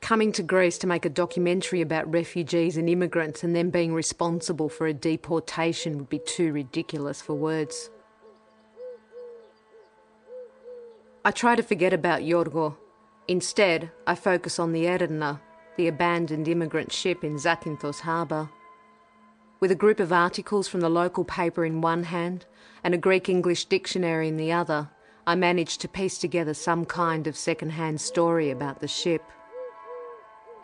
Coming 0.00 0.32
to 0.32 0.42
Greece 0.42 0.78
to 0.78 0.86
make 0.86 1.04
a 1.04 1.10
documentary 1.10 1.80
about 1.80 2.12
refugees 2.12 2.76
and 2.76 2.88
immigrants 2.88 3.44
and 3.44 3.54
then 3.54 3.70
being 3.70 3.94
responsible 3.94 4.68
for 4.68 4.86
a 4.86 4.94
deportation 4.94 5.98
would 5.98 6.08
be 6.08 6.18
too 6.18 6.52
ridiculous 6.52 7.20
for 7.20 7.34
words. 7.34 7.90
I 11.24 11.30
try 11.30 11.54
to 11.54 11.62
forget 11.62 11.92
about 11.92 12.22
Yorgo. 12.22 12.76
Instead, 13.28 13.92
I 14.06 14.16
focus 14.16 14.58
on 14.58 14.72
the 14.72 14.84
Erenler, 14.84 15.40
the 15.76 15.86
abandoned 15.86 16.48
immigrant 16.48 16.90
ship 16.90 17.22
in 17.22 17.36
Zakynthos 17.36 18.00
harbour. 18.00 18.48
With 19.62 19.70
a 19.70 19.76
group 19.76 20.00
of 20.00 20.12
articles 20.12 20.66
from 20.66 20.80
the 20.80 20.88
local 20.88 21.22
paper 21.22 21.64
in 21.64 21.82
one 21.82 22.02
hand 22.02 22.46
and 22.82 22.94
a 22.94 22.98
Greek 22.98 23.28
English 23.28 23.66
dictionary 23.66 24.26
in 24.26 24.36
the 24.36 24.50
other, 24.50 24.90
I 25.24 25.36
managed 25.36 25.80
to 25.82 25.88
piece 25.88 26.18
together 26.18 26.52
some 26.52 26.84
kind 26.84 27.28
of 27.28 27.36
second 27.36 27.70
hand 27.70 28.00
story 28.00 28.50
about 28.50 28.80
the 28.80 28.88
ship. 28.88 29.22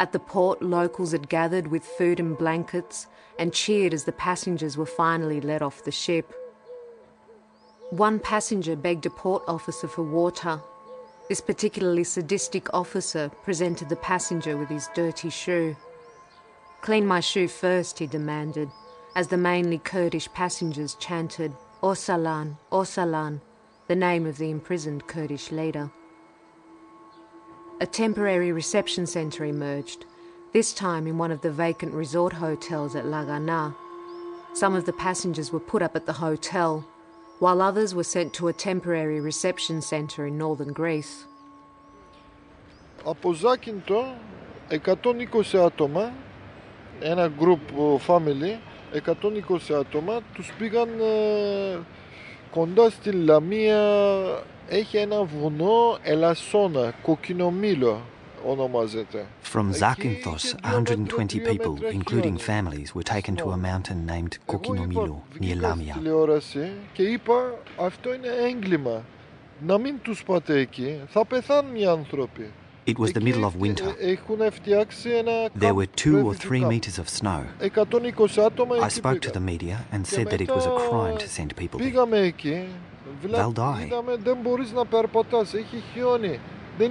At 0.00 0.10
the 0.10 0.18
port, 0.18 0.62
locals 0.62 1.12
had 1.12 1.28
gathered 1.28 1.68
with 1.68 1.84
food 1.84 2.18
and 2.18 2.36
blankets 2.36 3.06
and 3.38 3.54
cheered 3.54 3.94
as 3.94 4.02
the 4.02 4.10
passengers 4.10 4.76
were 4.76 4.84
finally 4.84 5.40
let 5.40 5.62
off 5.62 5.84
the 5.84 5.92
ship. 5.92 6.34
One 7.90 8.18
passenger 8.18 8.74
begged 8.74 9.06
a 9.06 9.10
port 9.10 9.44
officer 9.46 9.86
for 9.86 10.02
water. 10.02 10.60
This 11.28 11.40
particularly 11.40 12.02
sadistic 12.02 12.74
officer 12.74 13.30
presented 13.44 13.90
the 13.90 14.02
passenger 14.02 14.56
with 14.56 14.68
his 14.68 14.88
dirty 14.92 15.30
shoe. 15.30 15.76
Clean 16.80 17.06
my 17.06 17.20
shoe 17.20 17.46
first, 17.46 18.00
he 18.00 18.08
demanded, 18.08 18.68
as 19.18 19.26
the 19.26 19.36
mainly 19.36 19.78
Kurdish 19.78 20.32
passengers 20.32 20.94
chanted, 20.94 21.52
Ocalan, 21.82 22.56
Ocalan, 22.70 23.40
the 23.88 23.96
name 23.96 24.24
of 24.26 24.38
the 24.38 24.48
imprisoned 24.48 25.08
Kurdish 25.08 25.50
leader. 25.50 25.90
A 27.80 27.86
temporary 27.86 28.52
reception 28.52 29.06
centre 29.06 29.44
emerged, 29.44 30.04
this 30.52 30.72
time 30.72 31.08
in 31.08 31.18
one 31.18 31.32
of 31.32 31.40
the 31.40 31.50
vacant 31.50 31.92
resort 31.94 32.32
hotels 32.32 32.94
at 32.94 33.06
Lagana. 33.06 33.74
Some 34.54 34.76
of 34.76 34.86
the 34.86 34.92
passengers 34.92 35.50
were 35.50 35.66
put 35.72 35.82
up 35.82 35.96
at 35.96 36.06
the 36.06 36.12
hotel, 36.12 36.86
while 37.40 37.60
others 37.60 37.96
were 37.96 38.04
sent 38.04 38.32
to 38.34 38.46
a 38.46 38.52
temporary 38.52 39.18
reception 39.18 39.82
centre 39.82 40.26
in 40.28 40.38
northern 40.38 40.72
Greece. 40.72 41.26
Από 43.04 43.32
Ζάκυνθο 43.32 44.14
120 44.68 45.58
άτομα, 45.58 46.12
ένα 47.00 47.32
group 47.40 47.58
family, 48.06 48.58
120 48.92 49.74
άτομα, 49.78 50.20
τους 50.34 50.52
πήγαν 50.58 50.88
ε, 50.88 51.78
κοντά 52.50 52.90
στη 52.90 53.12
Λαμία, 53.12 53.80
έχει 54.68 54.96
ένα 54.96 55.22
βουνό 55.22 55.98
Ελασσόνα, 56.02 56.94
κοκκινομήλο 57.02 58.00
ονομάζεται. 58.46 59.26
From 59.52 59.72
Zakynthos, 59.72 60.54
120 60.62 61.40
people, 61.40 61.74
including 61.98 62.36
families, 62.36 62.94
were 62.94 63.02
taken 63.02 63.36
to 63.36 63.50
a 63.50 63.56
mountain 63.56 64.06
named 64.06 64.38
Kokinomilo, 64.46 65.22
near 65.40 65.56
Lamia. 65.56 65.94
τηλεόραση 65.94 66.70
και 66.92 67.02
είπα 67.02 67.54
αυτό 67.76 68.14
είναι 68.14 68.28
έγκλημα. 68.48 69.04
Να 69.66 69.78
μην 69.78 69.94
τους 70.02 70.22
πάτε 70.24 70.58
εκεί, 70.58 71.00
θα 71.08 71.24
πεθάνουν 71.24 71.76
οι 71.76 71.86
άνθρωποι. 71.86 72.50
It 72.88 72.98
was 72.98 73.12
the 73.12 73.20
middle 73.20 73.44
of 73.44 73.54
winter. 73.56 73.94
There 75.54 75.74
were 75.74 75.86
two 75.86 76.26
or 76.26 76.34
three 76.34 76.64
metres 76.64 76.98
of 76.98 77.06
snow. 77.10 77.44
I 77.60 78.88
spoke 78.88 79.20
to 79.20 79.30
the 79.30 79.40
media 79.40 79.84
and 79.92 80.06
said 80.06 80.30
that 80.30 80.40
it 80.40 80.48
was 80.48 80.64
a 80.64 80.70
crime 80.88 81.18
to 81.18 81.28
send 81.28 81.54
people 81.54 81.78
there. 81.78 81.92
They'll 83.22 83.52
die. 83.52 83.90
There 86.78 86.88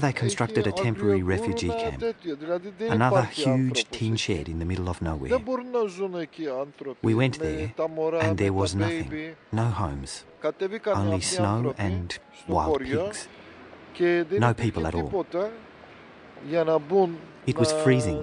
they 0.00 0.12
constructed 0.14 0.66
a 0.66 0.72
temporary 0.72 1.22
refugee 1.22 1.68
camp, 1.68 2.02
another 2.80 3.22
huge 3.24 3.84
tin 3.90 4.16
shed 4.16 4.48
in 4.48 4.58
the 4.58 4.64
middle 4.64 4.88
of 4.88 5.02
nowhere. 5.02 5.38
We 7.02 7.14
went 7.14 7.38
there 7.38 7.74
and 8.20 8.38
there 8.38 8.52
was 8.54 8.74
nothing, 8.74 9.36
no 9.52 9.64
homes, 9.64 10.24
only 10.86 11.20
snow 11.20 11.74
and 11.76 12.18
wild 12.48 12.80
pigs, 12.80 13.28
no 13.98 14.54
people 14.54 14.86
at 14.86 14.94
all. 14.94 15.26
It 17.50 17.58
was 17.58 17.72
freezing. 17.72 18.18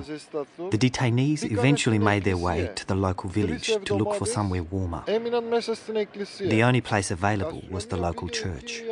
The 0.70 0.78
detainees 0.78 1.44
eventually 1.52 1.98
made 1.98 2.24
their 2.24 2.38
way 2.38 2.70
to 2.76 2.86
the 2.86 2.94
local 2.94 3.30
village 3.30 3.68
to 3.86 3.96
look 3.96 4.14
for 4.14 4.28
somewhere 4.28 4.62
warmer. 4.62 5.04
The 5.08 6.62
only 6.64 6.82
place 6.82 7.10
available 7.10 7.64
was 7.72 7.88
the 7.88 7.98
local 7.98 8.30
church. 8.30 8.84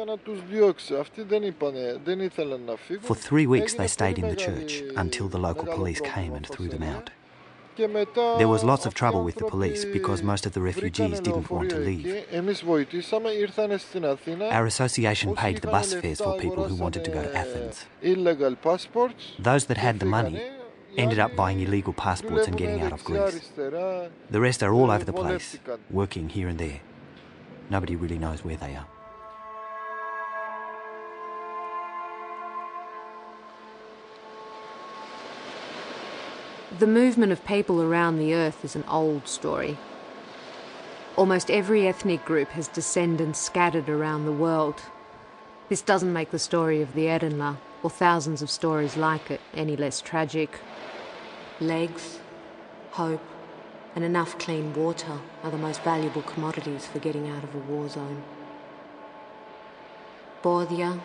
For 3.01 3.15
three 3.15 3.45
weeks 3.45 3.73
they 3.75 3.88
stayed 3.88 4.17
in 4.17 4.27
the 4.27 4.36
church 4.36 4.81
until 4.95 5.27
the 5.29 5.38
local 5.38 5.67
police 5.67 6.01
came 6.01 6.34
and 6.34 6.47
threw 6.47 6.67
them 6.67 6.84
out. 6.84 7.11
There 7.76 8.47
was 8.47 8.63
lots 8.63 8.86
of 8.86 8.93
trouble 8.93 9.24
with 9.24 9.36
the 9.36 9.45
police 9.45 9.86
because 9.86 10.21
most 10.21 10.45
of 10.45 10.53
the 10.53 10.61
refugees 10.61 11.19
didn't 11.19 11.49
want 11.49 11.69
to 11.71 11.78
leave. 11.78 12.26
Our 14.51 14.65
association 14.65 15.36
paid 15.36 15.57
the 15.57 15.67
bus 15.67 15.93
fares 15.93 16.19
for 16.21 16.38
people 16.39 16.65
who 16.67 16.76
wanted 16.76 17.03
to 17.05 17.11
go 17.11 17.24
to 17.24 17.36
Athens. 17.36 17.86
Those 19.39 19.65
that 19.65 19.78
had 19.78 19.99
the 19.99 20.05
money 20.05 20.41
ended 20.97 21.19
up 21.19 21.36
buying 21.36 21.59
illegal 21.59 21.93
passports 21.93 22.47
and 22.47 22.57
getting 22.57 22.82
out 22.82 22.93
of 22.93 23.03
Greece. 23.03 23.51
The 23.55 24.41
rest 24.41 24.61
are 24.61 24.74
all 24.74 24.91
over 24.91 25.03
the 25.03 25.13
place, 25.13 25.57
working 25.89 26.30
here 26.30 26.47
and 26.47 26.59
there. 26.59 26.82
Nobody 27.69 27.95
really 27.95 28.19
knows 28.19 28.43
where 28.43 28.57
they 28.57 28.76
are. 28.76 28.88
The 36.80 36.88
movement 36.88 37.32
of 37.32 37.45
people 37.45 37.84
around 37.84 38.17
the 38.17 38.34
earth 38.34 38.65
is 38.65 38.76
an 38.76 38.84
old 38.89 39.28
story. 39.28 39.78
Almost 41.15 41.51
every 41.51 41.88
ethnic 41.88 42.26
group 42.26 42.49
has 42.49 42.67
descendants 42.67 43.39
scattered 43.39 43.88
around 43.88 44.26
the 44.26 44.32
world. 44.32 44.82
This 45.69 45.84
doesn't 45.84 46.11
make 46.11 46.32
the 46.32 46.39
story 46.39 46.82
of 46.82 46.95
the 46.95 47.05
Erenler, 47.05 47.57
or 47.84 47.91
thousands 47.91 48.41
of 48.41 48.49
stories 48.49 48.97
like 48.97 49.30
it, 49.30 49.39
any 49.53 49.76
less 49.76 50.01
tragic. 50.01 50.61
Legs, 51.59 52.19
hope, 52.93 53.21
and 53.95 54.03
enough 54.03 54.39
clean 54.39 54.74
water 54.74 55.19
are 55.43 55.51
the 55.51 55.59
most 55.59 55.84
valuable 55.84 56.24
commodities 56.24 56.88
for 56.88 56.97
getting 56.97 57.30
out 57.30 57.43
of 57.43 57.53
a 57.53 57.59
war 57.59 57.88
zone. 57.88 58.24
Πόδια, 60.41 60.99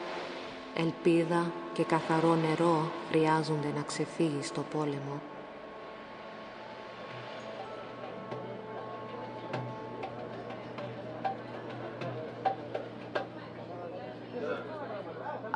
ελπίδα 0.76 1.52
και 1.72 1.84
καθαρό 1.84 2.34
νερό 2.34 2.90
χρειάζονται 3.10 3.72
να 3.76 3.82
ξεφύγει 3.82 4.42
στο 4.42 4.60
πόλεμο. 4.60 5.20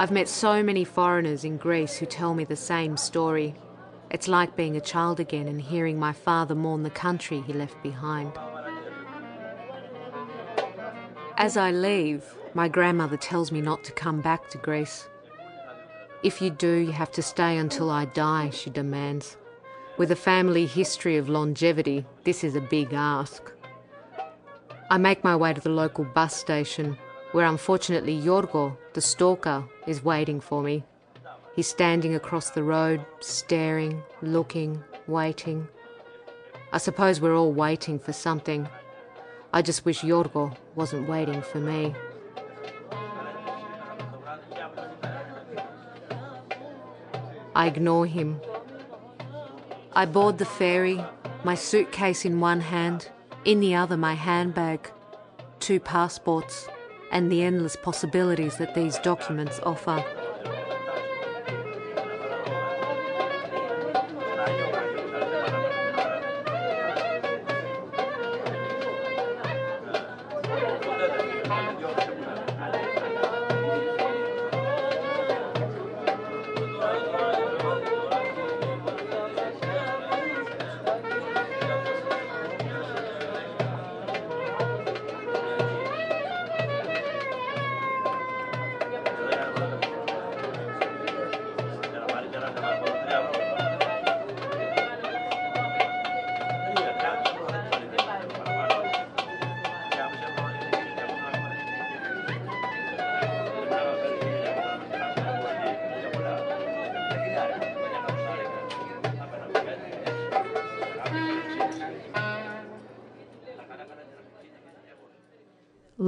I've 0.03 0.11
met 0.11 0.29
so 0.29 0.65
many 0.65 0.83
foreigners 0.83 1.45
in 1.45 1.59
Greece 1.59 1.95
who 1.97 2.07
tell 2.07 2.35
me 2.35 2.43
the 2.43 2.57
same 2.57 2.97
story. 2.97 3.55
It's 4.11 4.27
like 4.27 4.57
being 4.57 4.77
a 4.77 4.81
child 4.81 5.21
again 5.21 5.47
and 5.47 5.61
hearing 5.61 5.97
my 5.97 6.13
father 6.13 6.57
mourn 6.57 6.83
the 6.83 6.91
country 6.91 7.41
he 7.43 7.53
left 7.53 7.81
behind. 7.85 8.33
As 11.37 11.57
I 11.57 11.71
leave, 11.71 12.25
my 12.53 12.67
grandmother 12.67 13.17
tells 13.17 13.53
me 13.53 13.61
not 13.61 13.85
to 13.85 13.93
come 13.93 14.21
back 14.21 14.51
to 14.51 14.59
Greece. 14.59 15.07
If 16.25 16.43
you 16.43 16.51
do, 16.51 16.79
you 16.79 16.91
have 16.91 17.13
to 17.13 17.23
stay 17.23 17.57
until 17.57 17.89
I 17.89 18.07
die, 18.07 18.51
she 18.51 18.71
demands. 18.71 19.37
With 19.99 20.11
a 20.11 20.17
family 20.17 20.67
history 20.67 21.17
of 21.17 21.29
longevity, 21.29 22.05
this 22.25 22.43
is 22.43 22.57
a 22.57 22.61
big 22.61 22.93
ask. 22.93 23.53
I 24.91 24.99
make 24.99 25.23
my 25.23 25.37
way 25.37 25.55
to 25.55 25.61
the 25.61 25.69
local 25.69 26.03
bus 26.03 26.35
station, 26.35 26.99
where 27.33 27.47
unfortunately 27.47 28.19
Yorgo, 28.19 28.77
the 28.93 29.01
stalker, 29.01 29.65
is 29.87 30.05
waiting 30.05 30.41
for 30.41 30.63
me. 30.63 30.85
He's 31.57 31.67
standing 31.67 32.15
across 32.15 32.51
the 32.51 32.63
road, 32.63 33.05
staring, 33.21 34.03
looking, 34.23 34.83
waiting. 35.07 35.69
I 36.73 36.79
suppose 36.79 37.21
we're 37.21 37.37
all 37.37 37.53
waiting 37.53 37.99
for 37.99 38.13
something. 38.13 38.69
I 39.53 39.61
just 39.61 39.85
wish 39.85 40.01
Yorgo 40.01 40.57
wasn't 40.75 41.09
waiting 41.09 41.43
for 41.43 41.59
me. 41.59 41.95
I 47.55 47.67
ignore 47.67 48.07
him. 48.07 48.41
I 49.93 50.07
board 50.07 50.39
the 50.39 50.47
ferry, 50.47 51.05
my 51.45 51.55
suitcase 51.55 52.25
in 52.25 52.41
one 52.41 52.63
hand, 52.63 53.11
in 53.45 53.61
the 53.61 53.75
other 53.75 53.99
my 53.99 54.15
handbag, 54.15 54.91
two 55.61 55.79
passports, 55.79 56.67
and 57.13 57.31
the 57.31 57.43
endless 57.43 57.77
possibilities 57.77 58.57
that 58.57 58.75
these 58.75 58.99
documents 58.99 59.61
offer. 59.63 60.05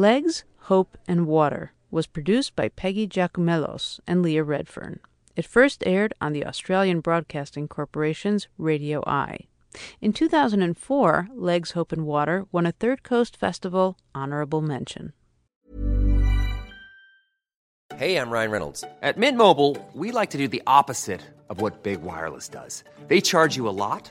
Legs, 0.05 0.45
Hope, 0.69 0.99
and 1.09 1.27
Water 1.27 1.73
was 1.91 2.07
produced 2.07 2.55
by 2.55 2.69
Peggy 2.69 3.09
Giakoumelos 3.09 4.01
and 4.07 4.21
Leah 4.21 4.45
Redfern. 4.45 5.01
It 5.35 5.47
first 5.47 5.83
aired 5.87 6.13
on 6.21 6.35
the 6.35 6.45
Australian 6.45 7.01
Broadcasting 7.01 7.69
Corporation's 7.69 8.47
Radio 8.59 9.03
Eye. 9.07 9.47
In 10.03 10.13
2004, 10.13 11.29
Legs, 11.35 11.71
Hope, 11.71 11.91
and 11.91 12.05
Water 12.05 12.45
won 12.53 12.67
a 12.67 12.73
Third 12.73 13.03
Coast 13.03 13.39
Festival 13.39 13.97
honorable 14.15 14.61
mention. 14.61 15.15
Hey, 17.97 18.19
I'm 18.19 18.29
Ryan 18.29 18.51
Reynolds. 18.51 18.85
At 19.01 19.17
Mint 19.17 19.39
Mobile, 19.39 19.79
we 19.95 20.13
like 20.13 20.29
to 20.33 20.39
do 20.39 20.49
the 20.49 20.63
opposite 20.67 21.23
of 21.49 21.63
what 21.63 21.83
Big 21.83 22.03
Wireless 22.03 22.51
does. 22.51 22.85
They 23.09 23.23
charge 23.23 23.57
you 23.57 23.67
a 23.71 23.77
lot, 23.87 24.11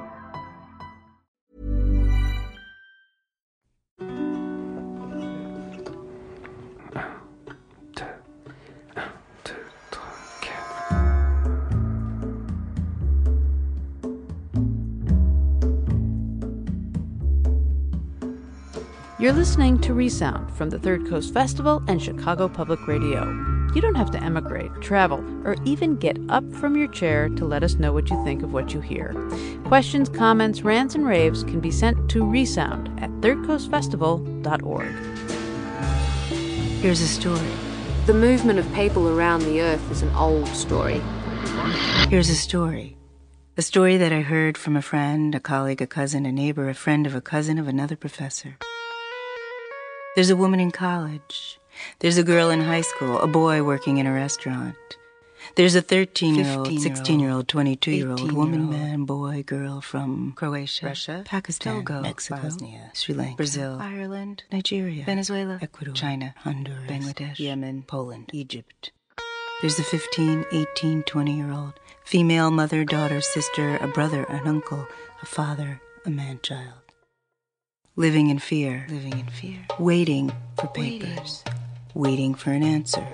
You're 19.21 19.33
listening 19.33 19.77
to 19.81 19.93
Resound 19.93 20.51
from 20.51 20.71
the 20.71 20.79
Third 20.79 21.07
Coast 21.07 21.31
Festival 21.31 21.83
and 21.87 22.01
Chicago 22.01 22.47
Public 22.47 22.87
Radio. 22.87 23.25
You 23.75 23.79
don't 23.79 23.93
have 23.93 24.09
to 24.13 24.23
emigrate, 24.23 24.71
travel, 24.81 25.23
or 25.45 25.57
even 25.63 25.95
get 25.97 26.17
up 26.29 26.43
from 26.55 26.75
your 26.75 26.87
chair 26.87 27.29
to 27.29 27.45
let 27.45 27.61
us 27.61 27.75
know 27.75 27.93
what 27.93 28.09
you 28.09 28.25
think 28.25 28.41
of 28.41 28.51
what 28.51 28.73
you 28.73 28.81
hear. 28.81 29.13
Questions, 29.65 30.09
comments, 30.09 30.63
rants, 30.63 30.95
and 30.95 31.05
raves 31.05 31.43
can 31.43 31.59
be 31.59 31.69
sent 31.69 32.09
to 32.09 32.25
resound 32.25 32.87
at 32.99 33.11
thirdcoastfestival.org. 33.21 34.87
Here's 36.81 37.01
a 37.01 37.07
story. 37.07 37.51
The 38.07 38.15
movement 38.15 38.57
of 38.57 38.73
people 38.73 39.07
around 39.07 39.41
the 39.43 39.61
earth 39.61 39.91
is 39.91 40.01
an 40.01 40.09
old 40.15 40.47
story. 40.47 40.99
Here's 42.09 42.31
a 42.31 42.35
story. 42.35 42.97
A 43.55 43.61
story 43.61 43.97
that 43.97 44.11
I 44.11 44.21
heard 44.21 44.57
from 44.57 44.75
a 44.75 44.81
friend, 44.81 45.35
a 45.35 45.39
colleague, 45.39 45.83
a 45.83 45.85
cousin, 45.85 46.25
a 46.25 46.31
neighbor, 46.31 46.69
a 46.69 46.73
friend 46.73 47.05
of 47.05 47.13
a 47.13 47.21
cousin 47.21 47.59
of 47.59 47.67
another 47.67 47.95
professor. 47.95 48.57
There's 50.13 50.29
a 50.29 50.35
woman 50.35 50.59
in 50.59 50.71
college. 50.71 51.57
There's 51.99 52.17
a 52.17 52.23
girl 52.23 52.49
in 52.49 52.59
high 52.59 52.81
school, 52.81 53.19
a 53.19 53.27
boy 53.27 53.63
working 53.63 53.95
in 53.97 54.05
a 54.05 54.11
restaurant. 54.11 54.75
There's 55.55 55.73
a 55.73 55.81
13 55.81 56.35
year 56.35 56.57
old, 56.57 56.79
16 56.81 57.17
year 57.17 57.31
old, 57.31 57.47
22 57.47 57.91
year 57.91 58.11
old 58.11 58.33
woman, 58.33 58.69
man, 58.69 59.05
boy, 59.05 59.41
girl 59.43 59.79
from 59.79 60.33
Croatia, 60.33 60.87
Russia, 60.87 61.23
Pakistan, 61.25 61.77
Togo, 61.77 62.01
Mexico, 62.01 62.41
Bosnia, 62.41 62.91
Sri 62.93 63.15
Lanka, 63.15 63.37
Brazil, 63.37 63.77
Ireland, 63.79 64.43
Nigeria, 64.51 65.05
Venezuela, 65.05 65.59
Ecuador, 65.61 65.93
China, 65.93 66.35
Honduras, 66.39 66.91
Bangladesh, 66.91 67.39
Yemen, 67.39 67.83
Poland, 67.87 68.31
Egypt. 68.33 68.91
There's 69.61 69.79
a 69.79 69.83
15, 69.83 70.43
18, 70.51 71.03
20 71.03 71.31
year 71.31 71.53
old, 71.53 71.79
female 72.03 72.51
mother, 72.51 72.83
daughter, 72.83 73.21
sister, 73.21 73.77
a 73.77 73.87
brother, 73.87 74.25
an 74.25 74.45
uncle, 74.45 74.85
a 75.21 75.25
father, 75.25 75.81
a 76.05 76.09
man 76.09 76.39
child 76.43 76.80
living 78.01 78.29
in 78.31 78.39
fear, 78.39 78.87
living 78.89 79.19
in 79.19 79.27
fear, 79.27 79.59
waiting 79.77 80.31
for 80.59 80.65
papers, 80.69 81.43
waiting, 81.45 81.93
waiting 81.93 82.33
for 82.33 82.49
an 82.49 82.63
answer, 82.63 83.05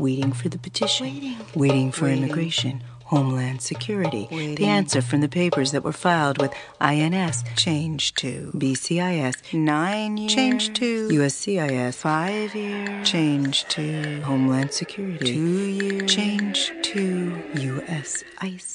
waiting 0.00 0.32
for 0.32 0.48
the 0.48 0.58
petition, 0.58 1.06
waiting, 1.06 1.36
waiting 1.54 1.92
for 1.92 2.06
waiting. 2.06 2.24
immigration, 2.24 2.82
Homeland 3.04 3.62
Security, 3.62 4.26
waiting. 4.32 4.56
the 4.56 4.66
answer 4.66 5.00
from 5.00 5.20
the 5.20 5.28
papers 5.28 5.70
that 5.70 5.84
were 5.84 5.92
filed 5.92 6.38
with 6.38 6.52
INS, 6.80 7.44
change 7.54 8.14
to 8.14 8.50
BCIS, 8.56 9.54
nine 9.54 10.16
years, 10.16 10.34
change 10.34 10.72
to 10.72 11.08
USCIS, 11.08 11.94
five 11.94 12.52
years, 12.56 13.08
change 13.08 13.64
to 13.66 14.22
Homeland 14.22 14.72
Security, 14.72 15.34
two 15.34 15.66
years, 15.68 16.12
change 16.12 16.72
to 16.82 17.40
US 17.54 18.24
ICE. 18.40 18.72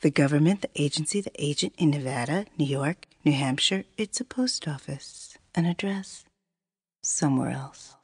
The 0.00 0.10
government, 0.10 0.62
the 0.62 0.70
agency, 0.74 1.20
the 1.20 1.30
agent 1.38 1.74
in 1.78 1.90
Nevada, 1.90 2.46
New 2.58 2.66
York, 2.66 3.06
New 3.24 3.32
Hampshire, 3.32 3.84
it's 3.96 4.20
a 4.20 4.24
post 4.24 4.68
office, 4.68 5.38
an 5.54 5.64
address, 5.64 6.26
somewhere 7.02 7.48
else. 7.48 7.94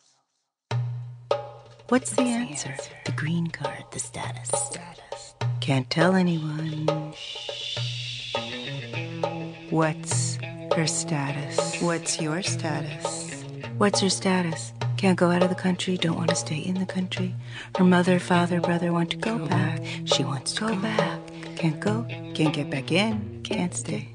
What's 1.91 2.13
the, 2.13 2.23
answer? 2.23 2.75
the 3.05 3.13
green 3.13 3.49
card, 3.49 3.85
the 3.91 3.99
status. 3.99 4.49
status. 4.49 5.35
Can't 5.61 5.91
tell 5.91 6.15
anyone. 6.15 7.13
Shh. 7.13 8.35
What's 9.69 10.39
her 10.75 10.87
status? 10.87 11.83
What's 11.83 12.19
your 12.19 12.41
status? 12.41 13.45
What's 13.77 14.01
her 14.01 14.09
status? 14.09 14.73
Can't 14.97 15.19
go 15.19 15.31
out 15.31 15.43
of 15.43 15.51
the 15.51 15.55
country, 15.55 15.99
don't 15.99 16.17
want 16.17 16.31
to 16.31 16.37
stay 16.37 16.61
in 16.61 16.77
the 16.77 16.87
country. 16.87 17.35
Her 17.77 17.85
mother, 17.85 18.19
father, 18.19 18.63
brother 18.63 18.91
want 18.91 19.11
to 19.11 19.19
go 19.19 19.39
back. 19.47 19.83
She 20.07 20.25
wants 20.25 20.55
to 20.55 20.69
go 20.69 20.77
back. 20.77 21.21
Can't 21.57 21.79
go, 21.79 22.07
can't 22.33 22.55
get 22.55 22.71
back 22.71 22.91
in, 22.91 23.43
can't 23.43 23.75
stay. 23.75 24.15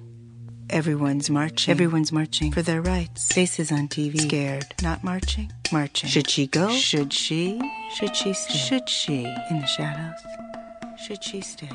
Everyone's 0.69 1.29
marching. 1.29 1.71
Everyone's 1.71 2.11
marching 2.11 2.51
for 2.51 2.61
their 2.61 2.81
rights. 2.81 3.31
Faces 3.31 3.71
on 3.71 3.87
TV. 3.87 4.19
Scared. 4.19 4.73
Not 4.81 5.03
marching. 5.03 5.51
Marching. 5.71 6.09
Should 6.09 6.29
she 6.29 6.47
go? 6.47 6.69
Should 6.69 7.13
she? 7.13 7.61
Should 7.93 8.15
she 8.15 8.33
stay? 8.33 8.53
Should 8.53 8.89
she? 8.89 9.23
In 9.49 9.61
the 9.61 9.67
shadows. 9.67 10.19
Should 11.05 11.23
she 11.23 11.41
stay? 11.41 11.69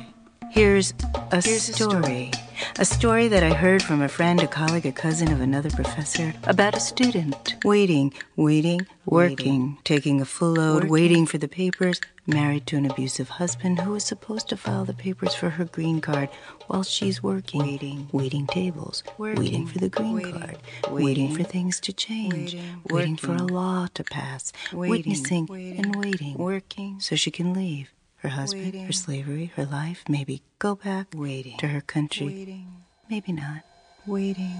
Here's 0.51 0.93
a 1.31 1.41
Here's 1.41 1.63
story. 1.63 1.71
A 1.71 2.01
story. 2.01 2.31
A 2.79 2.85
story 2.85 3.27
that 3.29 3.41
I 3.43 3.53
heard 3.53 3.81
from 3.81 4.01
a 4.01 4.09
friend, 4.09 4.41
a 4.43 4.47
colleague, 4.47 4.85
a 4.85 4.91
cousin 4.91 5.31
of 5.31 5.39
another 5.39 5.69
professor 5.69 6.33
about 6.43 6.75
a 6.75 6.79
student. 6.81 7.55
Waiting, 7.63 8.13
waiting, 8.35 8.85
working, 9.05 9.37
waiting. 9.37 9.77
taking 9.85 10.19
a 10.19 10.25
full 10.25 10.51
load, 10.51 10.75
working. 10.75 10.89
waiting 10.91 11.25
for 11.25 11.37
the 11.37 11.47
papers, 11.47 12.01
married 12.33 12.65
to 12.67 12.77
an 12.77 12.89
abusive 12.89 13.29
husband 13.29 13.79
who 13.79 13.93
is 13.95 14.03
supposed 14.03 14.49
to 14.49 14.57
file 14.57 14.85
the 14.85 14.93
papers 14.93 15.33
for 15.33 15.49
her 15.49 15.65
green 15.65 16.01
card 16.01 16.29
while 16.67 16.83
she's 16.83 17.21
working. 17.21 17.61
Waiting, 17.61 18.09
waiting 18.11 18.47
tables, 18.47 19.03
working. 19.17 19.43
waiting 19.43 19.67
for 19.67 19.79
the 19.79 19.89
green 19.89 20.13
waiting. 20.13 20.39
card, 20.39 20.57
waiting. 20.89 21.05
waiting. 21.05 21.35
for 21.35 21.43
things 21.43 21.79
to 21.81 21.93
change, 21.93 22.55
waiting, 22.55 22.81
waiting 22.89 23.17
for 23.17 23.33
a 23.33 23.43
law 23.43 23.87
to 23.93 24.03
pass, 24.03 24.51
witnessing 24.73 25.47
and 25.51 25.95
waiting, 25.95 26.35
working 26.37 26.99
so 26.99 27.15
she 27.15 27.31
can 27.31 27.53
leave 27.53 27.91
her 28.17 28.29
husband, 28.29 28.73
her 28.75 28.93
slavery, 28.93 29.51
her 29.55 29.65
life, 29.65 30.03
maybe 30.07 30.41
go 30.59 30.75
back 30.75 31.07
waiting. 31.15 31.57
to 31.57 31.67
her 31.67 31.81
country. 31.81 32.27
Waiting. 32.27 32.67
Maybe 33.09 33.31
not. 33.31 33.63
Waiting. 34.05 34.57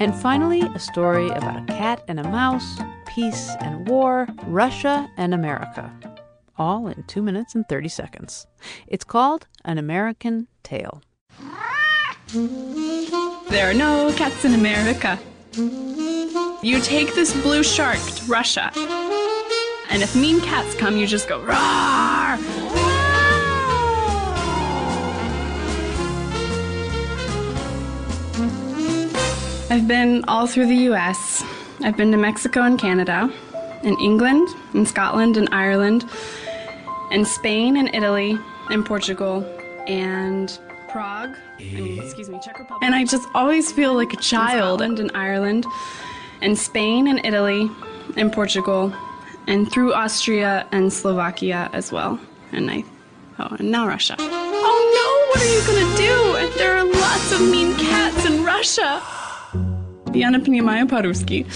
And 0.00 0.12
finally, 0.16 0.62
a 0.62 0.80
story 0.80 1.28
about 1.28 1.62
a 1.62 1.66
cat 1.66 2.02
and 2.08 2.18
a 2.18 2.24
mouse, 2.24 2.76
peace 3.06 3.50
and 3.60 3.88
war, 3.88 4.26
Russia 4.46 5.08
and 5.16 5.32
America 5.32 5.92
all 6.56 6.86
in 6.86 7.02
2 7.04 7.22
minutes 7.22 7.54
and 7.54 7.68
30 7.68 7.88
seconds. 7.88 8.46
It's 8.86 9.04
called 9.04 9.46
An 9.64 9.78
American 9.78 10.48
Tale. 10.62 11.02
There 13.50 13.70
are 13.70 13.74
no 13.74 14.12
cats 14.16 14.44
in 14.44 14.54
America. 14.54 15.18
You 16.62 16.80
take 16.80 17.14
this 17.14 17.32
blue 17.42 17.62
shark 17.62 17.98
to 18.00 18.24
Russia, 18.24 18.72
and 19.90 20.02
if 20.02 20.16
mean 20.16 20.40
cats 20.40 20.74
come, 20.74 20.96
you 20.96 21.06
just 21.06 21.28
go 21.28 21.38
roar. 21.40 22.38
I've 29.70 29.86
been 29.88 30.24
all 30.26 30.46
through 30.46 30.66
the 30.66 30.88
US. 30.90 31.44
I've 31.82 31.96
been 31.96 32.10
to 32.12 32.16
Mexico 32.16 32.62
and 32.62 32.78
Canada, 32.78 33.30
in 33.82 33.98
England, 34.00 34.48
in 34.72 34.86
Scotland, 34.86 35.36
and 35.36 35.48
Ireland, 35.52 36.04
and 37.14 37.26
Spain 37.26 37.76
and 37.76 37.94
Italy 37.94 38.36
and 38.70 38.84
Portugal 38.84 39.46
and 39.86 40.58
Prague. 40.88 41.36
I 41.58 41.62
mean, 41.62 41.98
eh? 42.00 42.02
excuse 42.02 42.28
me, 42.28 42.40
Czech 42.42 42.58
Republic. 42.58 42.82
And 42.82 42.92
I 42.92 43.04
just 43.04 43.28
always 43.34 43.70
feel 43.70 43.94
like 43.94 44.12
a 44.12 44.16
child. 44.16 44.82
And 44.82 44.98
in 44.98 45.10
Ireland, 45.14 45.64
and 46.42 46.58
Spain 46.58 47.06
and 47.06 47.24
Italy 47.24 47.70
and 48.16 48.32
Portugal, 48.32 48.92
and 49.46 49.70
through 49.70 49.94
Austria 49.94 50.66
and 50.72 50.92
Slovakia 50.92 51.70
as 51.72 51.92
well. 51.92 52.18
And 52.50 52.68
I, 52.68 52.84
oh, 53.38 53.56
and 53.60 53.70
now 53.70 53.86
Russia. 53.86 54.16
Oh 54.18 54.78
no! 54.98 55.08
What 55.30 55.40
are 55.40 55.52
you 55.54 55.62
gonna 55.70 55.96
do? 55.96 56.58
There 56.58 56.76
are 56.76 56.84
lots 56.84 57.32
of 57.32 57.40
mean 57.42 57.76
cats 57.76 58.26
in 58.26 58.44
Russia. 58.44 59.00
Diana 60.10 60.40
Pneumaia 60.40 60.86
Paruski. 60.86 61.46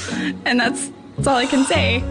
And 0.45 0.61
that's, 0.61 0.91
that's 1.17 1.27
all 1.27 1.37
I 1.37 1.47
can 1.47 1.65
say. 1.65 2.03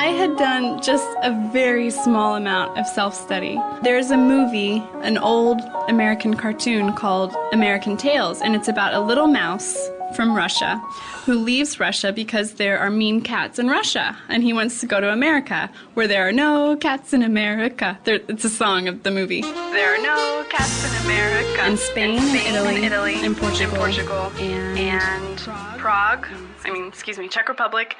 I 0.00 0.12
had 0.12 0.38
done 0.38 0.80
just 0.80 1.06
a 1.22 1.30
very 1.52 1.90
small 1.90 2.34
amount 2.34 2.78
of 2.78 2.86
self 2.86 3.14
study. 3.14 3.60
There's 3.82 4.10
a 4.10 4.16
movie, 4.16 4.82
an 5.02 5.18
old 5.18 5.60
American 5.88 6.32
cartoon 6.38 6.94
called 6.94 7.36
American 7.52 7.98
Tales, 7.98 8.40
and 8.40 8.56
it's 8.56 8.66
about 8.66 8.94
a 8.94 9.00
little 9.00 9.26
mouse 9.26 9.90
from 10.16 10.34
Russia 10.34 10.78
who 11.26 11.34
leaves 11.34 11.78
Russia 11.78 12.12
because 12.12 12.54
there 12.54 12.78
are 12.78 12.90
mean 12.90 13.20
cats 13.20 13.58
in 13.58 13.68
Russia, 13.68 14.16
and 14.30 14.42
he 14.42 14.54
wants 14.54 14.80
to 14.80 14.86
go 14.86 15.02
to 15.02 15.12
America, 15.12 15.70
where 15.92 16.08
there 16.08 16.26
are 16.26 16.32
no 16.32 16.76
cats 16.76 17.12
in 17.12 17.22
America. 17.22 17.98
There, 18.04 18.20
it's 18.26 18.46
a 18.46 18.48
song 18.48 18.88
of 18.88 19.02
the 19.02 19.10
movie. 19.10 19.42
There 19.42 19.94
are 19.94 20.02
no 20.02 20.46
cats 20.48 20.82
in 20.82 21.04
America. 21.04 21.66
In 21.66 21.76
Spain, 21.76 22.16
and, 22.16 22.26
Spain, 22.26 22.54
Italy, 22.54 22.76
and, 22.76 22.84
Italy, 22.86 23.16
and 23.22 23.36
Portugal, 23.36 23.74
and, 23.74 23.82
Portugal, 23.82 24.32
and, 24.38 24.78
and 24.78 25.38
Prague. 25.38 26.22
Prague. 26.22 26.26
I 26.64 26.70
mean, 26.70 26.88
excuse 26.88 27.18
me, 27.18 27.28
Czech 27.28 27.48
Republic, 27.48 27.96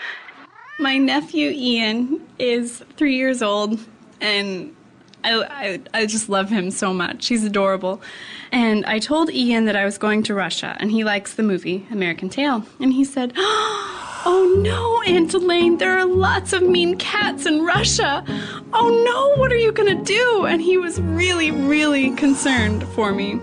my 0.80 0.96
nephew 0.96 1.50
Ian 1.50 2.26
is 2.38 2.82
three 2.96 3.16
years 3.16 3.42
old, 3.42 3.78
and 4.20 4.74
I, 5.22 5.42
I, 5.42 5.80
I, 5.92 6.06
just 6.06 6.28
love 6.28 6.48
him 6.48 6.70
so 6.70 6.94
much. 6.94 7.28
He's 7.28 7.44
adorable. 7.44 8.00
And 8.50 8.86
I 8.86 8.98
told 8.98 9.30
Ian 9.30 9.66
that 9.66 9.76
I 9.76 9.84
was 9.84 9.98
going 9.98 10.22
to 10.24 10.34
Russia, 10.34 10.76
and 10.80 10.90
he 10.90 11.04
likes 11.04 11.34
the 11.34 11.42
movie 11.42 11.86
American 11.90 12.30
Tail. 12.30 12.64
And 12.80 12.92
he 12.92 13.04
said, 13.04 13.32
Oh 14.22 14.54
no, 14.62 15.02
Aunt 15.02 15.32
Elaine, 15.32 15.78
there 15.78 15.98
are 15.98 16.04
lots 16.04 16.52
of 16.52 16.62
mean 16.62 16.96
cats 16.98 17.46
in 17.46 17.64
Russia. 17.64 18.24
Oh 18.72 19.02
no, 19.04 19.40
what 19.40 19.50
are 19.50 19.56
you 19.56 19.72
gonna 19.72 20.02
do? 20.02 20.46
And 20.46 20.60
he 20.60 20.76
was 20.76 21.00
really, 21.00 21.50
really 21.50 22.14
concerned 22.16 22.84
for 22.88 23.12
me. 23.12 23.40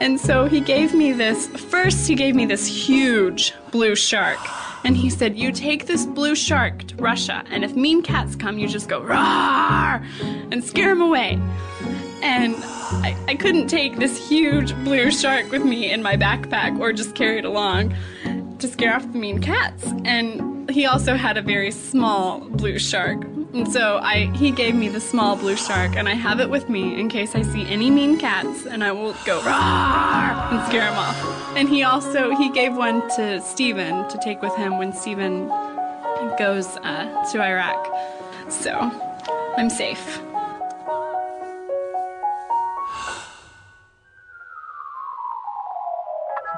And 0.00 0.20
so 0.20 0.46
he 0.46 0.60
gave 0.60 0.94
me 0.94 1.12
this 1.12 1.46
first, 1.46 2.08
he 2.08 2.16
gave 2.16 2.34
me 2.34 2.44
this 2.44 2.66
huge 2.66 3.54
blue 3.70 3.94
shark 3.94 4.38
and 4.86 4.96
he 4.96 5.10
said, 5.10 5.36
You 5.36 5.50
take 5.50 5.86
this 5.86 6.06
blue 6.06 6.36
shark 6.36 6.84
to 6.84 6.96
Russia, 6.96 7.42
and 7.50 7.64
if 7.64 7.74
mean 7.74 8.02
cats 8.02 8.36
come, 8.36 8.56
you 8.56 8.68
just 8.68 8.88
go 8.88 9.00
roar 9.00 10.00
and 10.52 10.62
scare 10.62 10.90
them 10.90 11.00
away. 11.00 11.40
And 12.22 12.54
I, 12.56 13.16
I 13.26 13.34
couldn't 13.34 13.66
take 13.66 13.96
this 13.96 14.28
huge 14.28 14.74
blue 14.84 15.10
shark 15.10 15.50
with 15.50 15.64
me 15.64 15.92
in 15.92 16.04
my 16.04 16.16
backpack 16.16 16.78
or 16.78 16.92
just 16.92 17.16
carry 17.16 17.38
it 17.38 17.44
along 17.44 17.96
to 18.60 18.68
scare 18.68 18.94
off 18.94 19.02
the 19.12 19.18
mean 19.18 19.40
cats. 19.40 19.84
And 20.04 20.55
he 20.68 20.86
also 20.86 21.14
had 21.14 21.36
a 21.36 21.42
very 21.42 21.70
small 21.70 22.40
blue 22.40 22.78
shark 22.78 23.24
and 23.56 23.72
so 23.72 23.98
I 24.02 24.30
he 24.34 24.50
gave 24.50 24.74
me 24.74 24.88
the 24.88 25.00
small 25.00 25.34
blue 25.34 25.56
shark, 25.56 25.96
and 25.96 26.10
I 26.10 26.14
have 26.14 26.40
it 26.40 26.50
with 26.50 26.68
me 26.68 27.00
in 27.00 27.08
case 27.08 27.34
I 27.34 27.40
see 27.40 27.64
any 27.66 27.90
mean 27.90 28.18
cats, 28.18 28.66
and 28.66 28.84
I 28.84 28.92
will 28.92 29.14
go 29.24 29.36
roar 29.36 29.48
and 29.48 30.66
scare 30.68 30.90
them 30.90 30.98
off. 30.98 31.56
And 31.56 31.66
he 31.66 31.82
also 31.82 32.34
he 32.34 32.50
gave 32.50 32.76
one 32.76 33.08
to 33.16 33.40
Stephen 33.40 34.06
to 34.08 34.18
take 34.22 34.42
with 34.42 34.54
him 34.56 34.76
when 34.76 34.92
Stephen 34.92 35.48
goes 36.38 36.66
uh, 36.78 37.24
to 37.32 37.40
Iraq. 37.40 37.86
So 38.50 38.72
I'm 39.56 39.70
safe. 39.70 40.20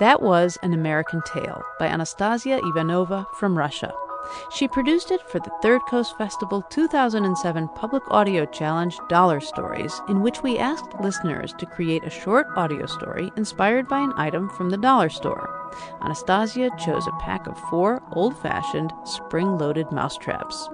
That 0.01 0.23
was 0.23 0.57
An 0.63 0.75
American 0.75 1.23
Tale 1.23 1.61
by 1.81 1.89
Anastasia 1.89 2.61
Ivanova 2.63 3.27
from 3.35 3.59
Russia. 3.59 3.93
She 4.53 4.69
produced 4.69 5.11
it 5.11 5.21
for 5.23 5.41
the 5.41 5.51
Third 5.61 5.81
Coast 5.91 6.17
Festival 6.17 6.63
2007 6.71 7.69
Public 7.75 8.05
Audio 8.13 8.47
Challenge 8.47 8.97
Dollar 9.09 9.41
Stories, 9.41 10.01
in 10.09 10.23
which 10.23 10.41
we 10.41 10.57
asked 10.57 11.01
listeners 11.01 11.53
to 11.55 11.67
create 11.67 12.05
a 12.05 12.11
short 12.11 12.47
audio 12.55 12.87
story 12.87 13.33
inspired 13.37 13.89
by 13.89 13.99
an 13.99 14.13
item 14.17 14.49
from 14.51 14.71
the 14.71 14.77
dollar 14.77 15.09
store. 15.09 15.73
Anastasia 16.03 16.71
chose 16.79 17.09
a 17.09 17.19
pack 17.21 17.49
of 17.49 17.59
four 17.69 18.01
old 18.13 18.41
fashioned, 18.41 18.93
spring 19.05 19.59
loaded 19.59 19.91
mousetraps. 19.91 20.69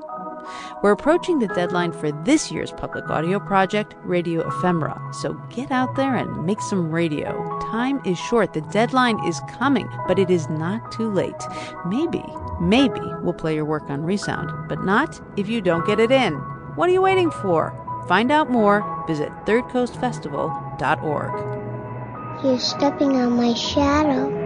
We're 0.83 0.93
approaching 0.93 1.39
the 1.39 1.49
deadline 1.49 1.93
for 1.93 2.13
this 2.25 2.51
year's 2.51 2.73
public 2.73 3.09
audio 3.11 3.41
project, 3.41 3.95
Radio 4.03 4.47
Ephemera, 4.47 5.01
so 5.13 5.35
get 5.51 5.71
out 5.71 5.97
there 5.97 6.15
and 6.15 6.45
make 6.45 6.61
some 6.61 6.91
radio. 6.91 7.59
Time 7.71 8.01
is 8.05 8.19
short, 8.19 8.53
the 8.53 8.61
deadline 8.61 9.19
is 9.27 9.41
coming, 9.51 9.89
but 10.07 10.19
it 10.19 10.31
is 10.31 10.49
not 10.49 10.93
too 10.93 11.11
late. 11.11 11.43
Maybe, 11.87 12.23
maybe 12.61 13.01
we'll 13.23 13.35
play 13.35 13.55
your 13.55 13.65
work 13.65 13.89
on 13.91 14.05
Resound, 14.05 14.69
but 14.69 14.85
not 14.85 15.21
if 15.39 15.49
you 15.49 15.61
don't 15.61 15.87
get 15.87 16.01
it 16.01 16.11
in. 16.11 16.35
What 16.77 16.89
are 16.89 16.93
you 16.93 17.03
waiting 17.03 17.31
for? 17.31 17.73
Find 18.09 18.31
out 18.31 18.51
more, 18.51 19.05
visit 19.07 19.31
thirdcoastfestival.org. 19.47 22.45
You're 22.45 22.59
stepping 22.59 23.17
on 23.17 23.37
my 23.37 23.55
shadow. 23.55 24.44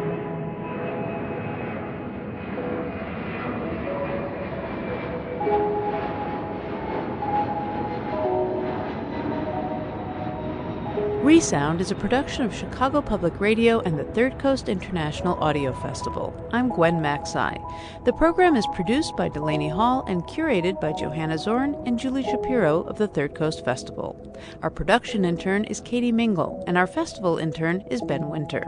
Resound 11.29 11.83
is 11.83 11.91
a 11.91 11.95
production 11.95 12.47
of 12.47 12.55
Chicago 12.55 13.03
Public 13.03 13.39
Radio 13.39 13.81
and 13.81 13.99
the 13.99 14.05
Third 14.15 14.39
Coast 14.39 14.67
International 14.67 15.35
Audio 15.45 15.75
Festival. 15.75 16.33
I'm 16.55 16.71
Gwen 16.71 17.03
Macsai. 17.03 17.63
The 18.07 18.15
program 18.15 18.57
is 18.57 18.67
produced 18.75 19.15
by 19.15 19.29
Delaney 19.29 19.69
Hall 19.69 20.07
and 20.09 20.23
curated 20.23 20.81
by 20.81 20.95
Johanna 20.95 21.37
Zorn 21.37 21.77
and 21.85 21.99
Julie 21.99 22.23
Shapiro 22.23 22.81
of 22.85 22.97
the 22.97 23.09
Third 23.09 23.35
Coast 23.35 23.63
Festival. 23.63 24.17
Our 24.63 24.71
production 24.71 25.27
intern 25.27 25.65
is 25.65 25.83
Katie 25.83 26.13
Mingle, 26.13 26.65
and 26.67 26.79
our 26.79 26.87
festival 26.87 27.37
intern 27.37 27.83
is 27.91 28.01
Ben 28.01 28.31
Winter. 28.31 28.67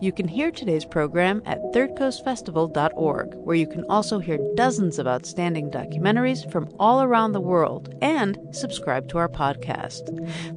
You 0.00 0.10
can 0.10 0.28
hear 0.28 0.50
today's 0.50 0.86
program 0.86 1.42
at 1.44 1.60
thirdcoastfestival.org, 1.74 3.34
where 3.34 3.56
you 3.56 3.66
can 3.66 3.84
also 3.84 4.18
hear 4.18 4.38
dozens 4.54 4.98
of 4.98 5.06
outstanding 5.06 5.70
documentaries 5.70 6.50
from 6.50 6.70
all 6.78 7.02
around 7.02 7.32
the 7.32 7.40
world 7.40 7.94
and 8.00 8.38
subscribe 8.52 9.08
to 9.10 9.18
our 9.18 9.28
podcast. 9.28 10.08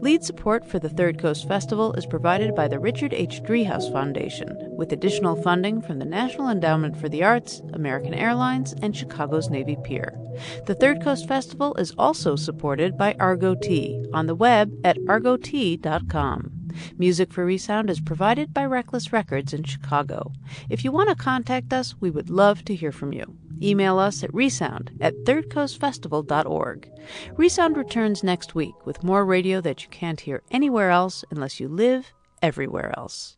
Lead 0.02 0.24
support 0.24 0.66
for 0.66 0.80
the 0.80 0.90
Third 0.90 1.20
Coast 1.20 1.41
Festival 1.48 1.94
is 1.94 2.06
provided 2.06 2.56
by 2.56 2.68
the 2.68 2.80
Richard 2.80 3.14
H. 3.14 3.42
Driehaus 3.44 3.92
Foundation, 3.92 4.58
with 4.78 4.92
additional 4.92 5.36
funding 5.36 5.82
from 5.82 6.00
the 6.00 6.06
National 6.06 6.50
Endowment 6.50 6.96
for 6.96 7.10
the 7.10 7.24
Arts, 7.24 7.62
American 7.74 8.14
Airlines, 8.14 8.74
and 8.82 8.96
Chicago's 8.96 9.50
Navy 9.50 9.78
Pier. 9.84 10.18
The 10.66 10.76
Third 10.76 11.02
Coast 11.02 11.28
Festival 11.28 11.76
is 11.76 11.94
also 11.98 12.36
supported 12.36 12.98
by 12.98 13.16
Argo 13.20 13.56
Tea 13.56 14.04
on 14.14 14.28
the 14.28 14.36
web 14.36 14.72
at 14.84 14.98
argotea.com. 15.00 16.52
Music 16.98 17.34
for 17.34 17.46
Resound 17.46 17.90
is 17.90 18.00
provided 18.00 18.54
by 18.54 18.66
Reckless 18.66 19.12
Records 19.12 19.54
in 19.54 19.64
Chicago. 19.64 20.32
If 20.70 20.84
you 20.84 20.92
want 20.92 21.10
to 21.10 21.16
contact 21.16 21.74
us, 21.74 21.96
we 22.00 22.10
would 22.10 22.30
love 22.30 22.64
to 22.66 22.76
hear 22.76 22.92
from 22.92 23.14
you. 23.14 23.38
Email 23.62 24.00
us 24.00 24.24
at 24.24 24.34
resound 24.34 24.92
at 25.00 25.14
thirdcoastfestival.org. 25.26 26.90
Resound 27.38 27.78
returns 27.78 28.24
next 28.24 28.56
week 28.56 28.74
with 28.86 29.04
more 29.04 29.26
radio 29.26 29.62
that 29.62 29.84
you 29.84 29.90
can't 29.90 30.22
hear 30.22 30.42
anywhere 30.52 30.90
else 30.90 31.24
unless 31.32 31.60
you 31.60 31.68
live 31.68 32.12
everywhere 32.42 32.94
else. 32.98 33.38